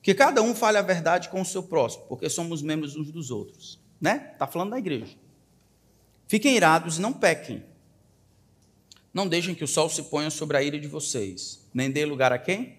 que 0.02 0.16
cada 0.16 0.42
um 0.42 0.56
fale 0.56 0.80
a 0.80 0.82
verdade 0.82 1.30
com 1.30 1.42
o 1.42 1.46
seu 1.46 1.62
próximo, 1.62 2.06
porque 2.08 2.28
somos 2.28 2.64
membros 2.64 2.96
uns 2.96 3.12
dos 3.12 3.30
outros. 3.30 3.86
Né? 4.00 4.30
Está 4.34 4.48
falando 4.48 4.72
da 4.72 4.78
igreja. 4.78 5.18
Fiquem 6.28 6.56
irados 6.56 6.98
e 6.98 7.02
não 7.02 7.14
pequem. 7.14 7.64
Não 9.14 9.28
deixem 9.28 9.56
que 9.56 9.64
o 9.64 9.68
sol 9.68 9.90
se 9.90 10.04
ponha 10.04 10.30
sobre 10.30 10.58
a 10.58 10.64
ira 10.64 10.80
de 10.80 10.88
vocês, 10.88 11.68
nem 11.74 11.90
dê 11.90 12.06
lugar 12.06 12.32
a 12.32 12.38
quem? 12.38 12.78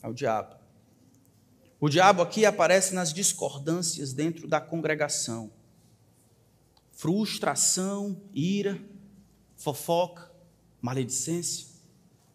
Ao 0.00 0.12
diabo. 0.12 0.54
O 1.80 1.88
diabo 1.88 2.22
aqui 2.22 2.44
aparece 2.44 2.94
nas 2.94 3.12
discordâncias 3.12 4.12
dentro 4.12 4.46
da 4.46 4.60
congregação. 4.60 5.50
Frustração, 6.92 8.20
ira, 8.34 8.80
fofoca, 9.56 10.30
maledicência. 10.80 11.66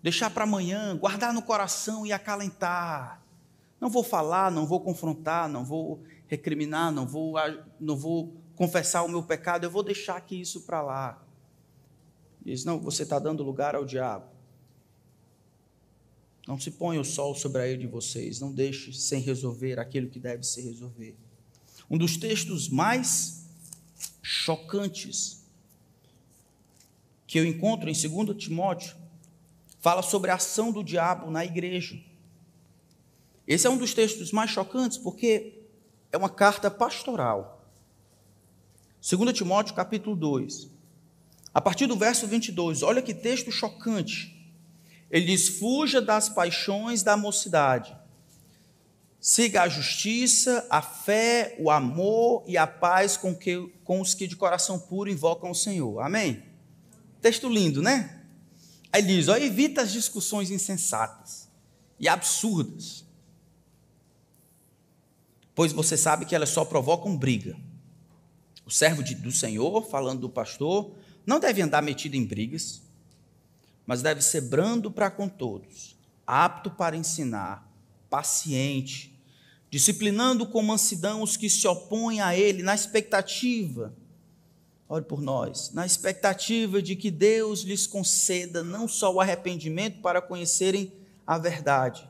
Deixar 0.02 0.30
para 0.30 0.44
amanhã, 0.44 0.98
guardar 0.98 1.34
no 1.34 1.42
coração 1.42 2.06
e 2.06 2.12
acalentar. 2.12 3.22
Não 3.80 3.90
vou 3.90 4.04
falar, 4.04 4.52
não 4.52 4.66
vou 4.66 4.80
confrontar, 4.80 5.48
não 5.48 5.64
vou 5.64 6.04
recriminar, 6.34 6.92
não 6.92 7.06
vou, 7.06 7.36
não 7.80 7.96
vou 7.96 8.36
confessar 8.56 9.04
o 9.04 9.08
meu 9.08 9.22
pecado, 9.22 9.66
eu 9.66 9.70
vou 9.70 9.84
deixar 9.84 10.18
aqui 10.18 10.42
isso 10.42 10.62
para 10.62 10.82
lá. 10.82 11.24
Diz: 12.44 12.66
não, 12.66 12.80
você 12.80 13.04
está 13.04 13.20
dando 13.20 13.44
lugar 13.44 13.76
ao 13.76 13.86
diabo. 13.86 14.26
Não 16.48 16.60
se 16.60 16.72
ponha 16.72 17.00
o 17.00 17.06
sol 17.06 17.36
sobre 17.36 17.62
a 17.62 17.68
ira 17.68 17.80
de 17.80 17.88
vocês, 17.88 18.40
não 18.40 18.52
deixe 18.52 18.92
sem 18.92 19.22
resolver 19.22 19.80
aquilo 19.80 20.10
que 20.10 20.20
deve 20.20 20.44
se 20.44 20.62
resolver. 20.62 21.16
Um 21.90 21.98
dos 21.98 22.18
textos 22.18 22.68
mais 22.68 23.46
chocantes 24.22 25.46
que 27.28 27.40
eu 27.40 27.46
encontro 27.46 27.90
em 27.90 27.94
2 27.94 28.38
Timóteo 28.38 28.96
fala 29.80 30.02
sobre 30.02 30.32
a 30.32 30.36
ação 30.36 30.72
do 30.72 30.84
diabo 30.84 31.32
na 31.32 31.46
igreja. 31.46 31.98
Esse 33.48 33.68
é 33.68 33.70
um 33.70 33.78
dos 33.78 33.94
textos 33.94 34.32
mais 34.32 34.50
chocantes 34.50 34.98
porque 34.98 35.63
é 36.14 36.18
uma 36.18 36.30
carta 36.30 36.70
pastoral. 36.70 37.68
2 39.02 39.34
Timóteo 39.34 39.74
capítulo 39.74 40.16
2. 40.16 40.70
A 41.52 41.60
partir 41.60 41.88
do 41.88 41.98
verso 41.98 42.28
22, 42.28 42.84
olha 42.84 43.02
que 43.02 43.16
texto 43.16 43.52
chocante. 43.52 44.32
Ele 45.10 45.26
diz: 45.26 45.60
Fuja 45.60 46.00
das 46.00 46.30
paixões 46.30 47.02
da 47.02 47.18
mocidade. 47.18 47.98
Siga 49.20 49.64
a 49.64 49.70
justiça, 49.70 50.66
a 50.70 50.82
fé, 50.82 51.56
o 51.60 51.72
amor 51.72 52.44
e 52.46 52.58
a 52.58 52.68
paz 52.68 53.18
com, 53.18 53.34
que, 53.34 53.68
com 53.84 54.00
os 54.00 54.14
que 54.14 54.28
de 54.28 54.36
coração 54.36 54.78
puro 54.78 55.10
invocam 55.10 55.50
o 55.50 55.56
Senhor. 55.56 56.00
Amém? 56.00 56.44
Texto 57.22 57.50
lindo, 57.50 57.82
né? 57.82 58.22
Aí 58.92 59.02
diz: 59.02 59.30
ó, 59.30 59.36
evita 59.36 59.82
as 59.82 59.92
discussões 59.92 60.52
insensatas 60.52 61.50
e 62.00 62.08
absurdas, 62.08 63.03
pois 65.56 65.72
você 65.72 65.96
sabe 65.98 66.26
que 66.26 66.36
elas 66.36 66.50
só 66.50 66.66
provocam 66.66 67.16
briga. 67.16 67.56
O 68.66 68.72
servo 68.72 69.04
de, 69.04 69.16
do 69.16 69.32
Senhor, 69.32 69.86
falando 69.90 70.22
do 70.22 70.30
pastor, 70.30 70.96
não 71.26 71.40
deve 71.40 71.62
andar 71.62 71.82
metido 71.82 72.16
em 72.16 72.26
brigas, 72.26 72.82
mas 73.86 74.02
deve 74.02 74.22
ser 74.22 74.42
brando 74.42 74.90
para 74.90 75.12
com 75.12 75.28
todos, 75.28 75.98
apto 76.26 76.72
para 76.72 76.96
ensinar, 76.96 77.70
paciente, 78.10 79.14
disciplinando 79.70 80.46
com 80.46 80.62
mansidão 80.62 81.22
os 81.22 81.36
que 81.36 81.50
se 81.50 81.68
opõem 81.68 82.22
a 82.22 82.38
ele, 82.38 82.64
na 82.64 82.74
expectativa, 82.74 83.94
ore 84.88 85.04
por 85.04 85.22
nós, 85.22 85.72
na 85.74 85.86
expectativa 85.86 86.82
de 86.82 86.96
que 86.96 87.10
Deus 87.10 87.62
lhes 87.62 87.88
conceda 87.88 88.64
não 88.64 88.88
só 88.88 89.14
o 89.14 89.20
arrependimento 89.20 90.00
para 90.02 90.22
conhecerem 90.22 90.94
a 91.26 91.38
verdade, 91.38 92.08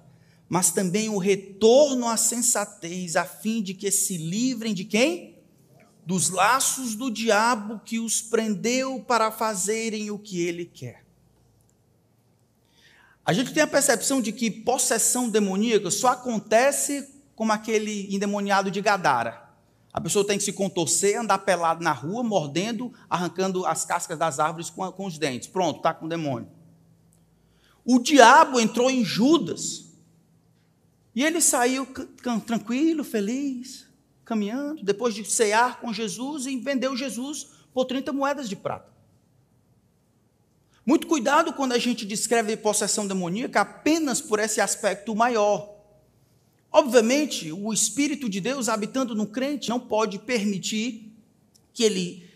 mas 0.50 0.72
também 0.72 1.10
o 1.10 1.18
retorno 1.18 2.08
à 2.08 2.18
sensatez, 2.18 3.16
a 3.16 3.26
fim 3.26 3.62
de 3.62 3.74
que 3.74 3.89
se 3.89 4.18
livrem 4.18 4.74
de 4.74 4.86
quem? 4.86 5.38
Dos 6.06 6.30
laços 6.30 6.96
do 6.96 7.10
diabo 7.10 7.80
que 7.84 8.00
os 8.00 8.22
prendeu 8.22 9.00
para 9.00 9.32
fazerem 9.32 10.12
o 10.12 10.20
que 10.20 10.41
ele 10.41 10.66
quer. 10.66 11.04
A 13.26 13.32
gente 13.32 13.54
tem 13.54 13.64
a 13.64 13.68
percepção 13.68 14.22
de 14.22 14.34
que 14.34 14.52
possessão 14.52 15.30
demoníaca 15.30 15.89
só 15.89 16.10
acontece 16.10 17.10
como 17.36 17.54
aquele 17.54 18.14
endemoniado 18.14 18.70
de 18.70 18.82
Gadara. 18.82 19.44
A 19.94 20.02
pessoa 20.02 20.26
tem 20.26 20.38
que 20.38 20.44
se 20.44 20.52
contorcer, 20.52 21.20
andar 21.20 21.38
pelado 21.38 21.84
na 21.84 21.91
rua, 21.91 22.24
mordendo, 22.24 22.91
arrancando 23.10 23.66
as 23.66 23.86
cascas 23.86 24.18
das 24.18 24.39
árvores 24.39 24.70
com, 24.70 24.91
com 24.91 25.06
os 25.06 25.18
dentes. 25.18 25.48
Pronto, 25.48 25.78
está 25.78 25.94
com 25.94 26.06
o 26.06 26.10
demônio. 26.10 26.50
O 27.86 28.00
diabo 28.00 28.60
entrou 28.60 28.89
em 28.89 29.06
Judas. 29.06 29.93
E 31.16 31.24
ele 31.24 31.41
saiu 31.41 31.88
tranquilo, 32.45 33.03
feliz, 33.03 33.88
caminhando, 34.26 34.84
depois 34.84 35.14
de 35.14 35.24
cear 35.26 35.80
com 35.80 35.93
Jesus 35.93 36.45
e 36.45 36.57
vendeu 36.57 36.95
Jesus 36.95 37.47
por 37.74 37.86
30 37.86 38.11
moedas 38.11 38.49
de 38.49 38.55
prata. 38.55 38.91
Muito 40.86 41.07
cuidado 41.07 41.53
quando 41.53 41.72
a 41.74 41.80
gente 41.80 42.05
descreve 42.05 42.57
possessão 42.57 43.07
demoníaca 43.07 43.61
apenas 43.61 44.20
por 44.20 44.39
esse 44.39 44.59
aspecto 44.59 45.16
maior. 45.16 45.74
Obviamente, 46.72 47.51
o 47.51 47.72
Espírito 47.72 48.28
de 48.28 48.41
Deus 48.41 48.68
habitando 48.68 49.16
no 49.16 49.28
crente 49.28 49.70
não 49.70 49.80
pode 49.80 50.20
permitir 50.20 51.14
que 51.72 51.84
ele 51.84 52.30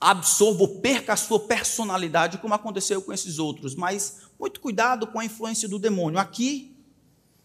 absorva 0.00 0.62
ou 0.62 0.80
perca 0.80 1.12
a 1.12 1.16
sua 1.16 1.40
personalidade, 1.40 2.38
como 2.38 2.54
aconteceu 2.54 3.02
com 3.02 3.12
esses 3.12 3.38
outros, 3.38 3.74
mas 3.74 4.20
muito 4.38 4.60
cuidado 4.60 5.06
com 5.06 5.18
a 5.18 5.24
influência 5.24 5.68
do 5.68 5.78
demônio. 5.78 6.18
Aqui, 6.18 6.69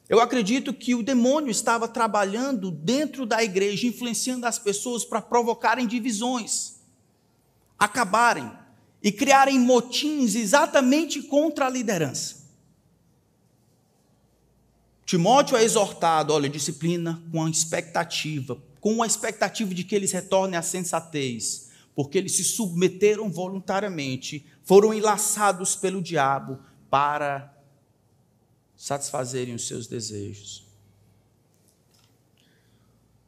eu 0.08 0.20
acredito 0.20 0.74
que 0.74 0.94
o 0.94 1.02
demônio 1.02 1.50
estava 1.50 1.88
trabalhando 1.88 2.70
dentro 2.70 3.26
da 3.26 3.44
igreja, 3.44 3.88
influenciando 3.88 4.46
as 4.46 4.60
pessoas 4.60 5.04
para 5.04 5.22
provocarem 5.22 5.88
divisões, 5.88 6.76
acabarem, 7.78 8.52
e 9.02 9.12
criarem 9.12 9.60
motins 9.60 10.34
exatamente 10.34 11.22
contra 11.22 11.68
a 11.68 11.70
liderança. 11.70 12.46
Timóteo 15.06 15.56
é 15.56 15.64
exortado, 15.64 16.34
olha, 16.34 16.50
disciplina 16.50 17.22
com 17.32 17.44
a 17.44 17.50
expectativa, 17.50 18.58
com 18.82 19.04
a 19.04 19.06
expectativa 19.06 19.76
de 19.76 19.84
que 19.84 19.94
eles 19.94 20.12
retornem 20.12 20.58
à 20.58 20.64
sensatez, 20.64 21.70
porque 21.96 22.18
eles 22.18 22.36
se 22.36 22.44
submeteram 22.44 23.30
voluntariamente, 23.30 24.44
foram 24.64 24.92
enlaçados 24.92 25.76
pelo 25.76 26.02
diabo 26.02 26.60
para 26.90 27.55
satisfazerem 28.86 29.56
os 29.56 29.68
seus 29.68 29.88
desejos. 29.88 30.64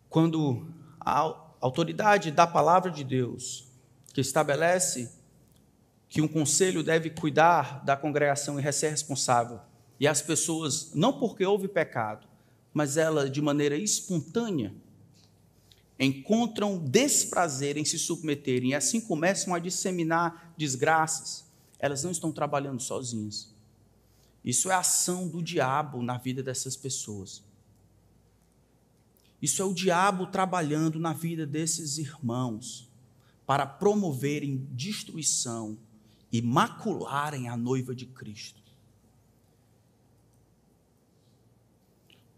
Quando 0.07 0.67
a 0.99 1.35
autoridade 1.59 2.29
da 2.29 2.45
palavra 2.45 2.91
de 2.91 3.03
Deus, 3.03 3.65
que 4.13 4.21
estabelece 4.21 5.09
que 6.07 6.21
um 6.21 6.27
conselho 6.27 6.83
deve 6.83 7.09
cuidar 7.09 7.83
da 7.83 7.97
congregação 7.97 8.59
e 8.59 8.71
ser 8.71 8.89
responsável. 8.89 9.59
E 9.99 10.07
as 10.07 10.21
pessoas, 10.21 10.93
não 10.93 11.11
porque 11.11 11.43
houve 11.43 11.67
pecado, 11.67 12.27
mas 12.71 12.95
ela 12.95 13.27
de 13.27 13.41
maneira 13.41 13.75
espontânea 13.75 14.75
encontram 15.99 16.77
desprazer 16.77 17.79
em 17.79 17.83
se 17.83 17.97
submeterem 17.97 18.69
e 18.69 18.75
assim 18.75 19.01
começam 19.01 19.55
a 19.55 19.59
disseminar 19.59 20.53
desgraças. 20.55 21.45
Elas 21.79 22.03
não 22.03 22.11
estão 22.11 22.31
trabalhando 22.31 22.79
sozinhas. 22.79 23.56
Isso 24.43 24.71
é 24.71 24.75
ação 24.75 25.27
do 25.27 25.41
diabo 25.41 26.01
na 26.01 26.17
vida 26.17 26.41
dessas 26.41 26.75
pessoas. 26.75 27.43
Isso 29.41 29.61
é 29.61 29.65
o 29.65 29.73
diabo 29.73 30.27
trabalhando 30.27 30.99
na 30.99 31.13
vida 31.13 31.45
desses 31.45 31.97
irmãos 31.97 32.89
para 33.45 33.65
promoverem 33.65 34.67
destruição, 34.71 35.77
e 36.31 36.41
macularem 36.41 37.47
a 37.47 37.55
noiva 37.55 37.95
de 37.95 38.05
Cristo. 38.05 38.61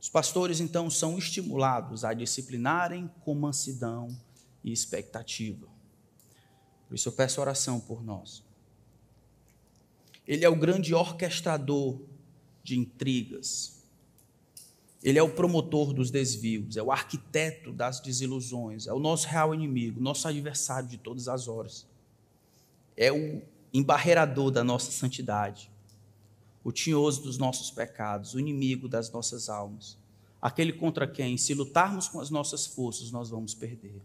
Os 0.01 0.09
pastores 0.09 0.59
então 0.59 0.89
são 0.89 1.17
estimulados 1.17 2.05
a 2.05 2.13
disciplinarem 2.13 3.09
com 3.21 3.35
mansidão 3.35 4.15
e 4.63 4.71
expectativa. 4.71 5.67
Por 6.87 6.95
isso 6.95 7.09
eu 7.09 7.13
peço 7.13 7.41
oração 7.41 7.79
por 7.79 8.03
nós. 8.03 8.43
Ele 10.29 10.45
é 10.45 10.49
o 10.49 10.55
grande 10.55 10.93
orquestrador 10.93 11.99
de 12.63 12.77
intrigas. 12.77 13.81
Ele 15.01 15.17
é 15.17 15.23
o 15.23 15.33
promotor 15.33 15.91
dos 15.91 16.11
desvios, 16.11 16.77
é 16.77 16.83
o 16.83 16.91
arquiteto 16.91 17.73
das 17.73 17.99
desilusões, 17.99 18.85
é 18.85 18.93
o 18.93 18.99
nosso 18.99 19.27
real 19.27 19.55
inimigo, 19.55 19.99
nosso 19.99 20.27
adversário 20.27 20.87
de 20.87 20.99
todas 20.99 21.27
as 21.27 21.47
horas. 21.47 21.87
É 22.95 23.11
o 23.11 23.41
embarreirador 23.73 24.51
da 24.51 24.63
nossa 24.63 24.91
santidade, 24.91 25.71
o 26.63 26.71
tinhoso 26.71 27.23
dos 27.23 27.39
nossos 27.39 27.71
pecados, 27.71 28.35
o 28.35 28.39
inimigo 28.39 28.87
das 28.87 29.09
nossas 29.09 29.49
almas, 29.49 29.97
aquele 30.39 30.73
contra 30.73 31.07
quem, 31.07 31.37
se 31.37 31.55
lutarmos 31.55 32.07
com 32.07 32.19
as 32.19 32.29
nossas 32.29 32.67
forças, 32.67 33.09
nós 33.09 33.31
vamos 33.31 33.55
perder. 33.55 33.99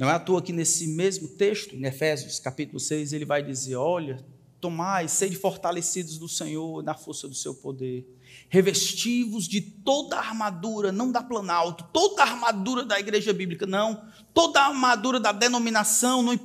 Não 0.00 0.08
é 0.08 0.14
à 0.14 0.18
toa 0.18 0.40
que 0.40 0.50
nesse 0.50 0.86
mesmo 0.86 1.28
texto, 1.28 1.76
em 1.76 1.84
Efésios 1.84 2.40
capítulo 2.40 2.80
6, 2.80 3.12
ele 3.12 3.26
vai 3.26 3.42
dizer: 3.42 3.76
Olha, 3.76 4.24
tomai, 4.58 5.06
sede 5.08 5.36
fortalecidos 5.36 6.16
do 6.16 6.26
Senhor 6.26 6.82
na 6.82 6.94
força 6.94 7.28
do 7.28 7.34
seu 7.34 7.54
poder, 7.54 8.08
revestivos 8.48 9.46
de 9.46 9.60
toda 9.60 10.16
a 10.16 10.20
armadura, 10.20 10.90
não 10.90 11.12
da 11.12 11.22
Planalto, 11.22 11.84
toda 11.92 12.22
a 12.22 12.30
armadura 12.30 12.82
da 12.82 12.98
igreja 12.98 13.30
bíblica, 13.34 13.66
não, 13.66 14.02
toda 14.32 14.62
a 14.62 14.68
armadura 14.68 15.20
da 15.20 15.32
denominação, 15.32 16.22
não, 16.22 16.40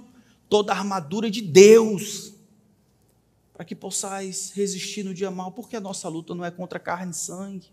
toda 0.49 0.73
a 0.73 0.77
armadura 0.77 1.31
de 1.31 1.41
Deus, 1.41 2.33
para 3.53 3.63
que 3.63 3.73
possais 3.73 4.51
resistir 4.53 5.03
no 5.03 5.13
dia 5.13 5.31
mal, 5.31 5.53
porque 5.53 5.77
a 5.77 5.81
nossa 5.81 6.09
luta 6.09 6.35
não 6.35 6.43
é 6.43 6.51
contra 6.51 6.77
carne 6.77 7.13
e 7.13 7.15
sangue, 7.15 7.71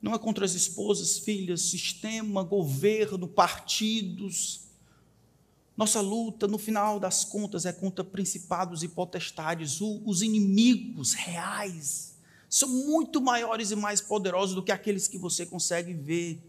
não 0.00 0.14
é 0.14 0.18
contra 0.18 0.44
as 0.44 0.54
esposas, 0.54 1.18
filhas, 1.18 1.62
sistema, 1.62 2.42
governo, 2.42 3.26
partidos, 3.26 4.68
nossa 5.78 6.00
luta, 6.00 6.48
no 6.48 6.58
final 6.58 6.98
das 6.98 7.24
contas, 7.24 7.64
é 7.64 7.72
contra 7.72 8.02
principados 8.02 8.82
e 8.82 8.88
potestades. 8.88 9.80
os 9.80 10.22
inimigos 10.22 11.12
reais 11.12 12.16
são 12.50 12.68
muito 12.68 13.20
maiores 13.20 13.70
e 13.70 13.76
mais 13.76 14.00
poderosos 14.00 14.56
do 14.56 14.62
que 14.62 14.72
aqueles 14.72 15.06
que 15.06 15.16
você 15.16 15.46
consegue 15.46 15.94
ver. 15.94 16.42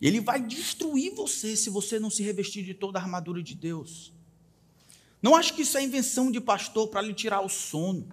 Ele 0.00 0.20
vai 0.20 0.40
destruir 0.40 1.14
você 1.14 1.54
se 1.54 1.68
você 1.68 1.98
não 1.98 2.08
se 2.08 2.22
revestir 2.22 2.64
de 2.64 2.72
toda 2.72 2.98
a 2.98 3.02
armadura 3.02 3.42
de 3.42 3.54
Deus. 3.54 4.10
Não 5.20 5.36
acho 5.36 5.52
que 5.52 5.60
isso 5.60 5.76
é 5.76 5.82
invenção 5.82 6.30
de 6.30 6.40
pastor 6.40 6.88
para 6.88 7.02
lhe 7.02 7.12
tirar 7.12 7.42
o 7.42 7.48
sono. 7.50 8.08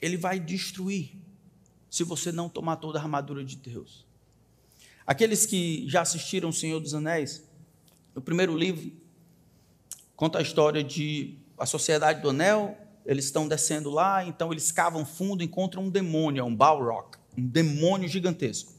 Ele 0.00 0.16
vai 0.16 0.40
destruir 0.40 1.16
se 1.88 2.04
você 2.04 2.30
não 2.30 2.48
tomar 2.48 2.76
toda 2.76 2.98
a 2.98 3.02
armadura 3.02 3.44
de 3.44 3.56
Deus. 3.56 4.06
Aqueles 5.06 5.44
que 5.44 5.88
já 5.88 6.02
assistiram 6.02 6.50
O 6.50 6.52
Senhor 6.52 6.78
dos 6.80 6.94
Anéis, 6.94 7.44
no 8.14 8.22
primeiro 8.22 8.56
livro, 8.56 8.92
conta 10.14 10.38
a 10.38 10.42
história 10.42 10.84
de 10.84 11.38
a 11.58 11.66
Sociedade 11.66 12.22
do 12.22 12.30
Anel, 12.30 12.76
eles 13.04 13.24
estão 13.26 13.48
descendo 13.48 13.90
lá, 13.90 14.24
então 14.24 14.52
eles 14.52 14.70
cavam 14.70 15.04
fundo, 15.04 15.42
encontram 15.42 15.84
um 15.84 15.90
demônio, 15.90 16.44
um 16.44 16.54
Balrog, 16.54 17.16
um 17.36 17.46
demônio 17.46 18.08
gigantesco. 18.08 18.72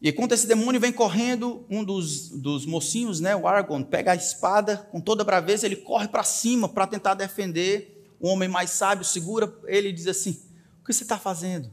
E 0.00 0.12
quando 0.12 0.32
esse 0.32 0.46
demônio 0.46 0.80
vem 0.80 0.92
correndo, 0.92 1.64
um 1.70 1.82
dos, 1.82 2.28
dos 2.28 2.66
mocinhos, 2.66 3.18
né, 3.20 3.34
o 3.34 3.46
Aragorn, 3.46 3.84
pega 3.84 4.12
a 4.12 4.14
espada 4.14 4.76
com 4.90 5.00
toda 5.00 5.22
a 5.22 5.24
braveza, 5.24 5.66
ele 5.66 5.76
corre 5.76 6.08
para 6.08 6.22
cima 6.22 6.68
para 6.68 6.86
tentar 6.86 7.14
defender. 7.14 7.95
O 8.18 8.28
homem 8.28 8.48
mais 8.48 8.70
sábio 8.70 9.04
segura 9.04 9.52
ele 9.64 9.88
e 9.88 9.92
diz 9.92 10.06
assim: 10.06 10.42
O 10.80 10.84
que 10.84 10.92
você 10.92 11.02
está 11.02 11.18
fazendo? 11.18 11.70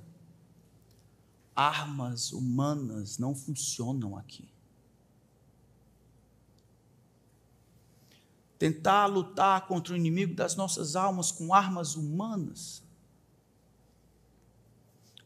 armas 1.56 2.32
humanas 2.32 3.18
não 3.18 3.36
funcionam 3.36 4.18
aqui. 4.18 4.48
Tentar 8.58 9.08
lutar 9.08 9.68
contra 9.68 9.94
o 9.94 9.98
inimigo 9.98 10.34
das 10.34 10.56
nossas 10.56 10.96
almas 10.96 11.32
com 11.32 11.54
armas 11.54 11.96
humanas, 11.96 12.82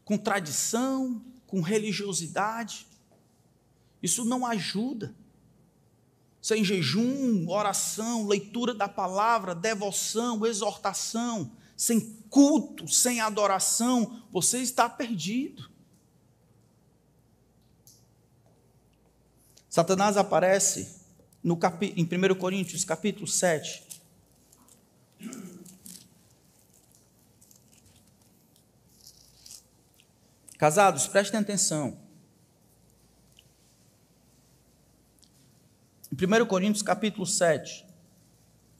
com 0.04 0.18
tradição, 0.18 1.22
com 1.46 1.60
religiosidade, 1.60 2.86
isso 4.02 4.24
não 4.24 4.44
ajuda. 4.44 5.14
Sem 6.40 6.64
jejum, 6.64 7.48
oração, 7.48 8.26
leitura 8.26 8.72
da 8.72 8.88
palavra, 8.88 9.54
devoção, 9.54 10.46
exortação, 10.46 11.50
sem 11.76 12.00
culto, 12.30 12.88
sem 12.88 13.20
adoração, 13.20 14.22
você 14.30 14.58
está 14.58 14.88
perdido. 14.88 15.70
Satanás 19.68 20.16
aparece 20.16 20.98
no 21.42 21.56
capi, 21.56 21.92
em 21.96 22.04
1 22.04 22.34
Coríntios, 22.34 22.84
capítulo 22.84 23.26
7. 23.26 23.86
Casados, 30.58 31.06
prestem 31.06 31.38
atenção. 31.38 32.07
1 36.12 36.46
Coríntios, 36.46 36.82
capítulo 36.82 37.26
7, 37.26 37.84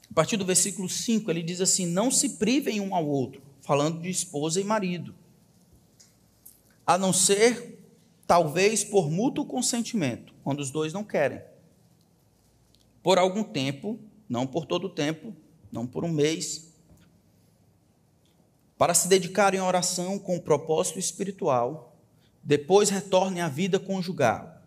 a 0.09 0.13
partir 0.13 0.37
do 0.37 0.45
versículo 0.45 0.89
5, 0.89 1.29
ele 1.29 1.43
diz 1.43 1.61
assim: 1.61 1.85
Não 1.85 2.09
se 2.09 2.37
privem 2.37 2.81
um 2.81 2.95
ao 2.95 3.05
outro, 3.05 3.41
falando 3.61 4.01
de 4.01 4.09
esposa 4.09 4.59
e 4.59 4.63
marido, 4.63 5.13
a 6.85 6.97
não 6.97 7.13
ser 7.13 7.77
talvez 8.25 8.83
por 8.83 9.09
mútuo 9.09 9.45
consentimento, 9.45 10.33
quando 10.43 10.59
os 10.59 10.71
dois 10.71 10.91
não 10.91 11.03
querem. 11.03 11.41
Por 13.03 13.19
algum 13.19 13.43
tempo, 13.43 13.99
não 14.27 14.45
por 14.45 14.65
todo 14.65 14.85
o 14.85 14.89
tempo, 14.89 15.35
não 15.71 15.85
por 15.85 16.03
um 16.03 16.11
mês, 16.11 16.73
para 18.77 18.93
se 18.93 19.07
dedicarem 19.07 19.59
à 19.59 19.65
oração 19.65 20.17
com 20.17 20.39
propósito 20.39 20.97
espiritual, 20.97 21.95
depois 22.43 22.89
retornem 22.89 23.41
à 23.41 23.49
vida 23.49 23.77
conjugal. 23.77 24.58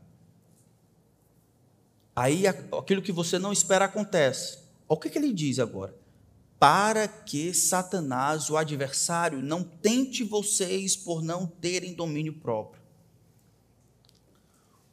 Aí 2.15 2.47
aquilo 2.47 3.03
que 3.03 3.13
você 3.13 3.39
não 3.39 3.53
espera 3.53 3.87
acontece. 3.87 4.59
O 4.87 4.97
que, 4.97 5.09
que 5.09 5.19
ele 5.19 5.33
diz 5.33 5.59
agora? 5.59 5.95
Para 6.59 7.09
que 7.09 7.53
Satanás, 7.55 8.51
o 8.51 8.57
adversário, 8.57 9.43
não 9.43 9.65
tente 9.65 10.23
vocês 10.23 10.95
por 10.95 11.23
não 11.23 11.47
terem 11.47 11.95
domínio 11.95 12.35
próprio. 12.35 12.83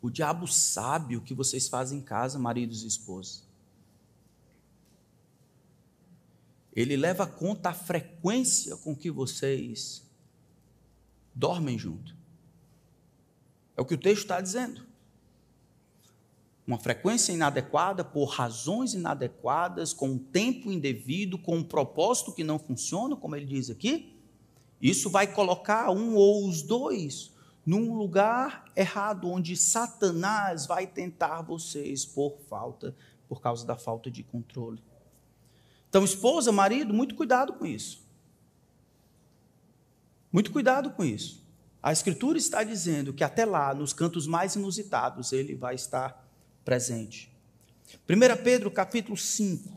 O 0.01 0.09
diabo 0.09 0.47
sabe 0.47 1.17
o 1.17 1.21
que 1.21 1.33
vocês 1.33 1.67
fazem 1.67 1.99
em 1.99 2.01
casa, 2.01 2.39
maridos 2.39 2.83
e 2.83 2.87
esposas. 2.87 3.43
Ele 6.73 6.95
leva 6.95 7.27
conta 7.27 7.69
a 7.69 7.73
frequência 7.73 8.77
com 8.77 8.95
que 8.95 9.11
vocês 9.11 10.01
dormem 11.35 11.77
junto. 11.77 12.15
É 13.75 13.81
o 13.81 13.85
que 13.85 13.95
o 13.95 13.97
texto 13.97 14.23
está 14.23 14.39
dizendo. 14.39 14.88
Uma 16.69 16.77
frequência 16.77 17.33
inadequada, 17.33 18.03
por 18.03 18.25
razões 18.25 18.93
inadequadas, 18.93 19.91
com 19.91 20.09
um 20.09 20.19
tempo 20.19 20.71
indevido, 20.71 21.35
com 21.35 21.57
um 21.57 21.63
propósito 21.63 22.31
que 22.31 22.43
não 22.43 22.59
funciona, 22.59 23.15
como 23.15 23.35
ele 23.35 23.47
diz 23.47 23.71
aqui. 23.71 24.15
Isso 24.79 25.09
vai 25.09 25.25
colocar 25.25 25.89
um 25.89 26.13
ou 26.13 26.47
os 26.47 26.61
dois 26.61 27.33
num 27.65 27.95
lugar 27.95 28.65
errado, 28.75 29.31
onde 29.31 29.57
Satanás 29.57 30.67
vai 30.67 30.85
tentar 30.85 31.41
vocês 31.41 32.05
por 32.05 32.37
falta, 32.47 32.95
por 33.27 33.41
causa 33.41 33.65
da 33.65 33.75
falta 33.75 34.11
de 34.11 34.21
controle. 34.21 34.79
Então, 35.89 36.03
esposa, 36.03 36.51
marido, 36.51 36.93
muito 36.93 37.15
cuidado 37.15 37.53
com 37.53 37.65
isso. 37.65 37.99
Muito 40.31 40.51
cuidado 40.51 40.91
com 40.91 41.03
isso. 41.03 41.43
A 41.81 41.91
Escritura 41.91 42.37
está 42.37 42.63
dizendo 42.63 43.11
que 43.11 43.23
até 43.23 43.43
lá, 43.43 43.73
nos 43.73 43.91
cantos 43.91 44.27
mais 44.27 44.55
inusitados, 44.55 45.33
ele 45.33 45.55
vai 45.55 45.73
estar 45.73 46.28
presente. 46.69 47.31
1 48.07 48.43
Pedro 48.43 48.69
capítulo 48.69 49.17
5. 49.17 49.75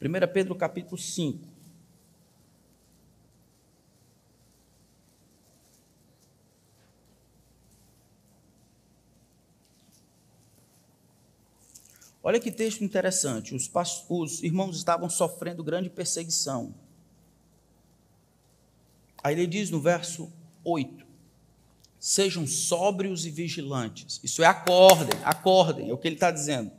1 0.00 0.32
Pedro 0.32 0.54
capítulo 0.54 0.96
5. 0.96 1.44
Olha 12.22 12.38
que 12.38 12.52
texto 12.52 12.84
interessante. 12.84 13.56
Os, 13.56 13.68
os, 14.08 14.40
irmãos 14.40 14.76
estavam 14.76 15.10
sofrendo 15.10 15.64
grande 15.64 15.90
perseguição. 15.90 16.72
Aí 19.22 19.34
ele 19.34 19.46
diz 19.46 19.70
no 19.70 19.80
verso 19.80 20.30
8: 20.64 21.06
Sejam 21.98 22.46
sóbrios 22.46 23.26
e 23.26 23.30
vigilantes. 23.30 24.20
Isso 24.22 24.42
é 24.42 24.46
acordem, 24.46 25.18
acordem, 25.24 25.90
é 25.90 25.92
o 25.92 25.98
que 25.98 26.08
ele 26.08 26.16
está 26.16 26.30
dizendo. 26.30 26.70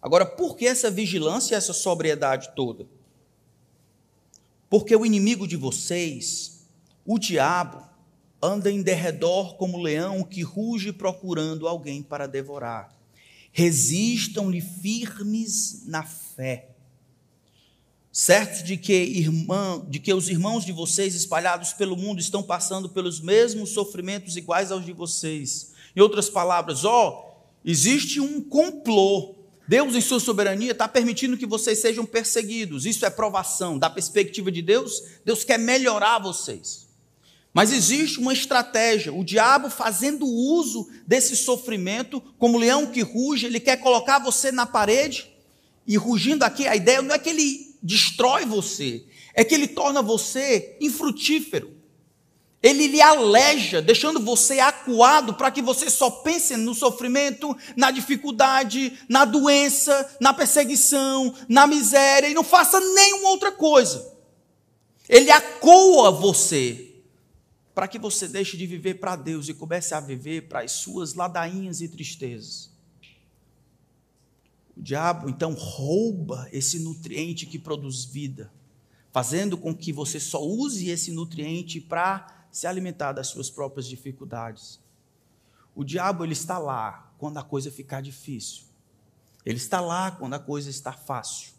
Agora, 0.00 0.26
por 0.26 0.56
que 0.56 0.66
essa 0.66 0.90
vigilância 0.90 1.54
e 1.54 1.56
essa 1.56 1.72
sobriedade 1.72 2.50
toda? 2.56 2.86
Porque 4.68 4.96
o 4.96 5.06
inimigo 5.06 5.46
de 5.46 5.56
vocês, 5.56 6.66
o 7.06 7.18
diabo, 7.18 7.86
anda 8.42 8.70
em 8.70 8.82
derredor 8.82 9.54
como 9.54 9.80
leão 9.80 10.24
que 10.24 10.42
ruge 10.42 10.92
procurando 10.92 11.68
alguém 11.68 12.02
para 12.02 12.26
devorar. 12.26 12.92
Resistam-lhe 13.52 14.60
firmes 14.60 15.86
na 15.86 16.02
fé, 16.02 16.70
certos 18.12 18.62
de 18.62 18.76
que, 18.76 18.92
irmã, 18.92 19.82
de 19.88 19.98
que 19.98 20.12
os 20.12 20.28
irmãos 20.28 20.64
de 20.64 20.72
vocês 20.72 21.14
espalhados 21.14 21.72
pelo 21.72 21.96
mundo 21.96 22.20
estão 22.20 22.42
passando 22.42 22.88
pelos 22.88 23.20
mesmos 23.20 23.70
sofrimentos 23.70 24.36
iguais 24.36 24.70
aos 24.70 24.84
de 24.84 24.92
vocês. 24.92 25.72
Em 25.96 26.00
outras 26.00 26.28
palavras, 26.28 26.84
ó, 26.84 27.42
existe 27.64 28.20
um 28.20 28.40
complô 28.40 29.42
Deus, 29.66 29.94
em 29.94 30.00
sua 30.00 30.18
soberania, 30.18 30.72
está 30.72 30.88
permitindo 30.88 31.36
que 31.36 31.46
vocês 31.46 31.78
sejam 31.78 32.04
perseguidos. 32.04 32.84
Isso 32.84 33.06
é 33.06 33.10
provação. 33.10 33.78
Da 33.78 33.88
perspectiva 33.88 34.50
de 34.50 34.60
Deus, 34.60 35.02
Deus 35.24 35.44
quer 35.44 35.58
melhorar 35.58 36.18
vocês. 36.18 36.88
Mas 37.54 37.72
existe 37.72 38.18
uma 38.18 38.32
estratégia. 38.32 39.12
O 39.12 39.24
diabo, 39.24 39.70
fazendo 39.70 40.26
uso 40.26 40.88
desse 41.06 41.36
sofrimento, 41.36 42.20
como 42.38 42.58
leão 42.58 42.86
que 42.86 43.02
ruge, 43.02 43.46
ele 43.46 43.60
quer 43.60 43.76
colocar 43.76 44.18
você 44.18 44.50
na 44.50 44.66
parede. 44.66 45.30
E 45.86 45.96
rugindo 45.96 46.44
aqui, 46.44 46.66
a 46.66 46.74
ideia 46.74 47.00
não 47.00 47.14
é 47.14 47.18
que 47.18 47.30
ele 47.30 47.71
destrói 47.82 48.44
você, 48.44 49.04
é 49.34 49.44
que 49.44 49.54
ele 49.54 49.66
torna 49.66 50.00
você 50.00 50.76
infrutífero. 50.80 51.82
Ele 52.62 52.86
lhe 52.86 53.02
aleja, 53.02 53.82
deixando 53.82 54.20
você 54.20 54.60
acuado 54.60 55.34
para 55.34 55.50
que 55.50 55.60
você 55.60 55.90
só 55.90 56.08
pense 56.08 56.56
no 56.56 56.74
sofrimento, 56.74 57.56
na 57.76 57.90
dificuldade, 57.90 58.96
na 59.08 59.24
doença, 59.24 60.16
na 60.20 60.32
perseguição, 60.32 61.34
na 61.48 61.66
miséria 61.66 62.28
e 62.28 62.34
não 62.34 62.44
faça 62.44 62.78
nenhuma 62.78 63.30
outra 63.30 63.50
coisa. 63.50 64.12
Ele 65.08 65.30
acoa 65.32 66.12
você 66.12 66.92
para 67.74 67.88
que 67.88 67.98
você 67.98 68.28
deixe 68.28 68.56
de 68.56 68.66
viver 68.66 68.94
para 68.94 69.16
Deus 69.16 69.48
e 69.48 69.54
comece 69.54 69.92
a 69.92 70.00
viver 70.00 70.42
para 70.42 70.60
as 70.60 70.72
suas 70.72 71.14
ladainhas 71.14 71.80
e 71.80 71.88
tristezas. 71.88 72.71
O 74.76 74.82
diabo 74.82 75.28
então 75.28 75.52
rouba 75.52 76.48
esse 76.52 76.78
nutriente 76.78 77.46
que 77.46 77.58
produz 77.58 78.04
vida, 78.04 78.52
fazendo 79.12 79.56
com 79.56 79.74
que 79.74 79.92
você 79.92 80.18
só 80.18 80.42
use 80.42 80.88
esse 80.88 81.12
nutriente 81.12 81.80
para 81.80 82.46
se 82.50 82.66
alimentar 82.66 83.12
das 83.12 83.28
suas 83.28 83.50
próprias 83.50 83.86
dificuldades. 83.86 84.80
O 85.74 85.84
diabo 85.84 86.24
ele 86.24 86.32
está 86.32 86.58
lá 86.58 87.12
quando 87.18 87.38
a 87.38 87.42
coisa 87.42 87.70
ficar 87.70 88.00
difícil. 88.00 88.64
Ele 89.44 89.56
está 89.56 89.80
lá 89.80 90.10
quando 90.10 90.34
a 90.34 90.38
coisa 90.38 90.70
está 90.70 90.92
fácil. 90.92 91.52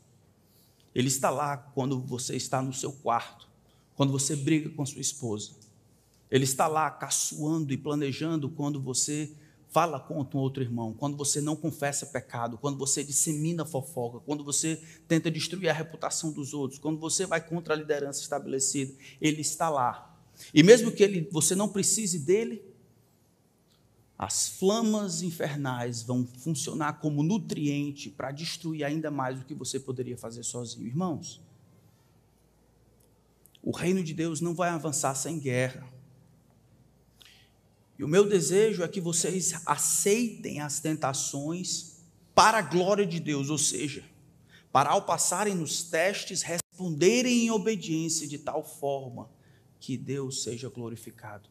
Ele 0.93 1.07
está 1.07 1.30
lá 1.30 1.57
quando 1.57 1.99
você 1.99 2.36
está 2.36 2.61
no 2.61 2.74
seu 2.74 2.91
quarto, 2.91 3.49
quando 3.95 4.11
você 4.11 4.36
briga 4.36 4.70
com 4.70 4.86
sua 4.86 5.01
esposa. 5.01 5.51
Ele 6.30 6.43
está 6.43 6.68
lá 6.68 6.89
caçoando 6.89 7.74
e 7.74 7.78
planejando 7.78 8.49
quando 8.49 8.82
você 8.82 9.32
fala 9.74 9.99
contra 9.99 10.38
um 10.38 10.41
outro 10.41 10.63
irmão, 10.63 10.93
quando 10.93 11.17
você 11.17 11.41
não 11.41 11.55
confessa 11.55 12.05
pecado, 12.05 12.57
quando 12.57 12.78
você 12.78 13.03
dissemina 13.03 13.65
fofoca, 13.65 14.19
quando 14.19 14.43
você 14.43 14.82
tenta 15.07 15.30
destruir 15.30 15.67
a 15.67 15.74
reputação 15.74 16.32
dos 16.32 16.53
outros, 16.53 16.80
quando 16.80 16.99
você 16.99 17.26
vai 17.26 17.45
contra 17.45 17.74
a 17.74 17.78
liderança 17.78 18.21
estabelecida. 18.21 18.93
Ele 19.19 19.41
está 19.41 19.69
lá 19.69 20.13
e 20.53 20.63
mesmo 20.63 20.91
que 20.91 21.03
ele, 21.03 21.28
você 21.32 21.55
não 21.55 21.69
precise 21.69 22.19
dele, 22.19 22.63
as 24.17 24.47
flamas 24.47 25.21
infernais 25.21 26.01
vão 26.01 26.26
funcionar 26.26 26.99
como 26.99 27.24
nutriente 27.24 28.09
para 28.09 28.32
destruir 28.32 28.84
ainda 28.84 29.11
mais 29.11 29.39
o 29.39 29.45
que 29.45 29.53
você 29.53 29.80
poderia 29.80 30.17
fazer 30.17 30.43
sozinho. 30.43 30.88
Irmãos, 30.88 31.41
o 33.61 33.71
reino 33.71 34.03
de 34.03 34.13
Deus 34.13 34.39
não 34.39 34.53
vai 34.53 34.69
avançar 34.69 35.15
sem 35.15 35.39
guerra. 35.39 35.91
E 38.04 38.06
o 38.06 38.10
meu 38.10 38.28
desejo 38.28 38.84
é 38.84 38.88
que 38.89 38.99
vocês 38.99 39.54
aceitem 39.66 40.60
as 40.60 40.82
tentações 40.82 42.04
para 42.36 42.58
a 42.58 42.62
glória 42.62 43.06
de 43.06 43.18
Deus, 43.18 43.49
ou 43.49 43.58
seja, 43.58 44.04
para 44.74 44.89
ao 44.89 45.04
passarem 45.04 45.56
nos 45.56 45.84
testes, 45.84 46.41
responderem 46.41 47.45
em 47.45 47.49
obediência 47.51 48.28
de 48.28 48.38
tal 48.38 48.62
forma 48.62 49.30
que 49.80 49.95
Deus 49.95 50.43
seja 50.43 50.68
glorificado. 50.68 51.49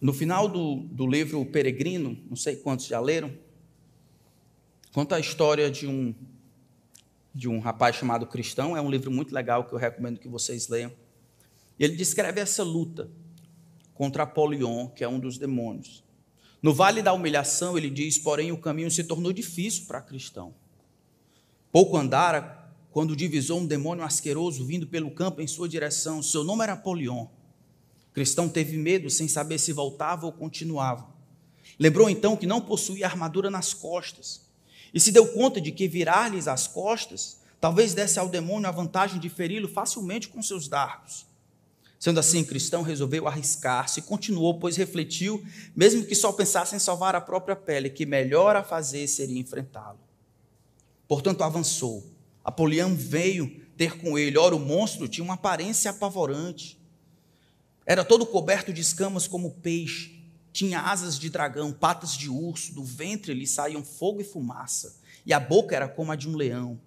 No 0.00 0.12
final 0.12 0.48
do, 0.48 0.80
do 0.80 1.06
livro 1.06 1.46
Peregrino, 1.46 2.18
não 2.28 2.34
sei 2.34 2.56
quantos 2.56 2.86
já 2.86 2.98
leram, 2.98 3.32
conta 4.92 5.14
a 5.14 5.20
história 5.20 5.70
de 5.70 5.86
um, 5.86 6.12
de 7.32 7.48
um 7.48 7.60
rapaz 7.60 7.94
chamado 7.94 8.26
Cristão. 8.26 8.76
É 8.76 8.80
um 8.80 8.90
livro 8.90 9.12
muito 9.12 9.32
legal 9.32 9.64
que 9.64 9.72
eu 9.72 9.78
recomendo 9.78 10.18
que 10.18 10.26
vocês 10.26 10.66
leiam. 10.66 10.90
Ele 11.82 11.96
descreve 11.96 12.40
essa 12.40 12.62
luta 12.62 13.10
contra 13.92 14.22
Apolion, 14.22 14.86
que 14.86 15.02
é 15.02 15.08
um 15.08 15.18
dos 15.18 15.36
demônios. 15.36 16.04
No 16.62 16.72
vale 16.72 17.02
da 17.02 17.12
humilhação, 17.12 17.76
ele 17.76 17.90
diz: 17.90 18.16
porém, 18.16 18.52
o 18.52 18.56
caminho 18.56 18.88
se 18.88 19.02
tornou 19.02 19.32
difícil 19.32 19.86
para 19.86 20.00
Cristão. 20.00 20.54
Pouco 21.72 21.96
andara 21.96 22.70
quando 22.92 23.16
divisou 23.16 23.58
um 23.58 23.66
demônio 23.66 24.04
asqueroso 24.04 24.64
vindo 24.64 24.86
pelo 24.86 25.10
campo 25.10 25.42
em 25.42 25.46
sua 25.48 25.68
direção. 25.68 26.22
Seu 26.22 26.44
nome 26.44 26.62
era 26.62 26.74
Apolion. 26.74 27.26
Cristão 28.12 28.48
teve 28.48 28.76
medo, 28.76 29.10
sem 29.10 29.26
saber 29.26 29.58
se 29.58 29.72
voltava 29.72 30.24
ou 30.24 30.30
continuava. 30.30 31.08
Lembrou 31.80 32.08
então 32.08 32.36
que 32.36 32.46
não 32.46 32.60
possuía 32.60 33.06
armadura 33.06 33.50
nas 33.50 33.74
costas 33.74 34.42
e 34.94 35.00
se 35.00 35.10
deu 35.10 35.26
conta 35.32 35.60
de 35.60 35.72
que 35.72 35.88
virar-lhes 35.88 36.46
as 36.46 36.68
costas 36.68 37.40
talvez 37.60 37.92
desse 37.92 38.20
ao 38.20 38.28
demônio 38.28 38.68
a 38.68 38.72
vantagem 38.72 39.18
de 39.18 39.28
feri-lo 39.28 39.66
facilmente 39.66 40.28
com 40.28 40.40
seus 40.40 40.68
dardos. 40.68 41.31
Sendo 42.02 42.18
assim, 42.18 42.42
cristão 42.42 42.82
resolveu 42.82 43.28
arriscar-se 43.28 44.00
e 44.00 44.02
continuou, 44.02 44.58
pois 44.58 44.74
refletiu, 44.74 45.40
mesmo 45.72 46.04
que 46.04 46.16
só 46.16 46.32
pensasse 46.32 46.74
em 46.74 46.80
salvar 46.80 47.14
a 47.14 47.20
própria 47.20 47.54
pele, 47.54 47.88
que 47.88 48.04
melhor 48.04 48.56
a 48.56 48.64
fazer 48.64 49.06
seria 49.06 49.38
enfrentá-lo. 49.38 50.00
Portanto, 51.06 51.44
avançou 51.44 52.04
Apolião 52.44 52.96
veio 52.96 53.64
ter 53.76 53.98
com 53.98 54.18
ele. 54.18 54.36
Ora, 54.36 54.56
o 54.56 54.58
monstro 54.58 55.06
tinha 55.06 55.22
uma 55.22 55.34
aparência 55.34 55.92
apavorante. 55.92 56.76
Era 57.86 58.04
todo 58.04 58.26
coberto 58.26 58.72
de 58.72 58.80
escamas 58.80 59.28
como 59.28 59.52
peixe. 59.52 60.20
Tinha 60.52 60.80
asas 60.80 61.16
de 61.16 61.30
dragão, 61.30 61.70
patas 61.70 62.16
de 62.16 62.28
urso, 62.28 62.74
do 62.74 62.82
ventre 62.82 63.32
lhe 63.32 63.46
saíam 63.46 63.84
fogo 63.84 64.20
e 64.20 64.24
fumaça, 64.24 64.96
e 65.24 65.32
a 65.32 65.38
boca 65.38 65.76
era 65.76 65.86
como 65.86 66.10
a 66.10 66.16
de 66.16 66.28
um 66.28 66.34
leão. 66.34 66.80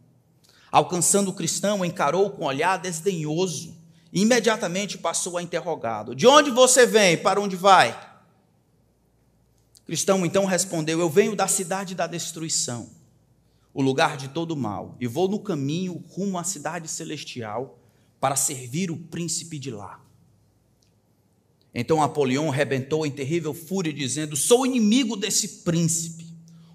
Alcançando 0.70 1.30
o 1.30 1.34
cristão, 1.34 1.86
encarou 1.86 2.32
com 2.32 2.44
olhar 2.44 2.76
desdenhoso 2.76 3.85
imediatamente 4.16 4.98
passou 4.98 5.38
a 5.38 5.44
interrogá-lo: 5.44 6.16
De 6.16 6.26
onde 6.26 6.50
você 6.50 6.86
vem? 6.86 7.18
Para 7.18 7.40
onde 7.40 7.56
vai? 7.56 7.92
O 9.82 9.86
cristão 9.86 10.26
então 10.26 10.46
respondeu: 10.46 11.00
Eu 11.00 11.10
venho 11.10 11.36
da 11.36 11.48
cidade 11.48 11.94
da 11.94 12.08
destruição 12.08 12.90
o 13.76 13.82
lugar 13.82 14.16
de 14.16 14.30
todo 14.30 14.56
mal, 14.56 14.96
e 15.02 15.06
vou 15.06 15.28
no 15.28 15.38
caminho 15.38 16.02
rumo 16.08 16.38
à 16.40 16.46
cidade 16.46 16.88
celestial 16.88 17.78
para 18.22 18.38
servir 18.38 18.90
o 18.90 18.96
príncipe 18.96 19.60
de 19.60 19.70
lá. 19.70 20.02
Então 21.74 22.02
Apolião 22.02 22.50
rebentou 22.50 23.06
em 23.06 23.12
terrível 23.12 23.54
fúria, 23.54 23.92
dizendo: 23.92 24.38
Sou 24.38 24.66
inimigo 24.66 25.18
desse 25.18 25.62
príncipe, 25.64 26.26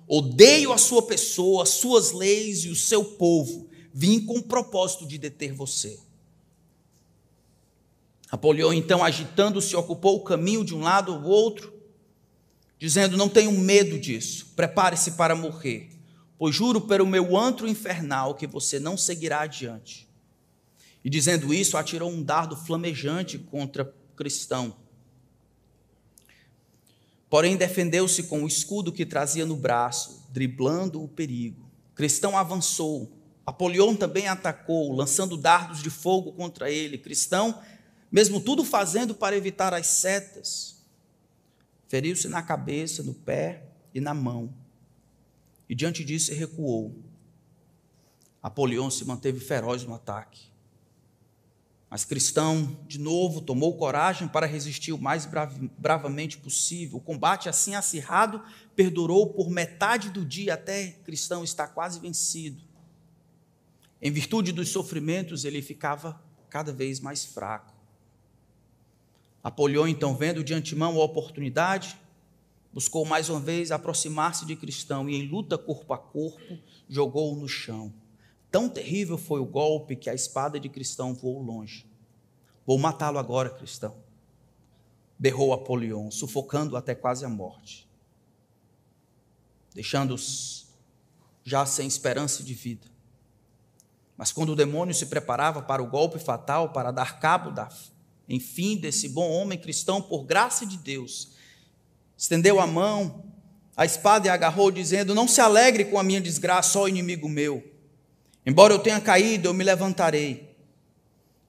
odeio 0.07 0.75
a 0.75 0.79
sua 0.79 1.01
pessoa, 1.01 1.63
as 1.63 1.71
suas 1.71 2.13
leis 2.13 2.67
e 2.67 2.69
o 2.69 2.77
seu 2.77 3.03
povo. 3.03 3.71
Vim 3.95 4.21
com 4.21 4.37
o 4.37 4.43
propósito 4.43 5.07
de 5.07 5.17
deter 5.17 5.55
você. 5.55 5.99
Apolião, 8.31 8.73
então, 8.73 9.03
agitando-se, 9.03 9.75
ocupou 9.75 10.17
o 10.17 10.25
caminho 10.25 10.65
de 10.65 10.75
um 10.75 10.81
lado 10.81 11.13
ao 11.13 11.25
outro, 11.25 11.73
dizendo: 12.79 13.17
Não 13.17 13.29
tenho 13.29 13.53
medo 13.53 13.99
disso, 13.99 14.53
prepare-se 14.55 15.13
para 15.13 15.35
morrer 15.35 15.91
pois 16.41 16.55
juro 16.57 16.81
pelo 16.81 17.07
meu 17.07 17.37
antro 17.37 17.69
infernal 17.69 18.35
que 18.35 18.47
você 18.47 18.81
não 18.81 18.97
seguirá 18.97 19.43
adiante. 19.43 20.09
E 21.05 21.11
dizendo 21.11 21.53
isso, 21.53 21.77
atirou 21.77 22.11
um 22.11 22.23
dardo 22.23 22.57
flamejante 22.57 23.37
contra 23.37 23.95
cristão. 24.17 24.75
Porém, 27.29 27.59
defendeu-se 27.59 28.23
com 28.23 28.43
o 28.43 28.47
escudo 28.47 28.91
que 28.91 29.05
trazia 29.05 29.45
no 29.45 29.55
braço, 29.55 30.27
driblando 30.31 31.05
o 31.05 31.09
perigo. 31.09 31.71
Cristão 31.95 32.39
avançou. 32.39 33.13
Apolion 33.45 33.95
também 33.95 34.27
atacou, 34.27 34.95
lançando 34.95 35.37
dardos 35.37 35.83
de 35.83 35.91
fogo 35.91 36.33
contra 36.33 36.71
ele. 36.71 36.97
Cristão, 36.97 37.61
mesmo 38.11 38.41
tudo 38.41 38.65
fazendo 38.65 39.15
para 39.15 39.37
evitar 39.37 39.73
as 39.75 39.87
setas, 39.87 40.83
feriu-se 41.89 42.29
na 42.29 42.43
cabeça, 42.43 43.03
no 43.03 43.15
pé 43.15 43.65
e 43.95 44.01
na 44.01 44.15
mão 44.15 44.53
e 45.71 45.75
diante 45.77 46.05
disso 46.05 46.35
recuou. 46.35 46.93
Apolion 48.43 48.91
se 48.91 49.05
manteve 49.05 49.39
feroz 49.39 49.85
no 49.85 49.95
ataque. 49.95 50.51
Mas 51.89 52.05
Cristão, 52.05 52.77
de 52.89 52.99
novo, 52.99 53.41
tomou 53.41 53.77
coragem 53.77 54.27
para 54.27 54.49
resistir 54.49 54.93
o 54.93 54.99
mais 54.99 55.29
bravamente 55.79 56.39
possível. 56.39 56.99
O 56.99 57.01
combate, 57.01 57.49
assim 57.49 57.77
acirrado, 57.77 58.43
perdurou 58.75 59.29
por 59.29 59.49
metade 59.49 60.11
do 60.11 60.25
dia 60.25 60.55
até 60.55 60.89
Cristão 61.05 61.45
estar 61.45 61.69
quase 61.69 62.01
vencido. 62.01 62.65
Em 64.03 64.11
virtude 64.11 64.51
dos 64.51 64.71
sofrimentos, 64.71 65.45
ele 65.45 65.63
ficava 65.63 66.21
cada 66.49 66.73
vez 66.73 66.99
mais 66.99 67.25
fraco. 67.25 67.73
Apolion, 69.43 69.87
então, 69.87 70.15
vendo 70.15 70.45
de 70.45 70.53
antemão 70.53 71.01
a 71.01 71.05
oportunidade, 71.05 71.97
buscou 72.73 73.05
mais 73.05 73.29
uma 73.31 73.41
vez 73.41 73.71
aproximar-se 73.71 74.45
de 74.45 74.55
Cristão 74.55 75.09
e, 75.09 75.17
em 75.17 75.29
luta 75.29 75.57
corpo 75.57 75.93
a 75.93 75.99
corpo, 75.99 76.59
jogou-o 76.89 77.37
no 77.37 77.49
chão. 77.49 77.93
Tão 78.51 78.69
terrível 78.69 79.17
foi 79.17 79.41
o 79.41 79.47
golpe 79.47 79.97
que 79.97 80.11
a 80.11 80.15
espada 80.15 80.59
de 80.61 80.69
Cristão 80.69 81.15
voou 81.15 81.43
longe. 81.43 81.87
Vou 82.67 82.79
matá-lo 82.79 83.19
agora, 83.19 83.49
Cristão. 83.51 83.95
Berrou 85.19 85.53
Apolion, 85.53 86.11
sufocando 86.11 86.77
até 86.77 86.95
quase 86.95 87.25
a 87.25 87.29
morte. 87.29 87.89
deixando-os 89.73 90.67
já 91.45 91.65
sem 91.65 91.87
esperança 91.87 92.43
de 92.43 92.55
vida. 92.55 92.87
Mas 94.17 94.33
quando 94.33 94.51
o 94.51 94.57
demônio 94.57 94.95
se 94.95 95.07
preparava 95.07 95.63
para 95.63 95.83
o 95.83 95.87
golpe 95.87 96.19
fatal, 96.19 96.71
para 96.71 96.91
dar 96.91 97.19
cabo 97.19 97.51
da, 97.51 97.69
enfim, 98.31 98.77
desse 98.77 99.09
bom 99.09 99.29
homem 99.29 99.59
cristão, 99.59 100.01
por 100.01 100.23
graça 100.23 100.65
de 100.65 100.77
Deus, 100.77 101.33
estendeu 102.17 102.61
a 102.61 102.67
mão, 102.67 103.25
a 103.77 103.85
espada 103.85 104.29
e 104.29 104.31
agarrou, 104.31 104.71
dizendo: 104.71 105.17
Não 105.17 105.27
se 105.27 105.41
alegre 105.41 105.85
com 105.85 105.99
a 105.99 106.03
minha 106.05 106.21
desgraça, 106.21 106.79
ó 106.79 106.87
inimigo 106.87 107.29
meu. 107.29 107.61
Embora 108.47 108.73
eu 108.73 108.79
tenha 108.79 109.01
caído, 109.01 109.49
eu 109.49 109.55
me 109.55 109.65
levantarei. 109.65 110.49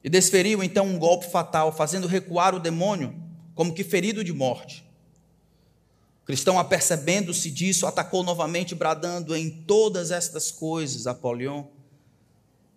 E 0.04 0.10
desferiu 0.10 0.64
então 0.64 0.88
um 0.88 0.98
golpe 0.98 1.30
fatal, 1.30 1.72
fazendo 1.72 2.08
recuar 2.08 2.56
o 2.56 2.60
demônio, 2.60 3.16
como 3.54 3.76
que 3.76 3.84
ferido 3.84 4.24
de 4.24 4.34
morte. 4.34 4.84
O 6.24 6.26
cristão, 6.26 6.58
apercebendo-se 6.58 7.52
disso, 7.52 7.86
atacou 7.86 8.24
novamente, 8.24 8.74
bradando: 8.74 9.36
Em 9.36 9.52
todas 9.52 10.10
estas 10.10 10.50
coisas, 10.50 11.06
Apolion, 11.06 11.66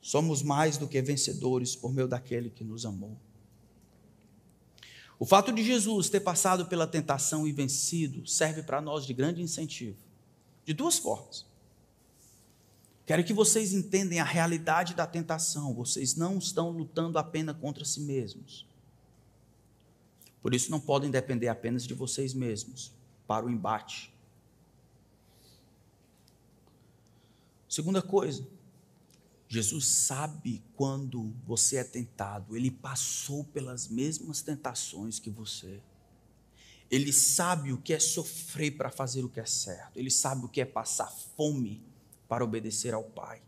somos 0.03 0.43
mais 0.43 0.77
do 0.77 0.87
que 0.87 1.01
vencedores 1.01 1.75
por 1.75 1.91
meio 1.91 2.07
daquele 2.07 2.51
que 2.51 2.63
nos 2.63 2.85
amou. 2.85 3.17
O 5.19 5.25
fato 5.25 5.53
de 5.53 5.63
Jesus 5.63 6.09
ter 6.09 6.21
passado 6.21 6.67
pela 6.67 6.87
tentação 6.87 7.47
e 7.47 7.53
vencido 7.53 8.27
serve 8.27 8.63
para 8.63 8.81
nós 8.81 9.07
de 9.07 9.15
grande 9.15 9.41
incentivo, 9.41 9.97
de 10.65 10.73
duas 10.73 10.99
formas. 10.99 11.47
Quero 13.07 13.23
que 13.23 13.35
vocês 13.35 13.73
entendam 13.73 14.19
a 14.21 14.25
realidade 14.25 14.95
da 14.95 15.07
tentação. 15.07 15.75
Vocês 15.75 16.17
não 16.17 16.39
estão 16.39 16.71
lutando 16.71 17.19
apenas 17.19 17.57
contra 17.57 17.85
si 17.85 18.01
mesmos. 18.01 18.67
Por 20.43 20.55
isso, 20.55 20.71
não 20.71 20.81
podem 20.81 21.11
depender 21.11 21.49
apenas 21.49 21.87
de 21.87 21.95
vocês 21.95 22.33
mesmos 22.35 22.93
para 23.27 23.47
o 23.47 23.51
embate. 23.51 24.13
Segunda 27.69 28.01
coisa, 28.01 28.47
Jesus 29.49 29.87
sabe 29.87 30.63
quando 30.75 31.35
você 31.47 31.77
é 31.77 31.85
tentado, 31.85 32.57
ele 32.57 32.71
passou 32.71 33.45
pelas 33.45 33.89
mesmas 33.89 34.43
tentações 34.43 35.19
que 35.19 35.31
você. 35.31 35.81
Ele 36.91 37.13
sabe 37.13 37.73
o 37.73 37.79
que 37.79 37.93
é 37.93 37.99
sofrer 37.99 38.77
para 38.77 38.91
fazer 38.91 39.25
o 39.25 39.29
que 39.29 39.41
é 39.41 39.47
certo, 39.47 39.99
ele 39.99 40.11
sabe 40.11 40.45
o 40.45 40.49
que 40.49 40.61
é 40.61 40.65
passar 40.65 41.11
fome 41.37 41.83
para 42.29 42.45
obedecer 42.45 42.95
ao 42.95 43.05
Pai. 43.05 43.43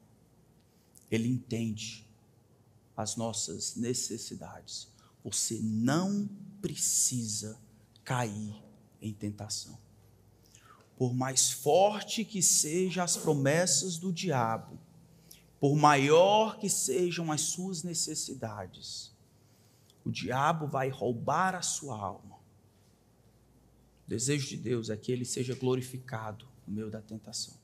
Ele 1.10 1.28
entende 1.28 2.06
as 2.96 3.16
nossas 3.16 3.76
necessidades. 3.76 4.88
Você 5.22 5.60
não 5.62 6.28
precisa 6.60 7.58
cair 8.04 8.62
em 9.00 9.12
tentação. 9.12 9.78
Por 10.96 11.14
mais 11.14 11.50
forte 11.50 12.24
que 12.24 12.42
sejam 12.42 13.04
as 13.04 13.16
promessas 13.16 13.98
do 13.98 14.12
diabo, 14.12 14.78
por 15.58 15.74
maior 15.74 16.58
que 16.58 16.68
sejam 16.68 17.32
as 17.32 17.40
suas 17.40 17.82
necessidades, 17.82 19.14
o 20.04 20.10
diabo 20.10 20.66
vai 20.66 20.88
roubar 20.88 21.54
a 21.54 21.62
sua 21.62 21.98
alma. 21.98 22.36
O 24.06 24.08
desejo 24.08 24.48
de 24.48 24.56
Deus 24.56 24.90
é 24.90 24.96
que 24.96 25.10
ele 25.10 25.24
seja 25.24 25.54
glorificado 25.54 26.46
no 26.66 26.74
meio 26.74 26.90
da 26.90 27.00
tentação. 27.00 27.55